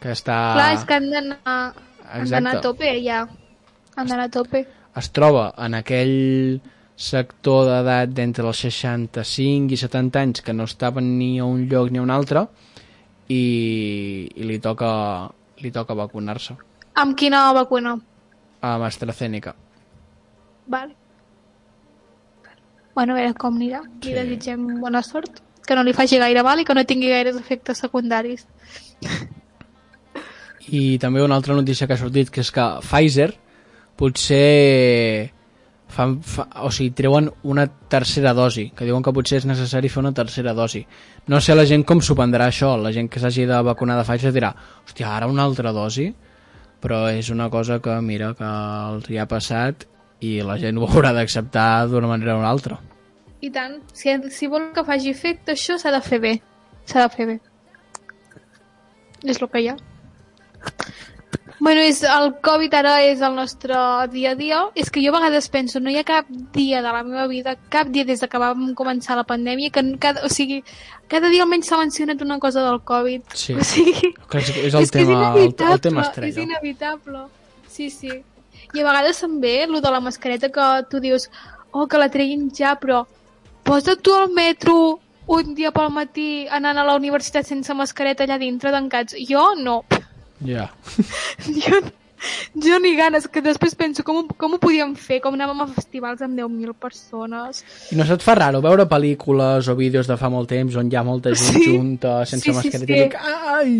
que 0.00 0.10
està... 0.12 0.38
clar, 0.56 0.70
és 0.74 0.84
que 0.88 0.94
han 0.96 1.10
d'anar 1.12 1.74
han 2.04 2.28
d'anar 2.30 2.56
a 2.56 2.60
tope, 2.60 2.90
ja. 3.02 3.26
Han 3.96 4.06
d'anar 4.08 4.24
a 4.24 4.30
tope. 4.30 4.66
es 4.96 5.10
troba 5.10 5.52
en 5.58 5.74
aquell 5.74 6.60
sector 6.96 7.64
d'edat 7.66 8.12
d'entre 8.14 8.46
els 8.46 8.58
65 8.62 9.72
i 9.74 9.76
70 9.76 10.20
anys 10.20 10.40
que 10.46 10.52
no 10.54 10.64
estaven 10.64 11.18
ni 11.18 11.38
a 11.40 11.44
un 11.44 11.64
lloc 11.68 11.90
ni 11.90 11.98
a 11.98 12.02
un 12.02 12.10
altre 12.10 12.46
i, 13.28 14.30
i 14.36 14.42
li 14.44 14.58
toca 14.60 15.28
li 15.58 15.70
toca 15.74 15.94
vacunar-se 15.94 16.54
Amb 16.94 17.16
quina 17.18 17.52
vacuna? 17.52 17.96
amb 18.62 18.84
AstraZeneca. 18.86 19.54
Vale. 20.66 20.94
Bueno, 22.94 23.12
a 23.12 23.16
veure 23.18 23.34
com 23.34 23.56
anirà. 23.58 23.80
Li 23.82 24.08
Sí. 24.10 24.14
desitgem 24.14 24.80
bona 24.80 25.02
sort. 25.02 25.40
Que 25.66 25.74
no 25.74 25.82
li 25.82 25.92
faci 25.92 26.18
gaire 26.18 26.42
mal 26.44 26.60
i 26.60 26.64
que 26.64 26.74
no 26.74 26.84
tingui 26.84 27.08
gaires 27.08 27.36
efectes 27.36 27.78
secundaris. 27.78 28.46
I 30.72 30.98
també 30.98 31.22
una 31.22 31.36
altra 31.36 31.54
notícia 31.54 31.86
que 31.86 31.96
ha 31.96 32.00
sortit, 32.00 32.30
que 32.32 32.40
és 32.40 32.50
que 32.54 32.64
Pfizer 32.84 33.32
potser 33.98 35.32
fan, 35.94 36.18
fa, 36.22 36.46
o 36.64 36.70
sigui, 36.74 36.92
treuen 36.96 37.30
una 37.46 37.66
tercera 37.66 38.34
dosi, 38.34 38.68
que 38.76 38.86
diuen 38.88 39.04
que 39.04 39.12
potser 39.14 39.40
és 39.42 39.48
necessari 39.48 39.90
fer 39.92 40.02
una 40.02 40.14
tercera 40.16 40.54
dosi. 40.56 40.84
No 41.30 41.40
sé 41.40 41.54
la 41.54 41.66
gent 41.68 41.84
com 41.88 42.02
s'ho 42.02 42.16
prendrà 42.18 42.48
això, 42.50 42.74
la 42.80 42.92
gent 42.96 43.10
que 43.12 43.22
s'hagi 43.22 43.46
de 43.50 43.60
vacunar 43.66 43.98
de 44.00 44.06
Pfizer 44.08 44.32
dirà, 44.34 44.54
hòstia, 44.84 45.12
ara 45.14 45.30
una 45.30 45.44
altra 45.46 45.72
dosi? 45.76 46.10
Però 46.84 47.06
és 47.08 47.30
una 47.32 47.48
cosa 47.52 47.78
que, 47.80 47.94
mira, 48.04 48.34
que 48.36 48.48
els 48.48 49.08
hi 49.08 49.20
ha 49.20 49.28
passat 49.30 49.86
i 50.24 50.36
la 50.44 50.58
gent 50.60 50.80
ho 50.80 50.88
haurà 50.90 51.14
d'acceptar 51.16 51.86
d'una 51.92 52.10
manera 52.10 52.36
o 52.36 52.42
una 52.42 52.50
altra. 52.50 52.80
I 53.44 53.50
tant, 53.52 53.80
si, 53.92 54.12
si 54.32 54.48
vol 54.48 54.70
que 54.74 54.84
faci 54.84 55.12
efecte, 55.12 55.52
això 55.52 55.76
s'ha 55.80 55.92
de 55.92 56.00
fer 56.04 56.20
bé. 56.20 56.38
S'ha 56.88 57.04
de 57.04 57.10
fer 57.12 57.26
bé. 57.28 57.40
És 59.24 59.40
el 59.40 59.48
que 59.48 59.60
hi 59.60 59.68
ha. 59.72 59.76
Bueno, 61.60 61.80
és, 61.80 62.02
el 62.02 62.34
Covid 62.44 62.74
ara 62.76 62.98
és 63.06 63.22
el 63.24 63.36
nostre 63.38 63.76
dia 64.12 64.34
a 64.34 64.36
dia. 64.36 64.58
És 64.76 64.90
que 64.92 65.00
jo 65.00 65.12
a 65.14 65.16
vegades 65.16 65.46
penso, 65.48 65.80
no 65.80 65.88
hi 65.88 65.96
ha 65.96 66.04
cap 66.04 66.28
dia 66.52 66.82
de 66.82 66.90
la 66.92 67.02
meva 67.06 67.26
vida, 67.30 67.54
cap 67.72 67.88
dia 67.94 68.04
des 68.04 68.20
de 68.20 68.28
que 68.28 68.40
vam 68.42 68.66
començar 68.76 69.16
la 69.16 69.24
pandèmia, 69.24 69.70
que 69.72 69.84
cada, 70.02 70.26
o 70.26 70.28
sigui, 70.28 70.60
cada 71.08 71.30
dia 71.32 71.46
almenys 71.46 71.70
s'ha 71.70 71.78
mencionat 71.80 72.20
una 72.26 72.38
cosa 72.42 72.66
del 72.66 72.82
Covid. 72.84 73.24
Sí. 73.32 73.54
O 73.54 73.64
sigui, 73.64 74.12
és, 74.12 74.50
és 74.50 74.74
el, 74.74 74.82
és 74.82 74.92
que 74.92 75.06
és 75.06 75.08
tema, 75.08 75.32
el, 75.32 75.54
el 75.54 75.80
tema 75.80 76.02
és 76.02 76.10
estrella. 76.10 76.44
inevitable. 76.44 77.24
Sí, 77.70 77.88
sí. 77.90 78.12
I 78.74 78.82
a 78.82 78.86
vegades 78.90 79.24
ve 79.40 79.56
el 79.64 79.80
de 79.80 79.90
la 79.90 80.00
mascareta 80.00 80.50
que 80.50 80.68
tu 80.90 81.00
dius, 81.00 81.30
oh, 81.70 81.86
que 81.86 81.98
la 81.98 82.10
treguin 82.10 82.50
ja, 82.52 82.74
però 82.76 83.06
posa't 83.64 84.02
tu 84.02 84.12
al 84.12 84.28
metro 84.36 84.98
un 85.26 85.54
dia 85.54 85.70
pel 85.72 85.88
matí 85.88 86.46
anant 86.52 86.76
a 86.76 86.84
la 86.84 86.96
universitat 86.98 87.46
sense 87.48 87.72
mascareta 87.72 88.24
allà 88.24 88.36
dintre 88.38 88.74
tancats. 88.74 89.16
Jo 89.28 89.54
no. 89.56 89.84
Ja. 90.44 90.70
Jo, 91.44 91.80
jo 92.56 92.78
ni 92.80 92.94
ganes, 92.96 93.26
que 93.28 93.42
després 93.44 93.74
penso 93.76 94.00
com, 94.06 94.22
ho- 94.22 94.36
com 94.40 94.54
ho 94.54 94.58
podíem 94.62 94.94
fer, 94.96 95.18
com 95.20 95.34
anàvem 95.36 95.58
a 95.60 95.66
festivals 95.74 96.22
amb 96.24 96.38
10.000 96.38 96.72
persones. 96.80 97.58
I 97.92 97.98
no 97.98 98.06
se't 98.08 98.22
fa 98.24 98.32
raro 98.38 98.62
veure 98.64 98.86
pel·lícules 98.88 99.68
o 99.68 99.74
vídeos 99.76 100.08
de 100.08 100.16
fa 100.16 100.30
molt 100.32 100.48
temps 100.48 100.76
on 100.80 100.88
hi 100.88 100.96
ha 100.96 101.02
molta 101.04 101.34
gent 101.34 101.58
Sí. 101.58 101.66
junta, 101.74 102.14
sense 102.24 102.46
Sí, 102.46 102.52
sí, 102.52 102.56
mascareta, 102.56 102.86
sí. 102.86 102.92
i 102.92 103.02
dic, 103.02 103.16
ai! 103.20 103.74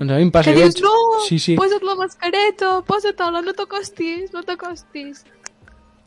Doncs 0.00 0.12
a 0.12 0.16
mi 0.18 0.26
em 0.26 0.32
passa 0.34 0.50
Que 0.50 0.56
dius, 0.64 0.74
veig- 0.74 0.82
no, 0.82 0.96
Sí, 1.28 1.38
sí, 1.38 1.54
posa't 1.56 1.86
la 1.86 1.94
mascareta, 2.00 2.72
posa-te-la, 2.90 3.42
no 3.46 3.54
t'acostis, 3.54 4.32
no 4.34 4.42
t'acostis. 4.42 5.22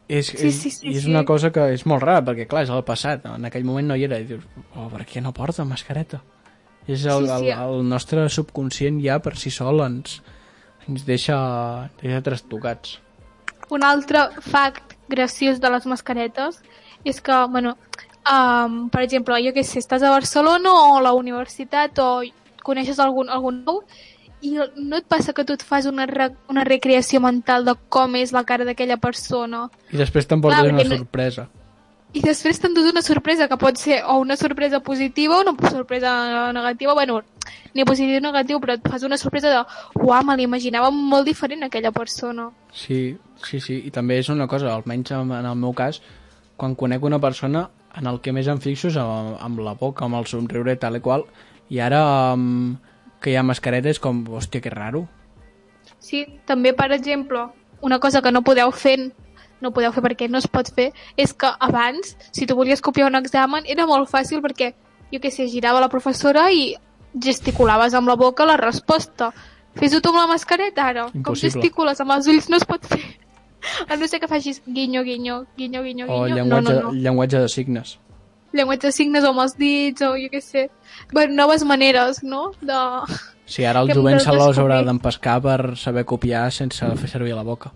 és, 0.10 0.26
sí, 0.26 0.48
és, 0.48 0.56
sí, 0.60 0.72
sí, 0.72 0.88
i 0.90 0.98
és 0.98 1.04
sí. 1.06 1.10
una 1.10 1.24
cosa 1.24 1.52
que 1.54 1.70
és 1.78 1.86
molt 1.86 2.04
rara, 2.04 2.26
perquè 2.26 2.48
clar, 2.50 2.64
és 2.68 2.70
el 2.76 2.84
passat, 2.84 3.24
en 3.30 3.46
aquell 3.46 3.64
moment 3.64 3.88
no 3.88 3.96
hi 3.96 4.04
era, 4.04 4.20
i 4.20 4.26
dius, 4.26 4.44
oh, 4.76 4.90
per 4.90 5.06
què 5.06 5.22
no 5.22 5.32
porta 5.32 5.64
mascareta? 5.64 6.20
És 6.90 7.04
el, 7.06 7.28
Sí, 7.28 7.32
el, 7.36 7.44
sí. 7.46 7.52
el 7.54 7.84
nostre 7.88 8.24
subconscient 8.34 9.00
ja 9.04 9.20
per 9.22 9.36
si 9.38 9.52
sol 9.54 9.84
ens, 9.86 10.20
ens 10.90 11.06
deixa, 11.06 11.38
deixa 12.02 12.22
trastocats. 12.26 12.96
Un 13.70 13.84
altre 13.86 14.24
fact 14.42 14.96
graciós 15.10 15.60
de 15.62 15.70
les 15.70 15.86
mascaretes 15.86 16.58
és 17.06 17.22
que, 17.22 17.36
bueno, 17.54 17.76
um, 18.26 18.88
per 18.90 19.04
exemple, 19.06 19.38
jo 19.46 19.54
què 19.54 19.64
sé, 19.64 19.80
estàs 19.84 20.02
a 20.02 20.10
Barcelona 20.16 20.74
o 20.74 20.98
a 20.98 21.04
la 21.06 21.14
universitat 21.14 22.00
o 22.02 22.24
coneixes 22.66 22.98
algun, 23.00 23.30
algun 23.30 23.62
nou 23.68 23.84
i 24.42 24.54
no 24.56 24.98
et 24.98 25.06
passa 25.12 25.34
que 25.36 25.44
tu 25.46 25.54
et 25.54 25.62
fas 25.68 25.86
una, 25.86 26.06
re, 26.08 26.30
una 26.50 26.64
recreació 26.64 27.20
mental 27.22 27.66
de 27.68 27.74
com 27.92 28.16
és 28.16 28.32
la 28.34 28.46
cara 28.48 28.66
d'aquella 28.66 28.98
persona. 28.98 29.66
I 29.92 29.98
després 30.00 30.26
t'emportes 30.28 30.64
una 30.64 30.80
perquè 30.80 30.90
no- 30.90 30.98
sorpresa. 31.04 31.48
I 32.14 32.22
després 32.26 32.58
t'endús 32.58 32.90
una 32.90 33.04
sorpresa 33.06 33.48
que 33.48 33.58
pot 33.62 33.78
ser 33.78 34.00
o 34.04 34.18
una 34.18 34.38
sorpresa 34.38 34.80
positiva 34.82 35.38
o 35.38 35.42
una 35.42 35.70
sorpresa 35.70 36.52
negativa, 36.54 36.94
bueno, 36.94 37.22
ni 37.74 37.86
positiu 37.86 38.18
ni 38.18 38.24
negatiu, 38.26 38.60
però 38.60 38.74
et 38.74 38.88
fas 38.90 39.04
una 39.06 39.18
sorpresa 39.18 39.52
de 39.54 39.60
uau, 40.02 40.24
me 40.26 40.36
l'imaginava 40.38 40.90
molt 40.90 41.28
diferent 41.30 41.64
aquella 41.64 41.92
persona. 41.92 42.50
Sí, 42.74 43.18
sí, 43.46 43.60
sí, 43.60 43.82
i 43.86 43.92
també 43.94 44.18
és 44.18 44.30
una 44.34 44.48
cosa, 44.48 44.74
almenys 44.74 45.14
en 45.14 45.36
el 45.38 45.56
meu 45.56 45.76
cas, 45.78 46.02
quan 46.58 46.76
conec 46.76 47.06
una 47.06 47.22
persona, 47.22 47.70
en 47.96 48.10
el 48.10 48.20
que 48.22 48.34
més 48.34 48.50
em 48.50 48.60
fixo 48.62 48.90
és 48.90 48.98
amb, 48.98 49.38
amb 49.40 49.62
la 49.66 49.76
boca, 49.78 50.06
amb 50.06 50.18
el 50.18 50.26
somriure 50.30 50.76
tal 50.82 50.98
i 50.98 51.04
qual, 51.06 51.28
i 51.70 51.80
ara 51.80 52.02
que 53.22 53.32
hi 53.32 53.38
ha 53.38 53.46
mascaretes 53.46 54.00
com, 54.02 54.24
hòstia, 54.34 54.62
que 54.66 54.74
raro. 54.74 55.06
Sí, 56.00 56.26
també, 56.48 56.74
per 56.74 56.92
exemple, 56.96 57.50
una 57.82 58.00
cosa 58.00 58.22
que 58.22 58.32
no 58.32 58.42
podeu 58.42 58.72
fer 58.72 58.98
no 59.62 59.72
podeu 59.72 59.92
fer 59.92 60.04
perquè 60.04 60.30
no 60.30 60.38
es 60.40 60.48
pot 60.48 60.70
fer, 60.74 60.92
és 61.18 61.34
que 61.34 61.48
abans, 61.60 62.16
si 62.32 62.46
tu 62.48 62.56
volies 62.56 62.82
copiar 62.82 63.08
un 63.08 63.16
examen, 63.16 63.64
era 63.68 63.86
molt 63.86 64.10
fàcil 64.10 64.42
perquè, 64.42 64.74
jo 65.12 65.20
què 65.20 65.32
sé, 65.32 65.48
girava 65.48 65.80
la 65.82 65.90
professora 65.90 66.52
i 66.52 66.76
gesticulaves 67.16 67.94
amb 67.94 68.08
la 68.08 68.16
boca 68.16 68.46
la 68.46 68.58
resposta. 68.58 69.32
Fes-ho 69.76 70.02
tu 70.02 70.10
amb 70.10 70.20
la 70.20 70.28
mascareta, 70.28 70.88
ara. 70.88 71.04
Com 71.10 71.18
Impossible. 71.22 71.50
gesticules 71.52 72.00
amb 72.02 72.12
els 72.12 72.28
ulls 72.28 72.50
no 72.50 72.58
es 72.58 72.66
pot 72.66 72.86
fer. 72.86 73.02
A 73.90 73.96
no 73.98 74.08
ser 74.08 74.20
que 74.22 74.28
facis 74.28 74.62
guinyo, 74.66 75.04
guinyo, 75.04 75.46
guinyo, 75.58 75.82
guinyo, 75.84 76.06
O 76.08 76.24
guinyo. 76.24 76.36
llenguatge, 76.36 76.64
No, 76.74 76.82
no, 76.82 76.92
no. 76.92 76.92
llenguatge 76.94 77.40
de 77.40 77.50
signes. 77.50 78.00
Llenguatge 78.54 78.88
de 78.88 78.92
signes 78.92 79.24
o 79.24 79.30
amb 79.30 79.40
els 79.42 79.58
dits, 79.58 80.02
o 80.02 80.14
jo 80.18 80.30
què 80.32 80.42
sé. 80.42 80.70
Bueno, 81.12 81.34
noves 81.36 81.64
maneres, 81.66 82.24
no? 82.24 82.52
De... 82.62 82.78
Sí, 83.46 83.66
ara 83.66 83.82
el 83.82 83.88
Que 83.90 83.96
jovent 83.96 84.20
se 84.22 84.32
l'haurà 84.32 84.84
d'empescar 84.86 85.42
per 85.42 85.76
saber 85.78 86.06
copiar 86.06 86.52
sense 86.52 86.86
fer 86.98 87.10
servir 87.10 87.36
la 87.36 87.44
boca. 87.44 87.72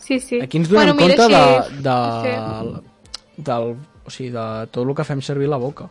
Sí, 0.00 0.18
sí. 0.18 0.40
Aquí 0.40 0.58
ens 0.58 0.70
donem 0.72 0.96
mira, 0.96 1.14
compte 1.14 1.28
de, 1.28 1.82
de, 1.84 1.94
Sí. 2.24 3.42
del, 3.46 3.70
o 4.04 4.10
sigui, 4.10 4.30
de 4.34 4.44
tot 4.72 4.82
el 4.88 4.94
que 4.96 5.04
fem 5.06 5.20
servir 5.22 5.48
la 5.52 5.58
boca. 5.60 5.86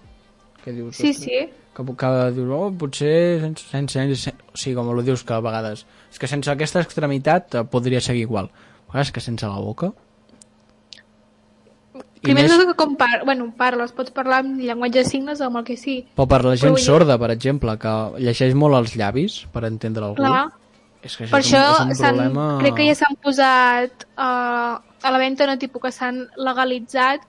Que 0.63 0.73
dius, 0.75 0.97
Sí, 0.97 1.13
sí. 1.13 1.37
Que, 1.77 1.85
que 1.95 2.09
dius, 2.35 2.49
oh, 2.51 2.71
potser 2.75 3.39
sense, 3.45 3.63
sense, 3.69 3.93
sense, 3.95 4.33
o 4.51 4.57
sigui, 4.57 4.75
com 4.75 4.89
ho 4.91 5.01
dius 5.05 5.23
que 5.23 5.33
a 5.37 5.39
vegades, 5.39 5.85
és 6.11 6.19
que 6.19 6.27
sense 6.27 6.51
aquesta 6.51 6.81
extremitat 6.83 7.55
eh, 7.55 7.63
podria 7.63 8.01
seguir 8.01 8.25
igual. 8.27 8.49
A 8.89 8.91
vegades 8.97 9.11
que 9.13 9.21
sense 9.23 9.45
la 9.47 9.61
boca... 9.61 9.93
Primer 12.19 12.43
més, 12.49 12.51
que 12.67 12.73
com 12.75 12.97
par 12.99 13.21
bueno, 13.23 13.45
parles, 13.55 13.93
pots 13.95 14.11
parlar 14.11 14.41
amb 14.43 14.57
llenguatge 14.59 15.05
de 15.05 15.07
signes 15.07 15.39
o 15.39 15.45
amb 15.47 15.61
el 15.61 15.63
que 15.69 15.77
sí. 15.79 15.93
però 16.17 16.25
per 16.27 16.41
la 16.43 16.57
gent 16.59 16.75
dir- 16.75 16.83
sorda, 16.83 17.15
per 17.17 17.29
exemple, 17.31 17.77
que 17.79 17.93
llegeix 18.19 18.57
molt 18.59 18.75
els 18.75 18.97
llavis 18.99 19.37
per 19.53 19.63
entendre 19.69 20.03
algú, 20.03 20.17
Clar, 20.19 20.49
és 21.01 21.15
que 21.15 21.27
per 21.31 21.39
és, 21.39 21.47
això 21.47 21.61
un, 21.83 21.93
és 21.93 22.01
un 22.01 22.09
problema... 22.09 22.47
crec 22.63 22.75
que 22.79 22.87
ja 22.89 22.97
s'han 22.99 23.15
posat 23.23 24.05
uh, 24.17 24.79
a 24.79 25.13
la 25.13 25.21
venda, 25.21 25.47
no, 25.47 25.55
tipus 25.61 25.83
que 25.85 25.93
s'han 25.95 26.25
legalitzat 26.35 27.23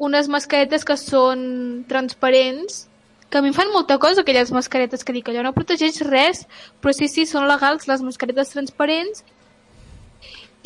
unes 0.00 0.30
mascaretes 0.32 0.86
que 0.86 0.96
són 0.96 1.42
transparents, 1.90 2.86
que 3.30 3.38
a 3.38 3.42
mi 3.42 3.50
em 3.52 3.54
fan 3.54 3.70
molta 3.74 3.98
cosa 4.02 4.22
aquelles 4.22 4.50
mascaretes 4.54 5.04
que 5.04 5.12
dic, 5.12 5.28
allò 5.28 5.44
no 5.44 5.54
protegeix 5.54 6.00
res, 6.08 6.46
però 6.80 6.94
sí, 6.96 7.10
sí, 7.12 7.26
són 7.28 7.46
legals 7.50 7.86
les 7.90 8.02
mascaretes 8.02 8.54
transparents. 8.54 9.22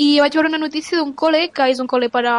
I 0.00 0.20
vaig 0.22 0.36
veure 0.36 0.50
una 0.50 0.62
notícia 0.62 0.98
d'un 0.98 1.12
col·le 1.14 1.48
que 1.54 1.68
és 1.70 1.80
un 1.82 1.90
col·le 1.90 2.08
per 2.10 2.24
a 2.30 2.38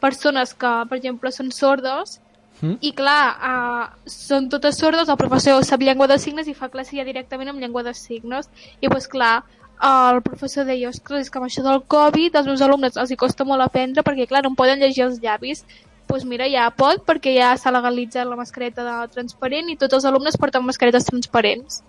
persones 0.00 0.54
que, 0.54 0.70
per 0.88 0.98
exemple, 1.00 1.32
són 1.34 1.50
sordes 1.52 2.18
Mm. 2.60 2.78
i 2.82 2.90
clar, 2.92 3.22
uh, 3.38 3.84
són 4.10 4.48
totes 4.50 4.80
sordes, 4.80 5.08
el 5.08 5.18
professor 5.20 5.62
sap 5.64 5.82
llengua 5.84 6.08
de 6.10 6.18
signes 6.18 6.48
i 6.50 6.56
fa 6.58 6.70
classe 6.72 6.96
ja 6.96 7.04
directament 7.06 7.52
amb 7.52 7.62
llengua 7.62 7.84
de 7.86 7.94
signes 7.94 8.48
i 8.80 8.88
doncs 8.88 9.06
clar, 9.06 9.44
el 9.88 10.22
professor 10.26 10.66
deia 10.66 10.88
ostres, 10.90 11.26
és 11.26 11.30
que 11.30 11.38
amb 11.38 11.46
això 11.46 11.62
del 11.62 11.84
Covid 11.86 12.34
als 12.34 12.48
meus 12.50 12.64
alumnes 12.66 12.98
els 12.98 13.12
hi 13.14 13.20
costa 13.20 13.46
molt 13.46 13.62
aprendre 13.62 14.02
perquè 14.02 14.26
clar, 14.26 14.42
no 14.42 14.50
em 14.50 14.58
poden 14.58 14.82
llegir 14.82 15.04
els 15.06 15.20
llavis 15.22 15.62
doncs 16.08 16.24
mira, 16.26 16.48
ja 16.50 16.66
pot 16.74 17.04
perquè 17.06 17.36
ja 17.36 17.52
s'ha 17.56 17.70
legalitzat 17.70 18.26
la 18.26 18.40
mascareta 18.40 18.82
de 18.82 18.96
transparent 19.14 19.70
i 19.70 19.78
tots 19.78 19.94
els 20.00 20.08
alumnes 20.08 20.40
porten 20.40 20.66
mascaretes 20.66 21.06
transparents 21.06 21.82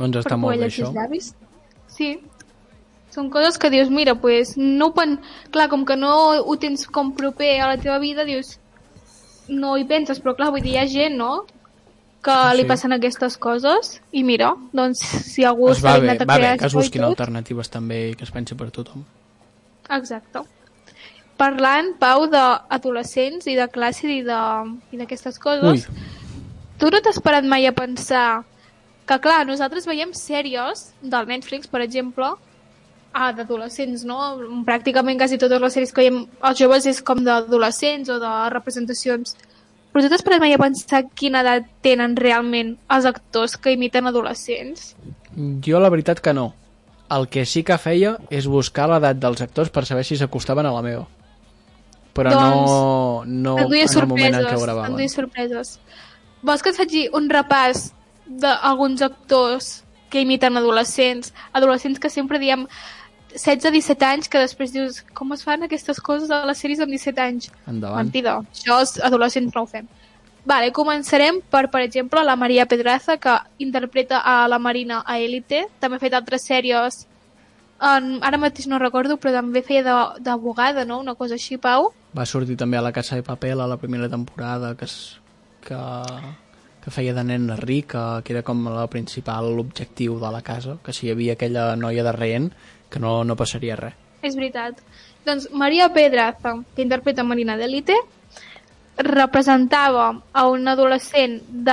Doncs 0.00 0.22
està 0.22 0.36
molt 0.40 0.56
bé 0.56 0.68
això. 0.70 0.88
els 0.88 0.96
llavis. 0.96 1.32
Sí. 1.90 2.10
Són 3.10 3.28
coses 3.34 3.58
que 3.58 3.70
dius, 3.72 3.90
mira, 3.90 4.14
pues, 4.22 4.54
no 4.56 4.92
pen... 4.96 5.18
clar, 5.50 5.68
com 5.68 5.84
que 5.84 5.96
no 5.98 6.12
ho 6.40 6.56
tens 6.62 6.86
com 6.86 7.12
proper 7.16 7.52
a 7.60 7.72
la 7.72 7.78
teva 7.82 7.98
vida, 8.02 8.24
dius, 8.24 8.54
no 9.50 9.76
hi 9.76 9.84
penses, 9.84 10.20
però 10.22 10.34
clar, 10.38 10.50
vull 10.54 10.62
dir, 10.62 10.76
hi 10.76 10.78
ha 10.78 10.86
gent, 10.86 11.16
no?, 11.18 11.44
que 12.22 12.34
Sí. 12.50 12.56
li 12.58 12.64
passen 12.68 12.92
aquestes 12.92 13.36
coses, 13.40 13.94
i 14.12 14.22
mira, 14.22 14.50
doncs, 14.76 14.98
si 15.00 15.42
algú 15.44 15.66
Pues 15.70 15.80
va 15.82 15.92
s'ha 15.94 15.94
bé, 15.98 16.00
dignat 16.02 16.20
a 16.20 16.24
va 16.28 16.34
bé 16.34 16.40
crear 16.40 16.58
que 16.58 16.66
es 16.66 16.74
busquin 16.74 17.04
alternatives 17.04 17.70
també 17.70 18.10
i 18.10 18.14
que 18.14 18.24
es 18.24 18.30
pensi 18.30 18.54
per 18.54 18.70
tothom. 18.70 19.04
Exacte. 19.88 20.42
Parlant, 21.40 21.94
Pau, 21.98 22.26
d'adolescents 22.28 23.46
i 23.48 23.54
de 23.56 23.66
classe 23.72 24.04
i 24.06 24.20
de- 24.22 24.74
i 24.92 24.98
d'aquestes 24.98 25.38
coses, 25.38 25.86
Ui, 25.88 25.96
tu 26.78 26.90
no 26.90 27.00
t'has 27.00 27.18
parat 27.20 27.44
mai 27.44 27.66
a 27.66 27.72
pensar 27.72 28.44
que, 29.06 29.18
clar, 29.18 29.46
nosaltres 29.46 29.86
veiem 29.86 30.12
sèries 30.12 30.92
del 31.00 31.26
Netflix, 31.26 31.66
per 31.66 31.80
exemple, 31.80 32.34
ah, 33.12 33.30
d'adolescents, 33.36 34.04
no? 34.08 34.18
Pràcticament 34.66 35.18
quasi 35.20 35.38
totes 35.38 35.62
les 35.62 35.76
sèries 35.76 35.94
que 35.94 36.04
veiem 36.04 36.24
els 36.26 36.58
joves 36.58 36.86
és 36.90 37.00
com 37.02 37.22
d'adolescents 37.26 38.10
o 38.10 38.18
de 38.22 38.34
representacions. 38.54 39.36
Però 39.90 40.04
tu 40.04 40.10
t'has 40.12 40.22
parat 40.22 40.42
mai 40.42 40.54
a 40.54 40.60
pensar 40.62 41.02
quina 41.18 41.42
edat 41.42 41.66
tenen 41.82 42.14
realment 42.16 42.76
els 42.94 43.08
actors 43.10 43.56
que 43.58 43.74
imiten 43.74 44.06
adolescents? 44.06 44.94
jo 45.64 45.80
la 45.80 45.90
veritat 45.90 46.20
que 46.20 46.34
no. 46.34 46.54
El 47.10 47.26
que 47.28 47.44
sí 47.46 47.62
que 47.66 47.78
feia 47.78 48.16
és 48.30 48.46
buscar 48.46 48.86
l'edat 48.90 49.18
dels 49.18 49.40
actors 49.42 49.70
per 49.74 49.84
saber 49.86 50.04
si 50.06 50.18
s'acostaven 50.18 50.66
a 50.66 50.74
la 50.74 50.82
meva. 50.82 51.06
Però 52.14 52.30
no, 52.34 53.22
no 53.26 53.56
duia 53.66 53.86
en 53.86 53.98
el 53.98 54.06
moment 54.10 54.34
en 54.34 54.46
què 54.46 54.54
ho 54.56 54.62
gravaven. 54.62 54.94
duia 54.98 55.10
sorpreses. 55.10 55.78
Vols 56.42 56.62
que 56.62 56.70
et 56.70 56.78
faci 56.78 57.06
un 57.14 57.28
repàs 57.30 57.90
d'alguns 58.26 59.02
actors 59.02 59.70
que 60.10 60.22
imiten 60.22 60.56
adolescents, 60.58 61.32
adolescents 61.52 61.98
que 62.02 62.10
sempre 62.10 62.38
diem 62.42 62.66
16-17 63.34 64.06
anys, 64.06 64.28
que 64.28 64.38
després 64.42 64.72
dius 64.72 65.00
com 65.14 65.32
es 65.32 65.42
fan 65.46 65.62
aquestes 65.66 66.00
coses 66.00 66.30
a 66.30 66.42
les 66.46 66.58
sèries 66.58 66.80
amb 66.80 66.90
17 66.92 67.20
anys? 67.22 67.50
Endavant. 67.66 68.04
Mentida, 68.04 68.38
això 68.52 68.80
els 68.80 68.96
adolescents 69.00 69.54
no 69.54 69.62
ho 69.62 69.66
fem. 69.70 69.88
Vale, 70.46 70.70
començarem 70.72 71.42
per, 71.52 71.66
per 71.70 71.82
exemple, 71.84 72.22
la 72.24 72.34
Maria 72.36 72.64
Pedraza, 72.66 73.18
que 73.20 73.34
interpreta 73.58 74.22
a 74.24 74.48
la 74.48 74.58
Marina 74.58 75.02
a 75.06 75.18
Elite. 75.20 75.66
També 75.80 75.98
ha 75.98 76.00
fet 76.02 76.14
altres 76.16 76.46
sèries, 76.48 77.02
en, 77.80 78.18
ara 78.24 78.38
mateix 78.40 78.66
no 78.68 78.78
recordo, 78.80 79.16
però 79.20 79.34
també 79.36 79.62
feia 79.62 79.82
de- 79.84 80.22
d'abogada, 80.24 80.84
no? 80.84 80.98
Una 81.00 81.14
cosa 81.14 81.34
així, 81.36 81.58
Pau. 81.58 81.92
Va 82.16 82.24
sortir 82.26 82.56
també 82.56 82.76
a 82.78 82.82
la 82.82 82.92
Casa 82.92 83.16
de 83.16 83.22
Papel 83.22 83.60
a 83.60 83.66
la 83.68 83.76
primera 83.76 84.08
temporada 84.08 84.74
que, 84.76 84.84
es, 84.86 85.20
que, 85.60 85.76
que 86.84 86.90
feia 86.90 87.12
de 87.14 87.24
nen 87.24 87.48
ric, 87.60 87.92
que, 88.24 88.32
era 88.32 88.42
com 88.42 88.64
la 88.68 88.86
principal 88.88 89.58
objectiu 89.60 90.18
de 90.18 90.30
la 90.32 90.40
casa, 90.42 90.78
que 90.84 90.92
si 90.96 91.06
hi 91.06 91.12
havia 91.12 91.34
aquella 91.36 91.74
noia 91.76 92.02
de 92.02 92.12
rehent, 92.16 92.50
que 92.90 92.98
no, 93.00 93.22
no 93.24 93.36
passaria 93.36 93.76
res. 93.76 93.94
És 94.22 94.34
veritat. 94.36 94.80
Doncs 95.24 95.48
Maria 95.52 95.88
Pedraza, 95.92 96.56
que 96.76 96.82
interpreta 96.82 97.22
Marina 97.24 97.56
d'Elite, 97.56 97.94
representava 98.98 100.22
a 100.32 100.46
un 100.48 100.66
adolescent 100.68 101.40
de 101.48 101.72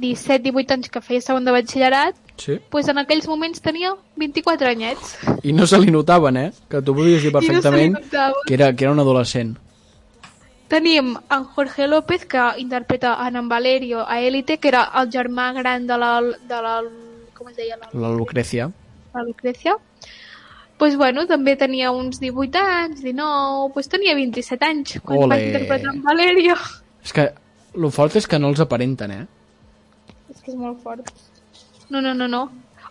17-18 0.00 0.74
anys 0.76 0.90
que 0.92 1.00
feia 1.02 1.20
segon 1.24 1.44
de 1.44 1.52
batxillerat, 1.54 2.14
Sí? 2.38 2.54
doncs 2.70 2.86
en 2.92 2.98
aquells 3.02 3.26
moments 3.26 3.58
tenia 3.60 3.96
24 4.16 4.68
anyets. 4.70 5.16
I 5.42 5.52
no 5.52 5.66
se 5.66 5.78
li 5.82 5.90
notaven, 5.90 6.36
eh? 6.36 6.52
Que 6.70 6.82
tu 6.82 6.94
podies 6.94 7.22
dir 7.24 7.32
no 7.34 7.40
perfectament 7.40 7.96
notava. 7.98 8.44
que, 8.46 8.54
era, 8.54 8.72
que 8.76 8.84
era 8.84 8.92
un 8.92 9.00
adolescent. 9.00 9.56
Tenim 10.68 11.16
en 11.16 11.44
Jorge 11.56 11.88
López, 11.88 12.26
que 12.26 12.38
interpreta 12.58 13.16
en 13.26 13.36
en 13.36 13.48
Valerio 13.48 14.06
a 14.08 14.20
Élite, 14.20 14.58
que 14.58 14.68
era 14.68 14.84
el 15.00 15.08
germà 15.10 15.52
gran 15.54 15.86
de 15.86 15.96
la... 15.98 16.20
De 16.22 16.62
la 16.62 16.82
com 17.34 17.48
es 17.48 17.56
deia? 17.56 17.76
La, 17.76 17.88
La 17.92 18.08
Lucrecia. 18.14 18.70
la 19.14 19.22
Lucrecia. 19.22 19.76
Pues 20.78 20.96
bueno, 20.96 21.26
també 21.26 21.56
tenia 21.58 21.90
uns 21.90 22.20
18 22.22 22.58
anys, 22.58 23.00
19, 23.02 23.72
pues 23.74 23.88
tenia 23.90 24.14
27 24.14 24.64
anys 24.64 25.00
quan 25.02 25.24
Ole. 25.24 25.28
vaig 25.34 25.46
interpretar 25.48 25.94
en 25.94 26.02
Valerio. 26.04 26.54
És 27.02 27.12
que 27.12 27.24
el 27.74 27.90
fort 27.90 28.14
és 28.16 28.26
que 28.30 28.38
no 28.38 28.48
els 28.52 28.60
aparenten, 28.62 29.10
eh? 29.10 29.26
És 30.30 30.40
que 30.42 30.52
és 30.52 30.56
molt 30.56 30.78
fort. 30.82 31.10
No, 31.90 32.00
no, 32.00 32.14
no, 32.14 32.28
no. 32.28 32.44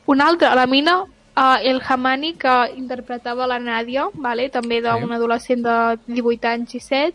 Un 0.07 0.21
altre, 0.21 0.49
la 0.55 0.65
mina, 0.67 0.97
uh, 1.03 1.57
el 1.63 1.81
Hamani, 1.87 2.33
que 2.33 2.55
interpretava 2.75 3.47
la 3.47 3.59
Nàdia, 3.59 4.09
vale? 4.15 4.49
també 4.49 4.81
d'un 4.81 5.07
Sí. 5.07 5.13
adolescent 5.13 5.63
de 5.63 5.77
18 6.07 6.47
anys 6.47 6.75
i 6.75 6.79
7. 6.79 7.13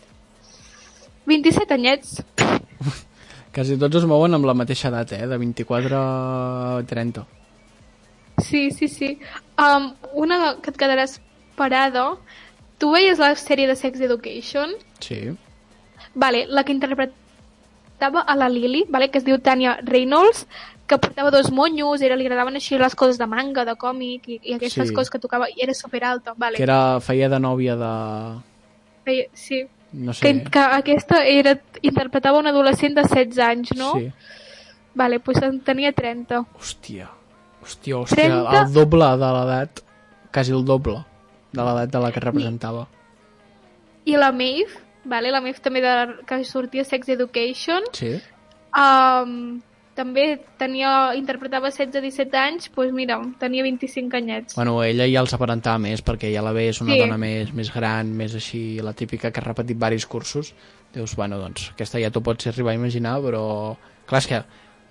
27 1.27 1.75
anyets. 1.75 2.23
Quasi 3.53 3.77
tots 3.77 3.97
es 3.97 4.05
mouen 4.09 4.33
amb 4.35 4.47
la 4.49 4.55
mateixa 4.55 4.89
edat, 4.89 5.13
eh? 5.13 5.27
De 5.27 5.37
24 5.37 5.97
a 5.99 6.83
30. 6.89 7.27
Sí, 8.39 8.71
sí, 8.71 8.89
sí. 8.89 9.19
Um, 9.59 9.93
una 10.15 10.57
que 10.63 10.71
et 10.71 10.77
quedaràs 10.77 11.21
parada. 11.57 12.17
Tu 12.79 12.91
veies 12.91 13.19
la 13.19 13.35
sèrie 13.37 13.67
de 13.69 13.77
Sex 13.77 14.01
Education? 14.01 14.73
Sí. 15.01 15.31
Vale, 16.15 16.47
la 16.49 16.65
que 16.65 16.73
interpretava 16.73 18.21
a 18.27 18.35
la 18.37 18.49
Lily, 18.49 18.85
vale, 18.89 19.11
que 19.11 19.19
es 19.19 19.25
diu 19.25 19.39
Tania 19.39 19.79
Reynolds, 19.83 20.47
que 20.87 20.99
portava 20.99 21.31
dos 21.31 21.53
monyos, 21.53 22.03
era, 22.03 22.17
li 22.17 22.27
agradaven 22.27 22.57
així 22.59 22.77
les 22.77 22.97
coses 22.99 23.19
de 23.19 23.27
manga, 23.31 23.65
de 23.65 23.77
còmic, 23.77 24.27
i, 24.29 24.41
i 24.43 24.55
aquestes 24.59 24.89
Sí. 24.89 24.95
coses 24.95 25.11
que 25.11 25.21
tocava, 25.23 25.47
i 25.49 25.63
era 25.63 25.73
superalta, 25.75 26.35
vale. 26.37 26.57
Que 26.57 26.65
era, 26.67 26.99
feia 27.01 27.29
de 27.29 27.39
nòvia 27.39 27.77
de... 27.77 27.93
Feia- 29.05 29.29
Sí. 29.33 29.63
No 29.93 30.13
sé. 30.15 30.23
Que, 30.25 30.51
que 30.51 30.59
aquesta 30.59 31.23
era, 31.25 31.59
interpretava 31.83 32.39
un 32.39 32.47
adolescent 32.49 32.95
de 32.97 33.03
16 33.03 33.39
anys, 33.39 33.75
no? 33.77 33.93
Sí. 33.99 34.11
Vale, 34.95 35.19
doncs 35.25 35.43
en 35.43 35.61
tenia 35.61 35.93
30. 35.93 36.43
Hòstia. 36.59 37.09
Hòstia, 37.63 37.97
hòstia, 38.01 38.29
30? 38.29 38.61
el 38.63 38.73
doble 38.75 39.09
de 39.23 39.33
l'edat, 39.39 39.83
quasi 40.35 40.53
el 40.53 40.65
doble 40.67 40.99
de 41.53 41.63
l'edat 41.63 41.91
de 41.93 42.01
la 42.03 42.11
que 42.13 42.21
representava. 42.21 42.87
I 44.05 44.17
la 44.19 44.33
Maeve, 44.33 44.81
vale? 45.05 45.31
la 45.31 45.41
Maeve 45.41 45.61
també 45.63 45.81
de, 45.85 45.93
que 46.27 46.41
sortia 46.45 46.85
Sex 46.85 47.09
Education, 47.15 47.85
Sí? 47.95 48.17
um, 48.75 49.61
també 49.95 50.41
tenia, 50.59 51.13
interpretava 51.19 51.69
16-17 51.71 52.35
anys, 52.41 52.71
doncs 52.75 52.95
mira, 52.97 53.19
tenia 53.39 53.63
25 53.63 54.17
anyets. 54.17 54.57
Bueno, 54.57 54.79
ella 54.83 55.05
ja 55.07 55.21
els 55.21 55.35
aparentava 55.37 55.79
més, 55.79 56.01
perquè 56.03 56.33
ja 56.33 56.43
la 56.43 56.55
veus 56.57 56.81
una 56.81 56.95
Sí. 56.95 56.99
dona 57.05 57.19
més, 57.21 57.53
més 57.53 57.71
gran, 57.75 58.11
més 58.17 58.35
així, 58.35 58.81
la 58.81 58.95
típica 58.95 59.31
que 59.31 59.41
ha 59.41 59.45
repetit 59.45 59.79
varis 59.79 60.07
cursos. 60.07 60.55
Dius, 60.93 61.15
bueno, 61.17 61.39
doncs, 61.39 61.71
aquesta 61.75 62.01
ja 62.01 62.11
t'ho 62.11 62.23
pots 62.25 62.47
arribar 62.47 62.73
a 62.73 62.81
imaginar, 62.81 63.21
però... 63.21 63.77
Clar, 64.07 64.19
és 64.19 64.27
que 64.27 64.43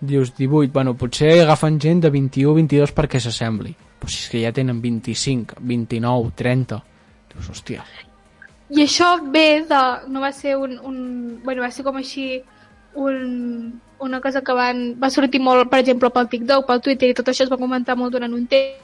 dius 0.01 0.33
18, 0.37 0.71
bueno, 0.73 0.95
potser 0.97 1.41
agafen 1.43 1.79
gent 1.79 2.01
de 2.03 2.09
21 2.09 2.55
22 2.57 2.93
perquè 2.97 3.19
s'assembli. 3.21 3.75
Però 4.01 4.09
si 4.09 4.23
és 4.23 4.29
que 4.33 4.41
ja 4.41 4.51
tenen 4.55 4.81
25, 4.81 5.59
29, 5.61 6.31
30... 6.35 6.81
Dius, 7.31 7.49
hòstia, 7.53 7.83
I 8.71 8.81
això 8.83 9.13
ve 9.31 9.61
de... 9.69 9.81
No 10.11 10.19
va 10.23 10.31
ser 10.35 10.57
un... 10.57 10.77
un 10.83 10.97
bueno, 11.45 11.61
va 11.61 11.69
ser 11.71 11.85
com 11.85 11.95
així 11.99 12.41
un, 12.95 13.79
una 13.99 14.19
cosa 14.19 14.41
que 14.41 14.53
van, 14.57 14.81
va 14.99 15.09
sortir 15.13 15.39
molt, 15.39 15.69
per 15.71 15.79
exemple, 15.83 16.09
pel 16.11 16.27
TikTok, 16.31 16.65
pel 16.67 16.81
Twitter, 16.83 17.11
i 17.11 17.15
tot 17.15 17.29
això 17.31 17.45
es 17.45 17.51
va 17.51 17.59
comentar 17.61 17.95
molt 17.95 18.11
durant 18.17 18.33
un 18.33 18.47
te- 18.51 18.79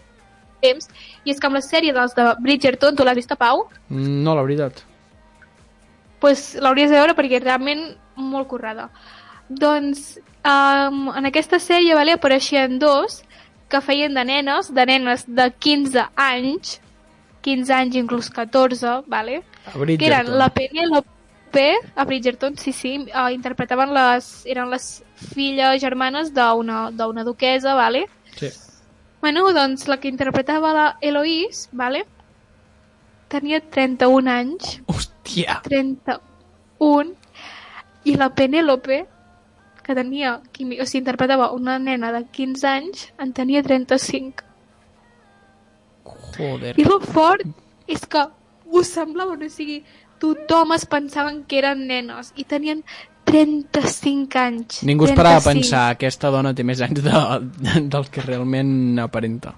temps, 0.63 0.87
i 1.25 1.29
és 1.33 1.39
que 1.41 1.47
amb 1.49 1.57
la 1.59 1.61
sèrie 1.61 1.93
dels 1.93 2.15
de 2.17 2.23
Bridgerton, 2.41 2.95
tu 2.95 3.03
l'has 3.05 3.17
vist 3.19 3.31
a 3.33 3.37
Pau? 3.37 3.65
Mm, 3.89 4.21
no, 4.23 4.33
la 4.35 4.45
veritat. 4.45 4.79
pues, 6.19 6.55
l'hauries 6.61 6.89
de 6.89 6.97
veure 6.97 7.13
perquè 7.17 7.41
realment 7.43 7.83
molt 8.17 8.47
currada. 8.49 8.87
Doncs 9.49 10.17
um, 10.47 11.11
en 11.11 11.27
aquesta 11.29 11.59
sèrie 11.59 11.95
vale, 11.97 12.15
apareixien 12.17 12.79
dos 12.79 13.21
que 13.67 13.81
feien 13.83 14.15
de 14.15 14.23
nenes, 14.23 14.71
de 14.73 14.85
nenes 14.87 15.25
de 15.27 15.49
15 15.51 16.07
anys, 16.15 16.77
15 17.43 17.75
anys 17.75 17.99
inclús 17.99 18.31
14, 18.31 19.03
vale? 19.11 19.41
Que 19.73 20.07
eren 20.07 20.31
la 20.39 20.49
Penelope, 20.55 21.69
a 21.95 22.05
Bridgerton, 22.05 22.57
sí, 22.57 22.71
sí, 22.71 22.93
uh, 23.11 23.27
interpretaven 23.33 23.91
les, 23.95 24.29
eren 24.47 24.71
les 24.71 24.87
filles 25.35 25.81
germanes 25.83 26.31
d'una 26.33 27.27
duquesa, 27.27 27.75
vale? 27.75 28.07
Sí. 28.39 28.51
Bueno, 29.19 29.49
doncs 29.51 29.87
la 29.89 29.97
que 29.99 30.07
interpretava 30.07 30.71
la 30.73 30.87
Eloise, 31.01 31.67
vale? 31.73 32.05
tenia 33.27 33.59
31 33.61 34.31
anys, 34.31 34.79
Hòstia! 34.87 35.59
31 35.67 37.13
i 38.07 38.15
la 38.15 38.29
Penélope 38.35 39.03
que 39.87 39.95
tenia, 39.95 40.35
o 40.43 40.85
sigui, 40.85 40.99
interpretava 40.99 41.51
una 41.55 41.77
nena 41.79 42.11
de 42.11 42.25
15 42.25 42.67
anys 42.67 43.07
en 43.23 43.31
tenia 43.33 43.63
35 43.63 44.43
Joder. 46.37 46.73
i 46.77 46.83
el 46.85 46.99
fort 47.07 47.45
és 47.87 48.03
que 48.05 48.21
ho 48.67 48.83
semblaven, 48.83 49.45
o 49.47 49.49
sigui 49.51 49.79
tothom 50.21 50.73
es 50.75 50.85
pensaven 50.89 51.43
que 51.47 51.59
eren 51.61 51.85
nenes 51.87 52.33
i 52.35 52.43
tenien 52.43 52.83
35 53.27 54.39
anys 54.39 54.81
Ningú 54.87 55.05
es 55.07 55.13
parava 55.15 55.37
a 55.37 55.43
35. 55.43 55.53
pensar 55.53 55.83
aquesta 55.93 56.29
dona 56.33 56.53
té 56.55 56.63
més 56.67 56.81
anys 56.83 57.01
de, 57.03 57.11
de, 57.63 57.81
del 57.91 58.07
que 58.11 58.21
realment 58.23 58.99
aparenta. 59.03 59.53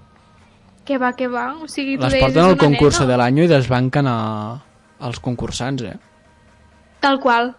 que 0.84 0.98
va, 0.98 1.12
que 1.14 1.28
va, 1.30 1.54
o 1.62 1.68
sigui 1.70 1.96
tu 1.96 2.02
Les 2.02 2.12
deies, 2.16 2.24
porten 2.24 2.42
"És 2.42 2.48
al 2.50 2.56
concurs 2.58 2.98
nena". 3.00 3.10
de 3.12 3.16
l'any 3.20 3.38
i 3.44 3.46
desbanquen 3.50 4.06
a, 4.10 4.16
als 4.98 5.20
concursants, 5.22 5.82
eh? 5.86 5.96
Tal 7.00 7.20
qual, 7.20 7.54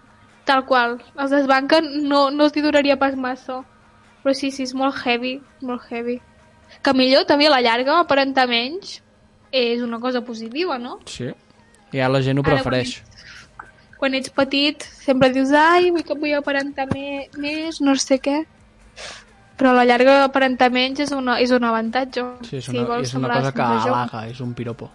tal 0.51 0.65
qual. 0.67 0.97
Els 1.15 1.31
desbanquen 1.31 1.87
no, 2.09 2.25
no 2.35 2.47
els 2.49 2.57
hi 2.57 2.63
duraria 2.65 2.99
pas 2.99 3.15
massa. 3.15 3.61
Però 4.21 4.35
sí, 4.37 4.51
sí, 4.53 4.67
és 4.67 4.75
molt 4.77 4.99
heavy, 5.05 5.37
molt 5.65 5.87
heavy. 5.89 6.19
Que 6.83 6.93
millor 6.95 7.25
també 7.29 7.47
a 7.47 7.55
la 7.55 7.61
llarga 7.63 7.99
aparentar 7.99 8.47
menys 8.51 8.99
és 9.51 9.81
una 9.83 9.99
cosa 9.99 10.21
positiva, 10.27 10.77
no? 10.79 10.99
Sí. 11.09 11.31
Ja 11.91 12.07
la 12.11 12.21
gent 12.23 12.39
ho 12.39 12.45
Ara, 12.45 12.55
prefereix. 12.55 13.01
Quan 13.99 14.15
ets 14.17 14.31
petit 14.33 14.83
sempre 15.03 15.29
dius 15.33 15.51
ai, 15.53 15.91
vull 15.93 16.05
que 16.05 16.17
vull 16.17 16.33
aparentar 16.37 16.87
me 16.93 17.27
més, 17.41 17.81
no 17.83 17.95
sé 17.99 18.21
què. 18.23 18.41
Però 19.59 19.73
a 19.73 19.77
la 19.77 19.85
llarga 19.85 20.23
aparentar 20.23 20.71
menys 20.73 21.03
és, 21.03 21.11
una, 21.13 21.37
és 21.43 21.51
un 21.53 21.67
avantatge. 21.67 22.23
Sí, 22.47 22.57
és 22.61 22.65
Si 22.69 22.77
una, 22.77 22.87
vols 22.89 23.09
és 23.09 23.17
una 23.19 23.29
cosa 23.35 23.51
que 23.53 23.67
halaga, 23.67 24.25
és 24.31 24.41
un 24.41 24.55
piropo. 24.57 24.89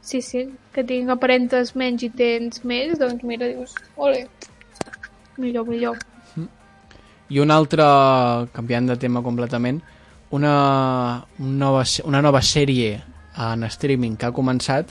Sí, 0.00 0.20
sí, 0.24 0.46
que 0.74 0.82
tinc 0.84 1.12
aparentes 1.12 1.74
menys 1.76 2.06
i 2.06 2.10
tens 2.16 2.64
més, 2.64 2.96
doncs 2.98 3.24
mira, 3.24 3.48
dius, 3.52 3.76
ole, 4.00 4.24
millor, 5.40 5.66
millor. 5.68 5.98
I 7.30 7.38
un 7.38 7.50
altre, 7.54 7.84
canviant 8.52 8.88
de 8.90 8.96
tema 8.98 9.22
completament, 9.22 9.78
una, 10.34 11.24
un 11.38 11.56
nova, 11.58 11.84
una 12.04 12.20
nova 12.22 12.40
sèrie 12.42 12.96
en 13.38 13.62
streaming 13.70 14.16
que 14.18 14.26
ha 14.28 14.34
començat, 14.34 14.90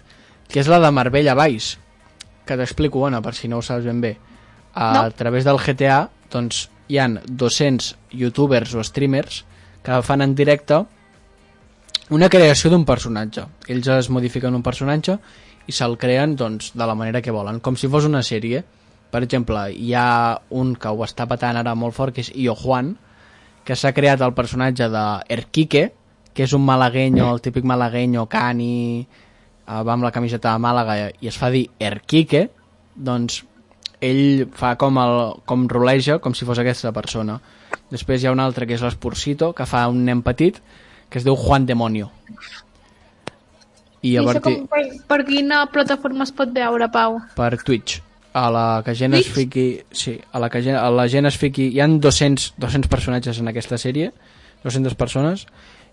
que 0.49 0.61
és 0.61 0.67
la 0.71 0.79
de 0.79 0.91
Marbella 0.95 1.35
Vice, 1.35 1.77
que 2.47 2.55
t'explico, 2.57 3.03
Anna, 3.05 3.19
per 3.21 3.35
si 3.37 3.47
no 3.51 3.59
ho 3.59 3.61
saps 3.65 3.85
ben 3.85 3.99
bé. 4.01 4.13
A, 4.73 4.93
No. 4.93 5.01
a 5.01 5.11
través 5.11 5.43
del 5.45 5.59
GTA, 5.59 6.09
doncs, 6.31 6.69
hi 6.89 6.97
han 6.97 7.19
200 7.27 7.91
youtubers 8.17 8.73
o 8.73 8.83
streamers 8.83 9.43
que 9.83 9.99
fan 10.01 10.21
en 10.25 10.33
directe 10.35 10.79
una 12.09 12.29
creació 12.29 12.71
d'un 12.71 12.85
personatge. 12.85 13.43
Ells 13.67 13.87
es 13.93 14.09
modifiquen 14.09 14.55
un 14.57 14.63
personatge 14.65 15.19
i 15.69 15.75
se'l 15.75 15.97
creen 16.01 16.35
doncs, 16.35 16.71
de 16.73 16.85
la 16.87 16.95
manera 16.97 17.21
que 17.21 17.31
volen, 17.35 17.59
com 17.59 17.75
si 17.77 17.87
fos 17.87 18.07
una 18.09 18.23
sèrie. 18.25 18.63
Per 19.09 19.23
exemple, 19.25 19.61
hi 19.73 19.93
ha 19.97 20.39
un 20.53 20.75
que 20.77 20.91
ho 20.93 21.05
està 21.05 21.25
patant 21.29 21.57
ara 21.57 21.73
molt 21.75 21.95
fort, 21.97 22.13
que 22.13 22.21
és 22.21 22.29
Io 22.37 22.53
Juan, 22.57 22.93
que 23.65 23.77
s'ha 23.77 23.93
creat 23.93 24.21
el 24.21 24.35
personatge 24.37 24.89
de 24.89 25.05
Erquique, 25.33 25.89
que 26.33 26.45
és 26.45 26.53
un 26.53 26.63
malagueño, 26.65 27.25
el 27.33 27.41
típic 27.41 27.65
malagueño 27.65 28.27
cani, 28.29 29.01
eh, 29.01 29.81
va 29.83 29.95
amb 29.95 30.05
la 30.05 30.13
camiseta 30.13 30.53
de 30.53 30.61
Màlaga 30.61 30.97
i 31.09 31.29
es 31.29 31.37
fa 31.37 31.49
dir 31.53 31.67
Erquique, 31.79 32.47
doncs 32.95 33.43
ell 34.01 34.45
fa 34.55 34.75
com, 34.79 34.97
el, 35.01 35.19
com 35.49 35.65
roleja 35.67 36.19
com 36.23 36.37
si 36.37 36.47
fos 36.47 36.61
aquesta 36.61 36.93
persona. 36.95 37.39
Després 37.89 38.21
hi 38.21 38.29
ha 38.29 38.35
un 38.35 38.41
altre 38.41 38.65
que 38.69 38.77
és 38.77 38.85
l'Esporcito, 38.85 39.51
que 39.57 39.65
fa 39.69 39.87
un 39.91 40.05
nen 40.05 40.21
petit, 40.25 40.61
que 41.09 41.17
es 41.19 41.25
diu 41.25 41.35
Juan 41.35 41.65
Demonio. 41.65 42.11
I 44.01 44.13
I 44.13 44.17
a 44.17 44.21
això 44.21 44.29
partir 44.31 44.53
com, 44.61 44.67
per, 44.71 44.83
per 45.09 45.23
quina 45.27 45.65
plataforma 45.73 46.23
es 46.23 46.31
pot 46.31 46.53
veure, 46.55 46.87
Pau? 46.93 47.19
per 47.35 47.57
Twitch 47.65 47.99
a 48.33 48.49
la 48.53 48.81
que 48.85 48.93
gent 48.95 49.15
es 49.17 49.29
fiqui 49.33 49.81
sí, 49.91 50.19
a 50.31 50.39
la 50.39 50.49
que 50.49 50.61
gent, 50.61 50.77
a 50.77 50.89
la 50.93 51.07
gent 51.09 51.25
es 51.25 51.37
fiqui 51.37 51.69
hi 51.73 51.81
han 51.81 51.99
200, 51.99 52.53
200 52.61 52.89
personatges 52.91 53.39
en 53.41 53.49
aquesta 53.49 53.79
sèrie 53.81 54.11
200 54.63 54.95
persones 54.99 55.47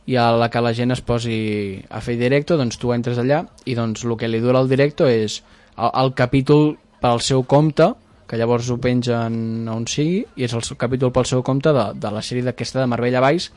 i 0.06 0.18
a 0.20 0.28
la 0.36 0.50
que 0.52 0.60
la 0.62 0.74
gent 0.76 0.92
es 0.94 1.00
posi 1.00 1.82
a 1.90 2.02
fer 2.04 2.18
directo 2.20 2.58
doncs 2.60 2.78
tu 2.78 2.92
entres 2.94 3.18
allà 3.18 3.44
i 3.64 3.74
doncs 3.78 4.04
el 4.04 4.16
que 4.20 4.28
li 4.28 4.42
dura 4.44 4.60
el 4.60 4.68
directo 4.68 5.08
és 5.08 5.40
el, 5.76 5.90
el 5.90 6.12
capítol 6.18 6.76
pel 7.00 7.22
seu 7.24 7.42
compte 7.48 7.92
que 8.26 8.36
llavors 8.36 8.68
ho 8.70 8.76
pengen 8.82 9.66
on 9.70 9.86
sigui 9.88 10.24
i 10.36 10.46
és 10.46 10.54
el 10.54 10.62
capítol 10.76 11.14
pel 11.14 11.26
seu 11.26 11.42
compte 11.46 11.72
de, 11.72 11.88
de 11.94 12.12
la 12.12 12.22
sèrie 12.22 12.44
d'aquesta 12.44 12.82
de 12.82 12.90
Marbella 12.90 13.24
Vice 13.30 13.52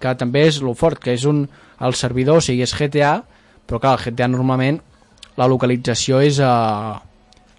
que 0.00 0.12
també 0.18 0.42
és 0.44 0.60
lo 0.60 0.74
fort, 0.76 0.98
que 1.00 1.14
és 1.16 1.24
un 1.24 1.46
el 1.80 1.94
servidor, 1.96 2.40
o 2.40 2.44
sigui, 2.44 2.64
és 2.64 2.74
GTA 2.76 3.22
però 3.66 3.80
clar, 3.80 3.96
el 3.96 4.04
GTA 4.04 4.28
normalment 4.28 4.80
la 5.36 5.48
localització 5.48 6.20
és 6.24 6.40
a, 6.40 7.00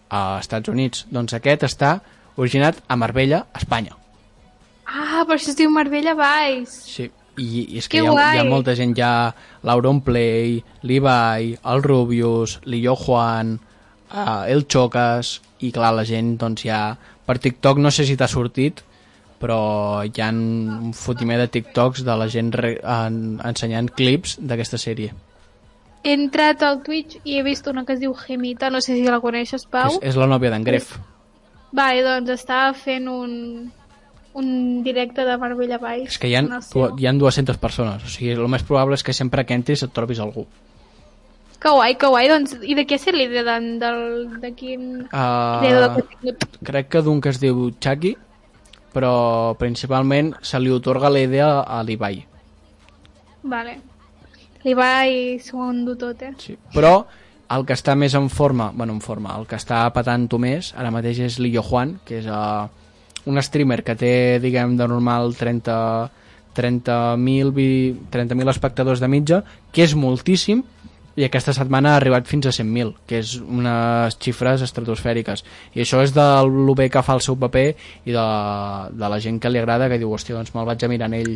a 0.10 0.40
Estats 0.42 0.72
Units. 0.72 1.06
Doncs 1.12 1.36
aquest 1.38 1.66
està 1.68 1.98
originat 2.38 2.82
a 2.88 2.98
Marbella, 3.00 3.46
Espanya. 3.58 3.98
Ah, 4.88 5.24
per 5.28 5.36
això 5.36 5.52
es 5.52 5.60
diu 5.60 5.72
Marbella 5.74 6.16
Vice. 6.18 6.82
Sí. 6.88 7.10
I, 7.38 7.46
i 7.46 7.78
és 7.78 7.86
que 7.86 8.00
Que 8.00 8.04
hi 8.04 8.10
ha, 8.10 8.30
hi 8.34 8.40
ha 8.42 8.48
molta 8.50 8.74
gent, 8.74 8.96
hi 8.98 9.04
ha 9.06 9.30
l'Auronplay, 9.68 10.56
l'Ibai, 10.90 11.52
el 11.70 11.84
Rubius, 11.86 12.58
l'Illo 12.66 12.96
Juan, 12.98 13.60
uh, 14.10 14.42
el 14.50 14.66
Chocas, 14.66 15.36
i 15.62 15.70
clar, 15.76 15.94
la 15.94 16.06
gent, 16.08 16.38
doncs 16.42 16.66
ja... 16.66 16.82
Per 17.28 17.36
TikTok 17.44 17.82
no 17.84 17.92
sé 17.92 18.06
si 18.08 18.16
t'ha 18.16 18.30
sortit, 18.32 18.80
però 19.38 20.02
hi 20.08 20.22
ha 20.24 20.30
un 20.32 20.94
fotimer 20.96 21.38
de 21.42 21.50
TikToks 21.52 22.06
de 22.08 22.16
la 22.18 22.30
gent 22.32 22.54
re, 22.56 22.78
en, 22.82 23.38
ensenyant 23.46 23.90
clips 24.00 24.38
d'aquesta 24.40 24.80
sèrie. 24.82 25.12
He 26.08 26.14
entrat 26.16 26.62
al 26.64 26.78
Twitch 26.86 27.18
i 27.28 27.36
he 27.36 27.44
vist 27.44 27.66
una 27.68 27.84
que 27.84 27.98
es 27.98 28.00
diu 28.00 28.14
Gemita, 28.16 28.70
no 28.72 28.80
sé 28.80 28.96
si 28.96 29.04
la 29.04 29.20
coneixes, 29.20 29.66
Pau. 29.68 29.98
És, 29.98 30.14
és 30.14 30.20
la 30.20 30.28
nòvia 30.32 30.54
d'en 30.54 30.64
Gref. 30.64 30.94
Vale, 31.76 32.06
doncs 32.06 32.32
estava 32.32 32.70
fent 32.80 33.10
un, 33.12 33.34
un 34.40 34.48
directe 34.86 35.26
de 35.28 35.36
Marbella 35.42 35.82
Vice. 35.82 36.14
És 36.14 36.22
que 36.22 36.30
hi 36.32 36.38
ha, 36.40 36.46
hi 36.48 37.10
ha 37.10 37.14
200 37.20 37.60
persones, 37.60 38.06
o 38.08 38.14
sigui, 38.14 38.32
el 38.38 38.48
més 38.54 38.64
probable 38.64 38.96
és 38.96 39.04
que 39.04 39.16
sempre 39.18 39.44
que 39.44 39.58
entris 39.60 39.84
et 39.84 39.92
trobis 39.92 40.24
algú. 40.24 40.46
Que 41.60 41.74
guai, 41.74 41.98
que 42.00 42.08
guai. 42.14 42.30
Doncs, 42.32 42.56
I 42.62 42.78
de 42.78 42.86
què 42.88 43.02
set 43.02 43.18
l'idea 43.18 43.44
de, 43.44 43.58
del, 43.82 44.02
de 44.40 44.54
quin... 44.56 44.88
Uh, 45.10 46.00
de 46.24 46.38
crec 46.64 46.94
que 46.94 47.04
d'un 47.04 47.20
que 47.20 47.34
es 47.34 47.42
diu 47.42 47.72
Chucky, 47.84 48.14
però 48.96 49.58
principalment 49.60 50.36
se 50.46 50.62
li 50.64 50.72
otorga 50.72 51.12
la 51.12 51.26
idea 51.26 51.50
a 51.66 51.82
l'Ibai. 51.84 52.22
Vale. 53.44 53.80
Li 54.68 54.76
va 54.76 54.92
i 55.08 55.38
s'ho 55.40 55.64
endú 55.72 55.96
tot, 55.96 56.22
eh? 56.28 56.34
Sí. 56.44 56.58
Però 56.76 57.06
el 57.56 57.64
que 57.64 57.76
està 57.78 57.96
més 57.96 58.18
en 58.20 58.28
forma, 58.28 58.74
bueno, 58.76 58.98
en 58.98 59.00
forma, 59.00 59.38
el 59.40 59.48
que 59.48 59.56
està 59.56 59.86
patant-ho 59.96 60.40
més, 60.44 60.74
ara 60.76 60.92
mateix 60.92 61.22
és 61.24 61.40
l'Illo 61.40 61.64
Juan, 61.64 61.96
que 62.04 62.20
és 62.20 62.28
uh, 62.28 62.68
un 63.32 63.40
streamer 63.42 63.80
que 63.88 63.96
té, 63.96 64.14
diguem, 64.44 64.76
de 64.76 64.88
normal 64.92 65.32
30 65.40 65.78
30.000 66.58 67.52
vi- 67.54 67.94
30.000 68.12 68.50
espectadors 68.50 69.00
de 69.00 69.08
mitja, 69.08 69.44
que 69.72 69.84
és 69.86 69.94
moltíssim, 69.96 70.64
i 71.18 71.26
aquesta 71.26 71.54
setmana 71.54 71.94
ha 71.94 72.00
arribat 72.02 72.28
fins 72.30 72.48
a 72.50 72.54
100.000, 72.54 72.96
que 73.10 73.20
és 73.22 73.36
unes 73.42 74.18
xifres 74.22 74.64
estratosfèriques. 74.66 75.44
I 75.78 75.86
això 75.86 76.02
és 76.06 76.14
de 76.18 76.26
lo 76.50 76.76
bé 76.78 76.90
que 76.94 77.02
fa 77.06 77.16
el 77.18 77.24
seu 77.26 77.38
paper 77.38 77.68
i 78.06 78.14
de, 78.14 78.26
de 78.94 79.10
la 79.14 79.22
gent 79.22 79.40
que 79.42 79.50
li 79.54 79.62
agrada, 79.62 79.88
que 79.90 80.02
diu, 80.02 80.12
hòstia, 80.14 80.36
doncs 80.38 80.54
me'l 80.54 80.68
vaig 80.70 80.84
a 80.86 80.92
mirar 80.92 81.10
en 81.10 81.18
ell 81.22 81.32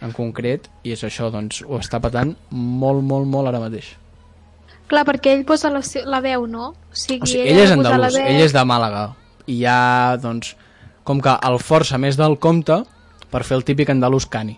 en 0.00 0.12
concret, 0.16 0.68
i 0.84 0.92
és 0.94 1.02
això, 1.04 1.30
doncs 1.32 1.62
ho 1.66 1.78
està 1.78 2.00
patant 2.00 2.34
molt, 2.50 3.02
molt, 3.04 3.26
molt 3.28 3.48
ara 3.50 3.60
mateix. 3.60 3.92
Clar, 4.90 5.04
perquè 5.06 5.34
ell 5.36 5.44
posa 5.46 5.70
la, 5.70 5.82
la 6.10 6.20
veu, 6.24 6.46
no? 6.50 6.70
O 6.90 6.96
sigui, 6.96 7.22
O 7.22 7.26
sigui, 7.30 7.44
ell 7.48 7.58
ell 7.60 7.64
és 7.66 7.74
andalús, 7.76 8.16
veu. 8.16 8.26
ell 8.26 8.40
és 8.46 8.52
de 8.56 8.64
Màlaga, 8.66 9.04
i 9.46 9.60
ja, 9.62 10.16
doncs, 10.22 10.54
com 11.04 11.20
que 11.22 11.36
el 11.46 11.58
força 11.62 11.98
més 11.98 12.16
del 12.18 12.38
compte 12.38 12.80
per 13.30 13.44
fer 13.46 13.56
el 13.60 13.64
típic 13.64 13.90
andalús 13.92 14.26
cani. 14.26 14.56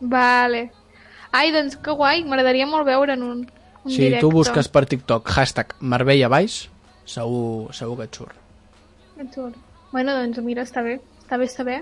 Vale. 0.00 0.70
Ai, 1.32 1.50
doncs 1.54 1.76
que 1.80 1.94
guai, 1.96 2.22
m'agradaria 2.28 2.66
molt 2.68 2.86
veure 2.86 3.14
en 3.16 3.22
un, 3.22 3.40
un 3.84 3.90
Si 3.90 4.02
directe. 4.02 4.20
tu 4.20 4.30
busques 4.30 4.68
per 4.68 4.84
TikTok 4.86 5.28
hashtag 5.32 5.74
Marbella 5.80 6.28
Baix, 6.28 6.68
segur, 7.08 7.72
segur 7.74 7.96
que 7.98 8.04
et 8.10 8.14
surt. 8.20 8.36
Et 9.18 9.32
surt. 9.34 9.56
Bueno, 9.92 10.12
doncs 10.16 10.38
mira, 10.44 10.62
està 10.66 10.82
bé, 10.84 10.98
està 11.22 11.38
bé 11.38 11.48
saber. 11.48 11.80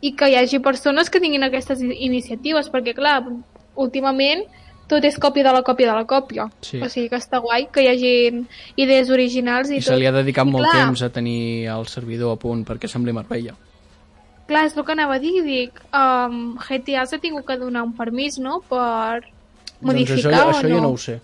I 0.00 0.14
que 0.16 0.30
hi 0.30 0.36
hagi 0.40 0.60
persones 0.64 1.10
que 1.10 1.20
tinguin 1.20 1.44
aquestes 1.44 1.82
iniciatives, 1.82 2.70
perquè 2.72 2.94
clar, 2.96 3.20
últimament 3.76 4.46
tot 4.90 5.04
és 5.06 5.16
còpia 5.22 5.46
de 5.46 5.52
la 5.54 5.62
còpia 5.62 5.92
de 5.92 5.96
la 6.00 6.06
còpia. 6.08 6.48
Sí. 6.66 6.80
O 6.82 6.88
sigui 6.90 7.10
que 7.12 7.18
està 7.20 7.38
guai 7.42 7.68
que 7.70 7.84
hi 7.84 7.90
hagi 7.92 8.14
idees 8.80 9.10
originals 9.14 9.70
i, 9.70 9.78
I 9.78 9.84
tot. 9.84 9.92
se 9.92 9.98
li 10.00 10.08
ha 10.08 10.14
dedicat 10.16 10.48
I 10.48 10.54
molt 10.56 10.66
clar, 10.66 10.86
temps 10.88 11.04
a 11.06 11.10
tenir 11.14 11.68
el 11.70 11.86
servidor 11.86 12.34
a 12.34 12.40
punt 12.40 12.64
perquè 12.66 12.90
sembli 12.90 13.14
Marbella. 13.14 13.54
Clar, 14.50 14.64
és 14.66 14.74
el 14.74 14.82
que 14.82 14.96
anava 14.96 15.14
a 15.14 15.22
dir, 15.22 15.36
dic, 15.46 15.78
um, 15.94 16.56
GTA 16.58 17.04
s'ha 17.06 17.20
tingut 17.22 17.46
que 17.46 17.58
donar 17.60 17.84
un 17.86 17.92
permís, 17.94 18.40
no?, 18.42 18.58
per 18.66 19.22
modificar 19.80 20.32
doncs 20.32 20.34
això, 20.34 20.46
o 20.46 20.56
això 20.56 20.68
no. 20.68 20.74
jo 20.74 20.80
no 20.82 20.94
ho 20.94 21.00
sé 21.00 21.20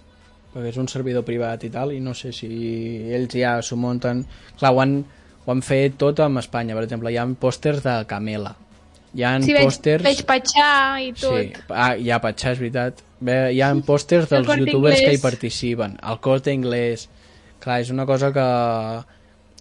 perquè 0.56 0.70
és 0.72 0.78
un 0.80 0.88
servidor 0.88 1.24
privat 1.26 1.66
i 1.68 1.70
tal 1.72 1.90
i 1.92 2.00
no 2.00 2.14
sé 2.16 2.30
si 2.32 2.48
ells 3.12 3.34
ja 3.36 3.58
s'ho 3.60 3.76
munten 3.76 4.22
clar, 4.56 4.72
ho 4.72 4.80
han, 4.80 4.94
ho 5.44 5.52
han 5.52 5.60
fet 5.64 5.98
tot 6.00 6.22
amb 6.24 6.40
Espanya 6.40 6.76
per 6.78 6.86
exemple, 6.86 7.12
hi 7.12 7.18
ha 7.20 7.26
pòsters 7.40 7.82
de 7.84 7.98
Camela 8.08 8.54
hi 9.16 9.24
ha 9.24 9.32
Sí, 9.42 9.54
veig, 9.56 9.64
pòsters 9.70 10.04
veig 10.04 10.22
Patxà 10.28 10.70
i 11.02 11.10
tot. 11.16 11.40
Sí, 11.40 11.52
ah, 11.72 11.94
hi 11.96 12.10
ha 12.12 12.20
Patxà, 12.22 12.52
és 12.52 12.62
veritat. 12.62 13.02
Bé, 13.26 13.36
hi 13.56 13.62
ha 13.64 13.72
pòsters 13.86 14.28
El 14.28 14.44
dels 14.44 14.64
youtubers 14.66 14.98
que 15.00 15.06
hi 15.06 15.14
Inglés. 15.14 15.22
participen. 15.24 15.98
El 16.04 16.20
Corte 16.20 16.52
Inglés. 16.52 17.08
Clar, 17.64 17.80
és 17.80 17.90
una 17.90 18.04
cosa 18.06 18.28
que 18.34 18.44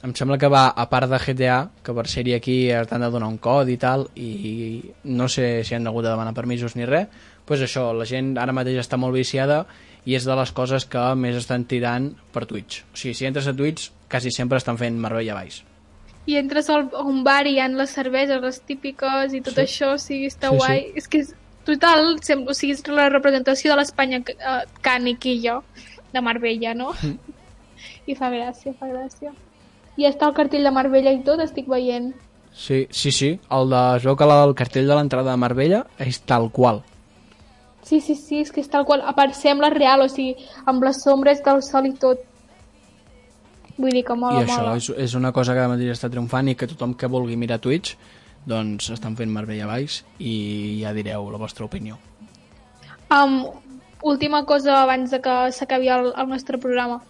em 0.06 0.14
sembla 0.14 0.38
que 0.38 0.50
va 0.52 0.68
a 0.76 0.86
part 0.92 1.10
de 1.10 1.18
GTA, 1.18 1.60
que 1.82 1.94
per 1.98 2.06
ser-hi 2.12 2.36
aquí 2.36 2.58
t'han 2.90 3.02
de 3.08 3.10
donar 3.14 3.30
un 3.32 3.40
codi 3.42 3.74
i 3.74 3.82
tal, 3.82 4.10
i 4.16 4.82
no 5.06 5.30
sé 5.32 5.64
si 5.64 5.74
han 5.74 5.88
hagut 5.88 6.06
de 6.06 6.12
demanar 6.12 6.36
permisos 6.38 6.76
ni 6.76 6.86
res, 6.86 7.08
doncs 7.48 7.64
això, 7.66 7.88
la 7.96 8.06
gent 8.10 8.36
ara 8.42 8.54
mateix 8.54 8.78
està 8.84 9.00
molt 9.02 9.16
viciada 9.16 9.64
i 10.06 10.14
és 10.18 10.26
de 10.28 10.36
les 10.38 10.52
coses 10.52 10.86
que 10.86 11.06
més 11.18 11.38
estan 11.40 11.66
tirant 11.66 12.12
per 12.34 12.46
Twitch. 12.46 12.84
O 12.94 12.98
sigui, 13.00 13.16
si 13.18 13.26
entres 13.26 13.48
a 13.48 13.54
Twitch, 13.58 13.90
quasi 14.12 14.34
sempre 14.34 14.60
estan 14.62 14.78
fent 14.78 15.00
Marbella 15.02 15.38
Baix. 15.38 15.64
I 16.28 16.38
entres 16.38 16.70
al- 16.70 16.90
a 16.94 17.04
un 17.04 17.24
bar 17.24 17.46
i 17.48 17.56
hi 17.56 17.60
ha 17.60 17.68
les 17.70 17.90
cerveses, 17.94 18.42
les 18.42 18.60
típiques 18.62 19.34
i 19.34 19.42
tot 19.42 19.54
Sí. 19.56 19.62
això, 19.62 19.94
o 19.94 19.98
sigui, 19.98 20.26
està 20.28 20.50
Sí, 20.50 20.56
sí. 20.56 20.58
guai. 20.58 20.92
És 20.96 21.08
que 21.08 21.20
és 21.20 21.34
total, 21.66 22.18
sem- 22.22 22.48
o 22.48 22.54
sigui, 22.54 22.74
és 22.74 22.88
la 22.88 23.10
representació 23.10 23.72
de 23.72 23.78
l'Espanya 23.78 24.20
uh, 24.20 24.64
caniquillo 24.82 25.64
de 26.14 26.22
Marbella, 26.22 26.74
no? 26.74 26.92
Mm. 27.02 27.18
I 28.08 28.16
fa 28.16 28.30
gràcia, 28.32 28.74
fa 28.80 28.88
gràcia. 28.88 29.32
I 29.98 30.06
està 30.06 30.28
el 30.28 30.34
cartell 30.34 30.64
de 30.64 30.72
Marbella 30.72 31.12
i 31.12 31.22
tot, 31.24 31.40
estic 31.40 31.68
veient. 31.68 32.14
Sí, 32.54 32.88
sí, 32.90 33.12
sí. 33.12 33.40
El 33.52 33.70
de, 33.70 33.80
es 33.98 34.04
veu 34.06 34.16
que 34.16 34.24
el 34.24 34.56
cartell 34.56 34.88
de 34.88 34.96
l'entrada 34.96 35.32
de 35.32 35.38
Marbella 35.38 35.86
és 36.00 36.20
tal 36.22 36.50
qual. 36.52 36.84
Sí, 37.84 38.00
sí, 38.02 38.16
sí, 38.16 38.40
és 38.42 38.52
que 38.52 38.62
és 38.62 38.70
tal 38.70 38.86
qual. 38.86 39.02
A 39.06 39.14
part, 39.14 39.34
sembla 39.38 39.70
real, 39.70 40.02
o 40.02 40.08
sigui, 40.10 40.36
amb 40.66 40.82
les 40.84 41.04
sombres 41.04 41.44
del 41.44 41.62
sol 41.62 41.86
i 41.86 41.94
tot. 41.94 42.18
Vull 43.78 43.92
dir 43.92 44.04
que 44.08 44.16
mola, 44.16 44.42
I 44.42 44.46
això 44.46 44.62
mola. 44.62 44.76
és, 44.80 44.90
és 45.06 45.16
una 45.20 45.32
cosa 45.36 45.54
que 45.54 45.60
ara 45.60 45.72
mateix 45.74 45.92
està 45.98 46.10
triomfant 46.10 46.48
i 46.48 46.56
que 46.56 46.68
tothom 46.68 46.94
que 46.96 47.08
vulgui 47.12 47.36
mirar 47.36 47.60
Twitch 47.60 47.96
doncs 48.48 48.92
estan 48.94 49.16
fent 49.18 49.32
Marbella 49.34 49.66
Baix 49.68 50.04
i 50.20 50.80
ja 50.84 50.94
direu 50.94 51.30
la 51.34 51.38
vostra 51.42 51.66
opinió. 51.66 51.98
Um, 53.12 53.48
última 54.04 54.46
cosa 54.46 54.82
abans 54.84 55.12
de 55.12 55.20
que 55.22 55.36
s'acabi 55.52 55.90
el, 55.90 56.12
el 56.16 56.28
nostre 56.30 56.58
programa. 56.62 57.02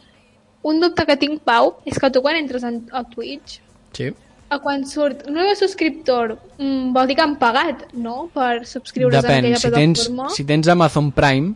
Un 0.65 0.79
dubte 0.81 1.05
que 1.05 1.17
tinc, 1.21 1.41
Pau, 1.45 1.75
és 1.85 1.99
que 2.01 2.09
tu 2.09 2.21
quan 2.25 2.35
entres 2.39 2.63
en, 2.63 2.85
a 2.91 3.03
Twitch, 3.03 3.59
Sí? 3.95 4.09
a 4.49 4.59
quan 4.61 4.83
surt 4.85 5.23
nou 5.29 5.47
subscriptor, 5.57 6.35
mm, 6.57 6.91
vol 6.93 7.07
dir 7.09 7.15
que 7.17 7.23
han 7.23 7.35
pagat, 7.41 7.85
no?, 7.93 8.27
per 8.33 8.65
subscriure's 8.65 9.17
a 9.17 9.21
Depèn, 9.25 9.45
aquella 9.45 9.59
si 9.61 9.71
tens, 9.73 9.99
plataforma. 10.07 10.29
si 10.35 10.45
tens 10.45 10.67
Amazon 10.69 11.11
Prime 11.11 11.53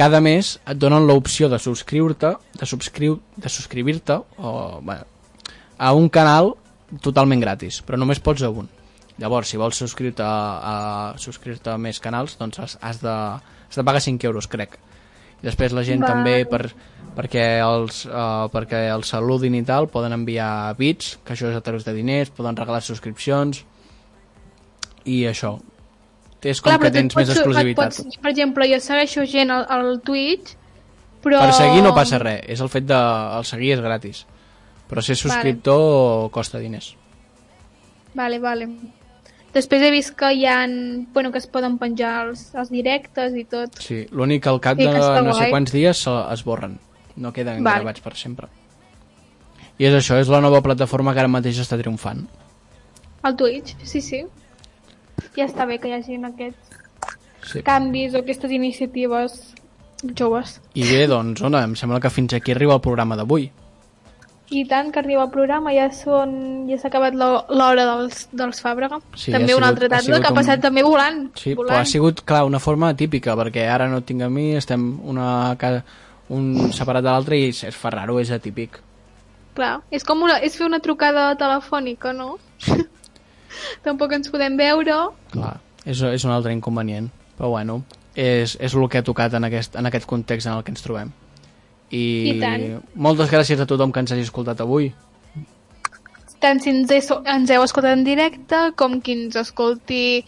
cada 0.00 0.22
mes 0.24 0.54
et 0.64 0.78
donen 0.80 1.04
l'opció 1.04 1.50
de 1.52 1.58
subscriure-te 1.60 2.32
de, 2.56 2.66
subscriu, 2.66 3.18
de 3.36 3.52
subscriure-te 3.52 4.16
o, 4.40 4.52
bueno, 4.80 5.04
a 5.76 5.92
un 5.92 6.08
canal 6.08 6.54
totalment 7.04 7.42
gratis, 7.42 7.82
però 7.84 7.98
només 8.00 8.22
pots 8.24 8.42
a 8.42 8.50
un. 8.50 8.68
Llavors, 9.20 9.50
si 9.52 9.60
vols 9.60 9.76
subscriure-te 9.76 10.24
a, 10.24 10.36
a 10.72 10.74
subscriure-te 11.20 11.74
a 11.74 11.78
més 11.78 12.00
canals, 12.00 12.38
doncs 12.40 12.62
has, 12.62 12.76
has, 12.80 13.02
de, 13.04 13.16
has 13.68 13.76
de 13.76 13.84
pagar 13.84 14.00
5 14.00 14.28
euros, 14.30 14.48
crec. 14.48 14.78
I 15.40 15.46
després 15.46 15.76
la 15.76 15.84
gent 15.84 16.00
Val. 16.00 16.16
també, 16.16 16.34
per, 16.48 16.62
perquè, 17.16 17.44
els, 17.64 18.06
uh, 18.08 18.48
perquè 18.52 18.86
els 18.94 19.12
saludin 19.12 19.58
i 19.60 19.64
tal, 19.68 19.90
poden 19.92 20.16
enviar 20.16 20.72
bits, 20.80 21.18
que 21.24 21.36
això 21.36 21.52
és 21.52 21.58
a 21.58 21.64
través 21.64 21.84
de 21.84 21.94
diners, 21.96 22.32
poden 22.36 22.56
regalar 22.56 22.80
subscripcions, 22.84 23.62
i 25.04 25.22
això. 25.28 25.58
És 26.42 26.60
com 26.62 26.70
Clar, 26.72 26.80
que 26.80 26.90
tens 26.94 27.14
més 27.16 27.26
pots- 27.28 27.30
et 27.30 27.36
exclusivitat. 27.42 27.96
Pots, 28.00 28.16
per 28.22 28.30
exemple, 28.30 28.66
jo 28.72 28.78
segueixo 28.80 29.26
gent 29.28 29.50
al, 29.52 29.66
al 29.68 30.00
Twitch, 30.00 30.54
però... 31.22 31.40
Per 31.44 31.52
seguir 31.52 31.82
no 31.84 31.92
passa 31.94 32.18
res, 32.22 32.40
és 32.48 32.60
el 32.64 32.70
fet 32.72 32.86
de... 32.88 32.96
El 33.36 33.44
seguir 33.44 33.74
és 33.76 33.82
gratis. 33.84 34.22
Però 34.88 35.02
ser 35.04 35.16
subscriptor 35.20 36.30
costa 36.34 36.58
diners. 36.58 36.94
Vale, 38.14 38.38
vale. 38.42 38.66
Després 39.52 39.82
he 39.82 39.90
vist 39.92 40.14
que 40.18 40.32
hi 40.32 40.46
ha... 40.46 40.56
Bueno, 41.12 41.30
que 41.34 41.38
es 41.38 41.46
poden 41.50 41.76
penjar 41.78 42.26
els, 42.28 42.46
els 42.54 42.70
directes 42.72 43.34
i 43.36 43.44
tot. 43.44 43.76
Sí, 43.82 44.04
l'únic 44.10 44.46
al 44.46 44.60
cap 44.62 44.78
Sí, 44.80 44.86
de 44.86 45.22
no 45.26 45.34
sé 45.36 45.50
quants 45.50 45.72
dies 45.74 46.04
se- 46.06 46.16
es 46.32 46.42
borren. 46.46 46.78
No 47.20 47.32
queden 47.36 47.62
Vale. 47.62 47.82
gravats 47.84 48.00
per 48.00 48.16
sempre. 48.16 48.48
I 49.80 49.86
és 49.88 49.94
això, 49.96 50.16
és 50.20 50.28
la 50.28 50.40
nova 50.40 50.60
plataforma 50.62 51.12
que 51.12 51.20
ara 51.22 51.28
mateix 51.28 51.58
està 51.60 51.76
triomfant. 51.80 52.24
Al 53.22 53.36
Twitch, 53.36 53.76
sí, 53.84 54.00
sí. 54.00 54.22
Ja 55.36 55.44
està 55.46 55.66
bé 55.66 55.78
que 55.78 55.88
hi 55.88 55.92
hagin 55.92 56.24
aquests 56.24 56.76
Sí. 57.52 57.62
canvis 57.62 58.14
o 58.14 58.18
aquestes 58.18 58.50
iniciatives 58.50 59.54
joves. 60.16 60.60
I 60.74 60.82
bé, 60.84 61.06
doncs, 61.06 61.40
Ona, 61.42 61.62
em 61.64 61.74
sembla 61.76 62.00
que 62.00 62.10
fins 62.10 62.34
aquí 62.34 62.52
arriba 62.52 62.74
el 62.74 62.80
programa 62.80 63.16
d'avui. 63.16 63.50
I 64.50 64.64
tant 64.66 64.90
que 64.90 64.98
arriba 64.98 65.22
el 65.22 65.30
programa, 65.30 65.70
ja 65.72 65.90
són 65.94 66.66
ja 66.68 66.76
s'ha 66.76 66.88
acabat 66.88 67.14
l'ho- 67.14 67.44
l'hora 67.54 67.84
dels, 67.86 68.28
dels 68.32 68.58
Fàbrega. 68.64 68.98
Sí, 69.14 69.30
també 69.30 69.52
ha 69.52 69.56
una 69.56 69.66
sigut- 69.66 69.70
altra 69.70 69.86
ha 69.86 69.88
tarda 69.90 70.02
sigut 70.04 70.20
que 70.20 70.26
ha 70.26 70.30
un- 70.30 70.36
passat 70.36 70.60
també 70.60 70.82
volant. 70.82 71.30
Sí, 71.36 71.54
volant. 71.54 71.70
però 71.76 71.80
ha 71.80 71.84
sigut, 71.86 72.22
clar, 72.24 72.44
una 72.44 72.58
forma 72.58 72.94
típica, 72.96 73.36
perquè 73.36 73.68
ara 73.70 73.86
no 73.88 74.00
tinc 74.02 74.22
a 74.22 74.28
mi, 74.28 74.56
estem 74.56 74.98
una, 75.04 75.54
ca- 75.56 75.84
un 76.30 76.72
separat 76.72 77.04
de 77.04 77.10
l'altre 77.10 77.38
i 77.38 77.48
es 77.50 77.76
fa 77.76 77.90
raro, 77.90 78.18
és 78.20 78.30
atípic. 78.32 78.80
Clar, 79.54 79.80
és 79.90 80.02
com 80.04 80.20
una, 80.22 80.38
és 80.38 80.56
fer 80.56 80.66
una 80.66 80.80
trucada 80.80 81.36
telefònica, 81.36 82.12
no? 82.12 82.38
Tampoc 83.86 84.12
ens 84.16 84.30
podem 84.32 84.58
veure. 84.60 84.98
Clar, 85.32 85.56
és, 85.84 86.00
és 86.00 86.26
un 86.26 86.34
altre 86.34 86.54
inconvenient. 86.56 87.10
Però 87.40 87.54
bueno, 87.54 87.80
és, 88.14 88.56
és 88.60 88.74
el 88.74 88.88
que 88.92 89.00
ha 89.00 89.06
tocat 89.06 89.34
en 89.38 89.46
aquest, 89.48 89.76
en 89.80 89.88
aquest 89.88 90.06
context 90.08 90.48
en 90.48 90.58
el 90.58 90.64
que 90.64 90.74
ens 90.74 90.84
trobem. 90.84 91.12
I, 91.90 92.02
I 92.30 92.34
tant. 92.38 92.64
moltes 92.94 93.30
gràcies 93.32 93.58
a 93.58 93.66
tothom 93.66 93.90
que 93.90 94.02
ens 94.04 94.12
hagi 94.14 94.26
escoltat 94.26 94.60
avui. 94.62 94.92
Tant 96.40 96.60
si 96.62 96.70
ens, 96.72 96.92
he, 96.92 97.00
ens 97.28 97.50
heu 97.52 97.64
escoltat 97.64 97.96
en 97.96 98.04
directe 98.06 98.60
com 98.78 99.00
qui 99.04 99.16
ens 99.16 99.36
escolti 99.40 100.22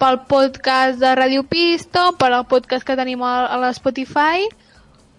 pel 0.00 0.20
podcast 0.28 1.00
de 1.02 1.14
Radio 1.18 1.42
Pista, 1.48 2.10
per 2.18 2.32
al 2.32 2.46
podcast 2.50 2.86
que 2.86 2.96
tenim 2.98 3.22
a, 3.26 3.34
a 3.46 3.58
l'Spotify 3.64 4.46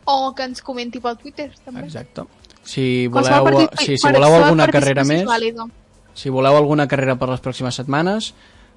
o 0.06 0.34
que 0.36 0.48
ens 0.50 0.64
comenti 0.64 1.00
pel 1.04 1.20
Twitter, 1.20 1.52
també. 1.64 1.86
Exacte. 1.88 2.26
Si 2.64 3.08
voleu, 3.12 3.68
si 3.76 3.98
qualsevol 4.00 4.22
voleu 4.22 4.38
alguna 4.40 4.68
carrera 4.72 5.04
és 5.04 5.10
més, 5.10 5.26
vàlida. 5.28 5.68
Si 6.14 6.30
voleu 6.30 6.58
alguna 6.58 6.88
carrera 6.88 7.18
per 7.18 7.30
les 7.30 7.42
pròximes 7.42 7.76
setmanes, 7.76 8.34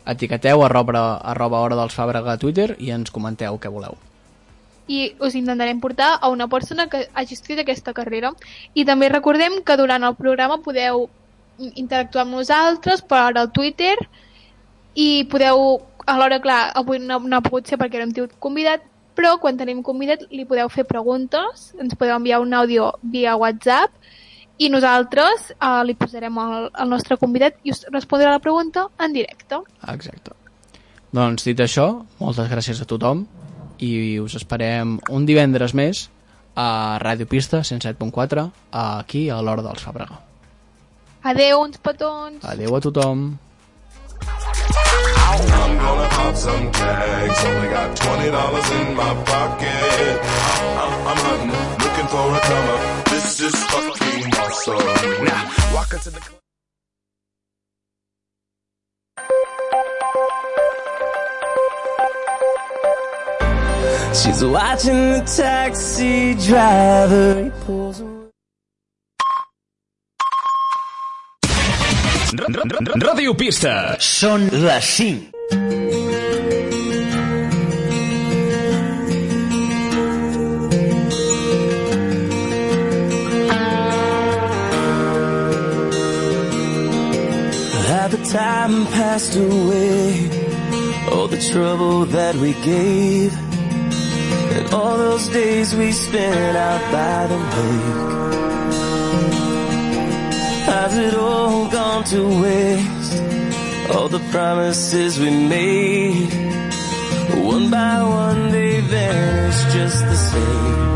etiqueteu 0.07 0.63
arroba, 0.65 1.17
arroba 1.19 1.61
hora 1.61 1.79
dels 1.79 1.95
Fàbrega 1.95 2.35
a 2.35 2.41
Twitter 2.41 2.75
i 2.79 2.93
ens 2.95 3.11
comenteu 3.11 3.59
què 3.59 3.73
voleu. 3.73 3.97
i 4.87 5.17
us 5.19 5.35
intentarem 5.35 5.81
portar 5.83 6.13
a 6.21 6.29
una 6.31 6.47
persona 6.47 6.87
que 6.87 7.09
hagi 7.13 7.35
estudiat 7.35 7.65
aquesta 7.65 7.93
carrera. 7.93 8.31
I 8.75 8.85
també 8.87 9.09
recordem 9.11 9.63
que 9.67 9.77
durant 9.77 10.05
el 10.07 10.15
programa 10.15 10.61
podeu 10.63 11.09
interactuar 11.59 12.23
amb 12.23 12.37
nosaltres 12.37 13.03
per 13.03 13.33
al 13.35 13.51
Twitter 13.51 13.97
i 14.95 15.27
podeu, 15.31 15.81
alhora, 16.07 16.39
clar, 16.41 16.71
avui 16.75 17.01
no, 17.03 17.19
no 17.19 17.37
ha 17.37 17.43
pogut 17.43 17.67
ser 17.67 17.81
perquè 17.81 17.99
no 17.99 18.07
hem 18.07 18.15
tingut 18.15 18.37
convidat, 18.39 18.85
però 19.17 19.37
quan 19.43 19.59
tenim 19.59 19.83
convidat 19.83 20.23
li 20.31 20.47
podeu 20.47 20.71
fer 20.71 20.87
preguntes, 20.87 21.73
ens 21.81 21.97
podeu 21.97 22.17
enviar 22.17 22.41
un 22.45 22.55
àudio 22.55 22.93
via 23.03 23.37
WhatsApp 23.37 23.91
i 24.59 24.69
nosaltres 24.73 25.51
eh, 25.53 25.83
li 25.85 25.95
posarem 25.99 26.39
el, 26.43 26.69
el 26.73 26.89
nostre 26.93 27.19
convidat 27.21 27.59
i 27.65 27.73
us 27.75 27.85
respondrà 27.93 28.33
la 28.33 28.43
pregunta 28.43 28.87
en 29.03 29.13
directe. 29.17 29.61
Exacte. 29.93 30.33
Doncs 31.17 31.47
dit 31.47 31.61
això, 31.61 31.89
moltes 32.21 32.49
gràcies 32.51 32.81
a 32.83 32.89
tothom 32.89 33.27
i 33.85 34.19
us 34.21 34.35
esperem 34.39 34.97
un 35.13 35.27
divendres 35.29 35.75
més 35.77 36.07
a 36.57 36.97
Ràdio 37.03 37.29
Pista 37.29 37.61
107.4 37.61 38.47
aquí 38.73 39.27
a 39.31 39.41
l'Hora 39.45 39.65
dels 39.65 39.85
Fàbrega. 39.85 40.21
Adeu, 41.27 41.61
uns 41.67 41.77
petons! 41.83 42.45
Adeu 42.47 42.77
a 42.77 42.81
tothom! 42.81 43.27
I'm 45.37 45.79
gonna 45.79 46.09
pop 46.09 46.35
some 46.37 46.71
tags. 46.73 47.45
Only 47.45 47.69
got 47.69 47.97
twenty 47.97 48.31
dollars 48.31 48.71
in 48.73 48.95
my 48.97 49.13
pocket. 49.29 50.21
I'm, 50.81 50.93
I'm 51.11 51.19
hunting, 51.27 51.86
looking 52.07 52.19
for 52.19 52.37
a 52.37 52.41
come 52.41 52.69
up. 52.69 53.05
This 53.07 53.41
is 53.41 53.65
fucking 53.65 54.35
awesome. 54.35 55.25
Now, 55.25 55.75
walk 55.75 55.93
into 55.93 56.11
the 56.11 56.21
club. 56.21 56.41
She's 64.15 64.45
watching 64.45 65.13
the 65.13 65.33
taxi 65.37 66.35
driver. 66.35 67.45
He 67.45 67.51
pulls. 67.65 68.03
Ràdio 73.07 73.35
Pista. 73.35 73.97
Són 73.99 74.49
les 74.53 74.85
5. 74.99 75.86
Time 88.33 88.87
passed 88.87 89.37
away, 89.37 90.29
all 91.13 91.29
the 91.29 91.41
trouble 91.53 92.07
that 92.07 92.35
we 92.37 92.53
gave, 92.65 93.33
and 94.57 94.75
all 94.75 94.97
those 94.97 95.29
days 95.29 95.75
we 95.75 95.93
spent 95.93 96.57
out 96.57 96.81
by 96.91 97.27
the 97.27 97.37
lake. 97.37 98.17
Has 100.67 100.99
it 100.99 101.15
all 101.15 101.69
gone 101.69 102.05
to 102.05 102.21
waste? 102.43 103.23
All 103.95 104.09
the 104.09 104.23
promises 104.31 105.19
we 105.21 105.31
made, 105.31 106.33
one 107.45 107.71
by 107.71 108.03
one 108.03 108.51
they 108.51 108.81
vanished 108.81 109.69
just 109.71 110.05
the 110.05 110.17
same. 110.17 110.87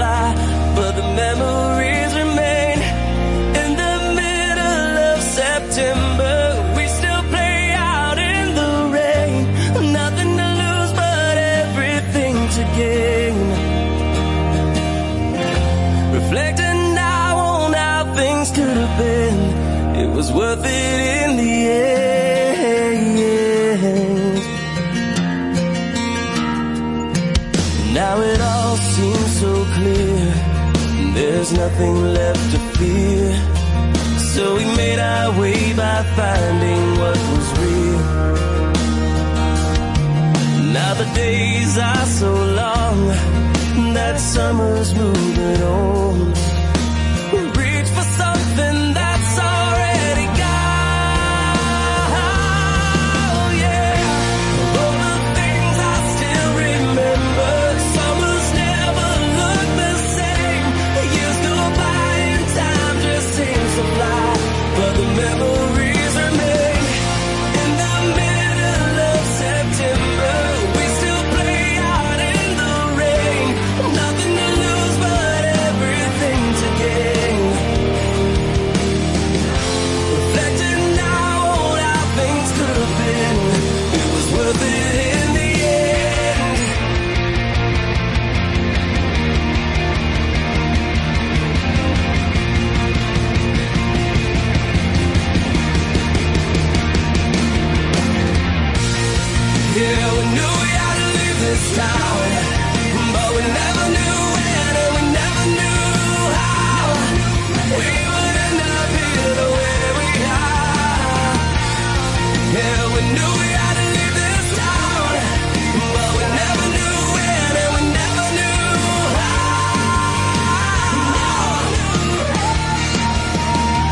Fly. 0.00 0.29
Nothing 31.70 32.02
left 32.14 32.52
to 32.52 32.58
fear. 32.78 33.32
So 34.34 34.56
we 34.56 34.64
made 34.64 34.98
our 34.98 35.40
way 35.40 35.72
by 35.74 36.02
finding 36.16 36.82
what 37.00 37.18
was 37.30 37.46
real. 37.60 38.02
Now 40.72 40.94
the 40.94 41.08
days 41.14 41.78
are 41.78 42.06
so 42.06 42.32
long 42.62 43.08
that 43.94 44.18
summer's 44.18 44.94
moving 44.94 45.62
on. 45.62 46.39